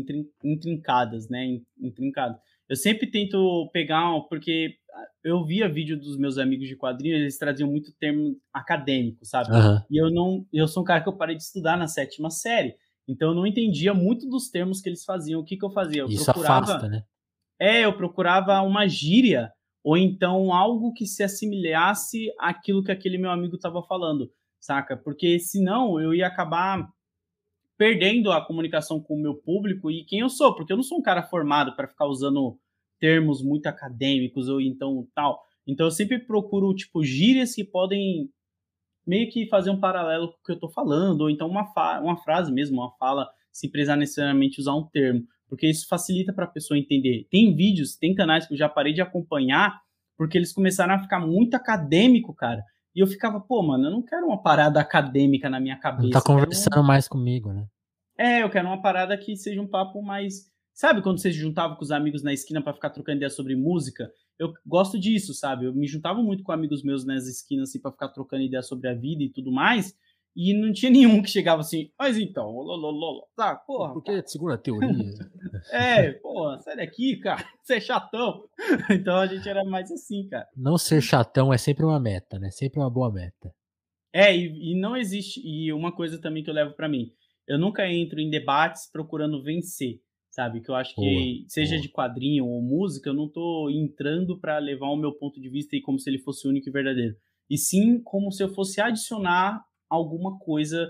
[0.43, 1.59] intrincadas, né?
[1.79, 2.39] Intrincado.
[2.69, 4.75] Eu sempre tento pegar, porque
[5.23, 9.51] eu via vídeo dos meus amigos de quadrinhos, eles traziam muito termo acadêmico, sabe?
[9.51, 9.83] Aham.
[9.89, 12.75] E eu não, eu sou um cara que eu parei de estudar na sétima série,
[13.07, 15.39] então eu não entendia muito dos termos que eles faziam.
[15.39, 16.01] O que que eu fazia?
[16.01, 17.03] Eu Isso procurava, afasta, né?
[17.59, 19.51] é, eu procurava uma gíria
[19.83, 24.29] ou então algo que se assemelhasse àquilo que aquele meu amigo estava falando,
[24.59, 24.97] saca?
[24.97, 26.89] Porque senão eu ia acabar
[27.77, 30.97] perdendo a comunicação com o meu público e quem eu sou, porque eu não sou
[30.97, 32.59] um cara formado para ficar usando
[32.99, 35.41] termos muito acadêmicos ou então tal.
[35.65, 38.29] Então eu sempre procuro tipo gírias que podem
[39.05, 41.71] meio que fazer um paralelo com o que eu estou falando, ou então uma,
[42.01, 46.45] uma frase mesmo, uma fala, sem precisar necessariamente usar um termo, porque isso facilita para
[46.45, 47.25] a pessoa entender.
[47.31, 49.79] Tem vídeos, tem canais que eu já parei de acompanhar,
[50.17, 52.61] porque eles começaram a ficar muito acadêmico, cara.
[52.97, 56.03] E eu ficava, pô, mano, eu não quero uma parada acadêmica na minha cabeça.
[56.05, 57.67] Não tá quero um- conversando mais comigo, né?
[58.17, 60.51] é, eu quero uma parada que seja um papo mais.
[60.73, 63.55] Sabe quando você se juntava com os amigos na esquina pra ficar trocando ideia sobre
[63.55, 64.11] música?
[64.39, 65.65] Eu gosto disso, sabe?
[65.65, 68.89] Eu me juntava muito com amigos meus nas esquinas assim, pra ficar trocando ideia sobre
[68.89, 69.95] a vida e tudo mais.
[70.39, 73.93] E não tinha nenhum que chegava assim, mas então, lolololo, tá, porra.
[73.93, 74.87] Porque segundo a teoria.
[75.71, 77.43] É, porra, sai daqui, cara.
[77.63, 78.43] Você é chatão.
[78.91, 80.45] Então a gente era mais assim, cara.
[80.55, 82.51] não ser chatão é sempre uma meta, né?
[82.51, 83.51] Sempre uma boa meta.
[84.13, 85.41] É, e, e não existe.
[85.43, 87.07] E uma coisa também que eu levo pra mim,
[87.47, 89.99] eu nunca entro em debates procurando vencer,
[90.29, 90.61] sabe?
[90.61, 91.81] Que eu acho que, Boa, seja boa.
[91.81, 95.75] de quadrinho ou música, eu não tô entrando pra levar o meu ponto de vista
[95.75, 97.15] e como se ele fosse único e verdadeiro.
[97.49, 100.87] E sim como se eu fosse adicionar alguma coisa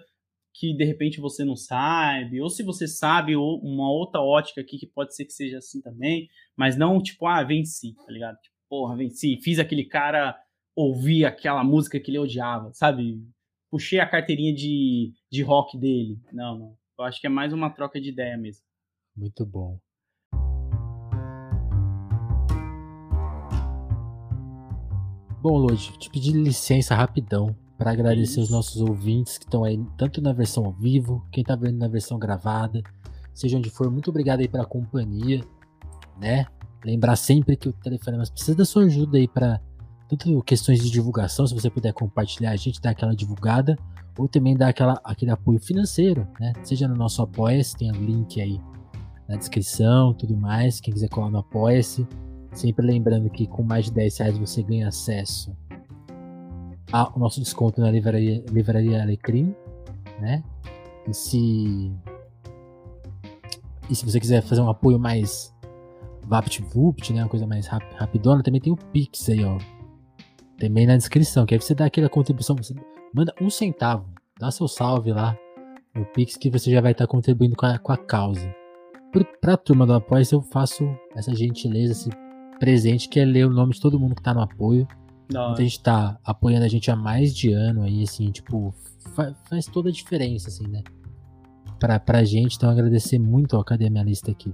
[0.53, 4.78] que de repente você não sabe, ou se você sabe, ou uma outra ótica aqui
[4.78, 8.38] que pode ser que seja assim também, mas não tipo, ah, venci, tá ligado?
[8.38, 10.36] Tipo, porra, venci, fiz aquele cara
[10.76, 13.24] ouvir aquela música que ele odiava, sabe?
[13.69, 16.19] Puxei a carteirinha de, de rock dele.
[16.32, 16.78] Não, não.
[16.98, 18.64] Eu acho que é mais uma troca de ideia mesmo.
[19.15, 19.80] Muito bom.
[25.40, 30.22] Bom, Lodi, te pedir licença rapidão para agradecer os nossos ouvintes que estão aí, tanto
[30.22, 32.82] na versão ao vivo, quem tá vendo na versão gravada,
[33.34, 35.44] seja onde for, muito obrigado aí pela companhia,
[36.20, 36.45] né?
[36.84, 39.62] Lembrar sempre que o Telefonemas precisa da sua ajuda aí para
[40.10, 43.78] tanto questões de divulgação, se você puder compartilhar, a gente dá aquela divulgada,
[44.18, 46.54] ou também dar aquela, aquele apoio financeiro, né?
[46.64, 48.60] Seja no nosso Apoia-se, tem o link aí
[49.28, 50.80] na descrição, tudo mais.
[50.80, 52.08] Quem quiser colar no Apoia-se.
[52.54, 55.56] Sempre lembrando que com mais de 10 reais você ganha acesso
[56.92, 59.56] ao nosso desconto na livraria, livraria Alecrim,
[60.20, 60.44] né?
[61.08, 61.92] E se,
[63.90, 65.54] e se você quiser fazer um apoio mais
[66.24, 67.24] VaptVupt, né?
[67.24, 69.58] Uma coisa mais rap, rapidona, também tem o Pix aí, ó.
[70.60, 72.74] Também na descrição, que aí você dá aquela contribuição, você
[73.14, 74.06] manda um centavo,
[74.40, 75.38] dá seu salve lá
[75.96, 78.54] no Pix que você já vai estar contribuindo com a, com a causa.
[79.12, 82.10] Pro- Pra turma do apoio, eu faço essa gentileza, esse
[82.60, 84.88] presente, que é ler o nome de todo mundo que tá no apoio.
[85.34, 85.48] Hora.
[85.48, 88.74] Muita gente tá apoiando a gente há mais de ano aí, assim, tipo,
[89.14, 90.82] fa- faz toda a diferença, assim, né?
[91.80, 94.54] Pra, pra gente, então agradecer muito, ó, cadê a minha lista aqui?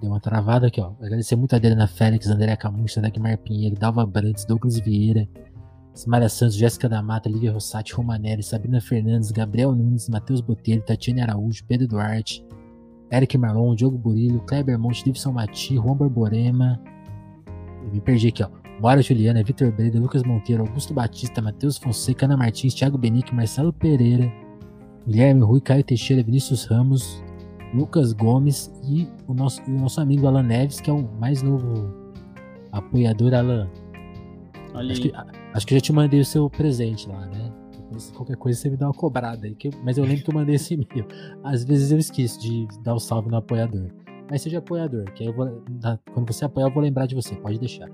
[0.00, 0.92] Deu uma travada aqui, ó.
[1.00, 5.28] Agradecer muito a Adriana Félix, André Camusta, Dagmar Pinheiro, Dalva Brandes, Douglas Vieira,
[5.94, 11.20] Simária Santos, Jéssica da Mata, Lívia Rossati, Romanelli, Sabrina Fernandes, Gabriel Nunes, Matheus Botelho, Tatiane
[11.20, 12.44] Araújo, Pedro Duarte,
[13.10, 16.80] Eric Marlon, Diogo Burilho, Kleber Monte, Davidson Mati, Juan Borborema.
[17.84, 18.48] Eu me perdi aqui, ó.
[18.82, 23.72] Mora Juliana, Vitor Breda, Lucas Monteiro, Augusto Batista, Matheus Fonseca, Ana Martins, Thiago Benique, Marcelo
[23.72, 24.28] Pereira,
[25.06, 27.22] Guilherme Rui, Caio Teixeira, Vinícius Ramos,
[27.72, 31.42] Lucas Gomes e o nosso, e o nosso amigo Alan Neves, que é o mais
[31.42, 31.94] novo
[32.72, 33.70] apoiador, Alan.
[34.74, 35.12] Olha Acho que,
[35.54, 37.52] acho que eu já te mandei o seu presente lá, né?
[37.76, 39.54] Depois, qualquer coisa você me dá uma cobrada aí.
[39.54, 41.06] que eu- mas eu lembro que eu mandei esse e-mail.
[41.44, 43.92] Às vezes eu esqueço de dar o salve no apoiador.
[44.28, 45.62] Mas seja apoiador, que aí eu vou.
[46.12, 47.88] quando você apoiar, eu vou lembrar de você, pode deixar.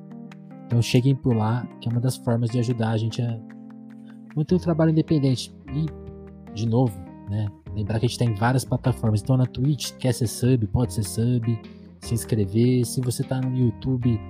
[0.68, 3.40] Então cheguem por lá, que é uma das formas de ajudar a gente a
[4.36, 5.50] manter o trabalho independente.
[5.72, 5.86] E,
[6.54, 6.94] de novo,
[7.30, 7.48] né?
[7.74, 9.22] Lembrar que a gente tá em várias plataformas.
[9.22, 11.58] Então na Twitch, quer ser sub, pode ser sub,
[12.00, 12.84] se inscrever.
[12.84, 14.20] Se você tá no YouTube,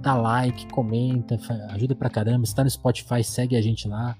[0.00, 1.40] dá like, comenta,
[1.70, 2.44] ajuda pra caramba.
[2.44, 4.14] Se tá no Spotify, segue a gente lá.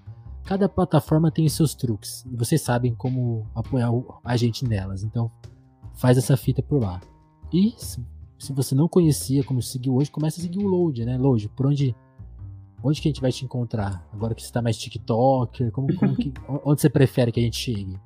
[0.44, 2.24] Cada plataforma tem seus truques.
[2.32, 3.90] E vocês sabem como apoiar
[4.24, 5.02] a gente nelas.
[5.02, 5.30] Então,
[5.92, 7.02] faz essa fita por lá.
[7.52, 7.74] E
[8.38, 11.16] se, você não conhecia como seguir hoje, começa a seguir o Load, né?
[11.16, 11.94] Load, por onde.
[12.82, 14.06] Onde que a gente vai te encontrar?
[14.12, 16.32] Agora que você tá mais TikToker, como, como que,
[16.64, 17.98] onde você prefere que a gente chegue?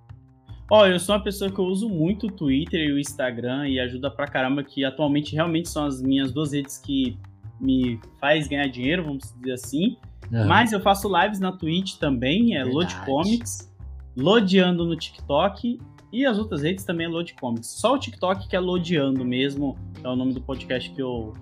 [0.71, 3.81] Ó, eu sou uma pessoa que eu uso muito o Twitter e o Instagram e
[3.81, 7.19] ajuda pra caramba, que atualmente realmente são as minhas duas redes que
[7.61, 9.97] me faz ganhar dinheiro, vamos dizer assim.
[10.31, 13.07] Mas eu faço lives na Twitch também, é Load Verdade.
[13.07, 13.71] Comics,
[14.17, 15.79] Lodeando no TikTok
[16.13, 17.69] e as outras redes também é Load Comics.
[17.69, 21.35] Só o TikTok que é Lodeando mesmo, é o nome do podcast que eu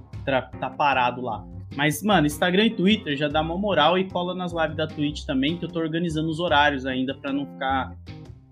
[0.60, 1.44] tá parado lá.
[1.74, 5.24] Mas, mano, Instagram e Twitter já dá uma moral e cola nas lives da Twitch
[5.24, 7.96] também, que eu tô organizando os horários ainda para não ficar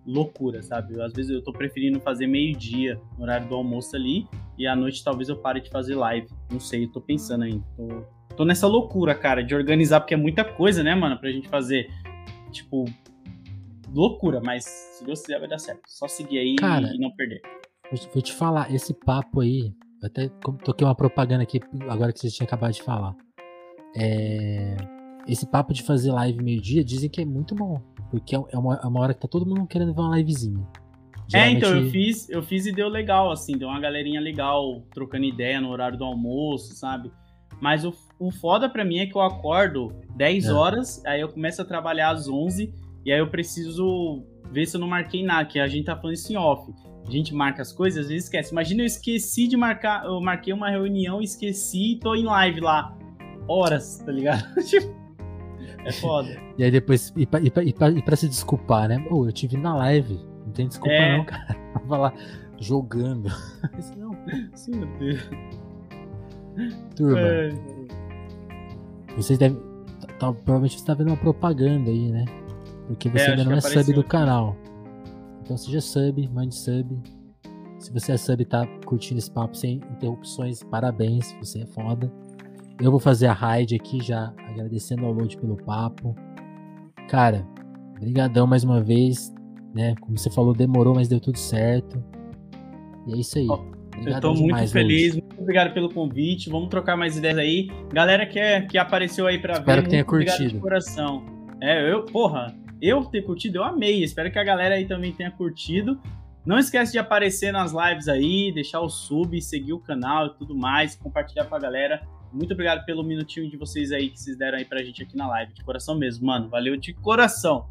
[0.06, 1.01] loucura, sabe?
[1.01, 4.26] Às vezes eu tô preferindo fazer meio-dia, no horário do almoço ali,
[4.56, 6.28] e à noite talvez eu pare de fazer live.
[6.51, 7.64] Não sei, eu tô pensando ainda.
[7.76, 8.05] Tô,
[8.36, 11.90] tô nessa loucura, cara, de organizar, porque é muita coisa, né, mano, pra gente fazer.
[12.52, 12.84] Tipo,
[13.97, 15.81] loucura, mas se Deus quiser vai dar certo.
[15.86, 17.40] Só seguir aí cara, e não perder.
[18.12, 20.28] Vou te falar, esse papo aí, até
[20.64, 23.14] toquei uma propaganda aqui agora que você tinha acabado de falar.
[23.97, 24.77] É,
[25.27, 27.81] esse papo de fazer live meio-dia dizem que é muito bom.
[28.10, 30.66] Porque é, é uma, é uma hora que tá todo mundo querendo ver uma livezinha.
[31.28, 31.64] Geralmente...
[31.64, 35.24] É, então, eu fiz, eu fiz e deu legal, assim, deu uma galerinha legal, trocando
[35.24, 37.10] ideia no horário do almoço, sabe?
[37.60, 40.52] Mas o, o foda pra mim é que eu acordo 10 é.
[40.52, 42.73] horas, aí eu começo a trabalhar às 11,
[43.06, 44.22] e aí eu preciso
[44.52, 46.70] ver se eu não marquei nada, que a gente tá falando isso em off
[47.06, 48.52] a gente marca as coisas, às vezes esquece.
[48.52, 52.96] Imagina eu esqueci de marcar, eu marquei uma reunião, esqueci e tô em live lá.
[53.46, 54.42] Horas, tá ligado?
[54.66, 54.92] tipo,
[55.84, 56.36] é foda.
[56.58, 59.06] e aí depois, e pra, e, pra, e, pra, e pra, se desculpar, né?
[59.08, 60.18] Ô, oh, eu tive na live.
[60.44, 61.16] Não tem desculpa é.
[61.16, 61.54] não, cara.
[61.74, 62.12] Tava lá
[62.58, 63.28] jogando.
[63.96, 65.30] não, meu Deus.
[66.96, 67.20] Turma.
[67.20, 67.50] É.
[69.16, 69.58] Vocês devem.
[70.18, 72.24] Tá, provavelmente você tá vendo uma propaganda aí, né?
[72.86, 74.56] Porque você é, ainda não é sub do canal.
[75.42, 76.96] Então seja sub, mande sub.
[77.78, 82.10] Se você é sub e tá curtindo esse papo sem interrupções, parabéns, você é foda.
[82.80, 86.14] Eu vou fazer a raid aqui já, agradecendo ao Load pelo papo.
[87.08, 87.46] Cara,
[87.98, 89.32] brigadão mais uma vez,
[89.74, 89.94] né?
[90.00, 92.02] Como você falou, demorou, mas deu tudo certo.
[93.06, 93.46] E é isso aí.
[93.46, 95.22] eu tô muito demais, feliz, Load.
[95.22, 96.50] muito obrigado pelo convite.
[96.50, 97.70] Vamos trocar mais ideias aí.
[97.90, 100.54] Galera que, é, que apareceu aí para ver, que tenha curtido.
[100.54, 101.24] de coração.
[101.62, 104.02] É, eu, porra, eu ter curtido, eu amei.
[104.02, 106.00] Espero que a galera aí também tenha curtido.
[106.44, 110.54] Não esquece de aparecer nas lives aí, deixar o sub, seguir o canal e tudo
[110.54, 112.06] mais, compartilhar com a galera.
[112.32, 115.26] Muito obrigado pelo minutinho de vocês aí que vocês deram aí pra gente aqui na
[115.26, 115.52] live.
[115.54, 116.48] De coração mesmo, mano.
[116.48, 117.66] Valeu de coração.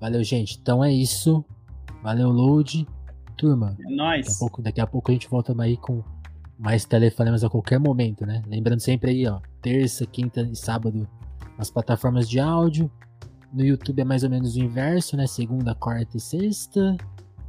[0.00, 0.58] Valeu, gente.
[0.60, 1.44] Então é isso.
[2.02, 2.86] Valeu, Load.
[3.36, 3.76] Turma.
[3.80, 4.26] É nóis.
[4.26, 6.02] Daqui a pouco, daqui a pouco a gente volta aí com
[6.58, 8.42] mais telefonemas a qualquer momento, né?
[8.46, 9.40] Lembrando sempre aí, ó.
[9.62, 11.08] Terça, quinta e sábado
[11.56, 12.90] nas plataformas de áudio.
[13.52, 15.26] No YouTube é mais ou menos o inverso, né?
[15.26, 16.96] Segunda, quarta e sexta.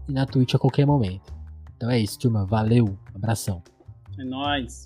[0.08, 1.34] E na Twitch a qualquer momento.
[1.78, 2.46] Então é isso, turma.
[2.46, 2.98] Valeu.
[3.14, 3.62] Abração.
[4.18, 4.86] É nóis.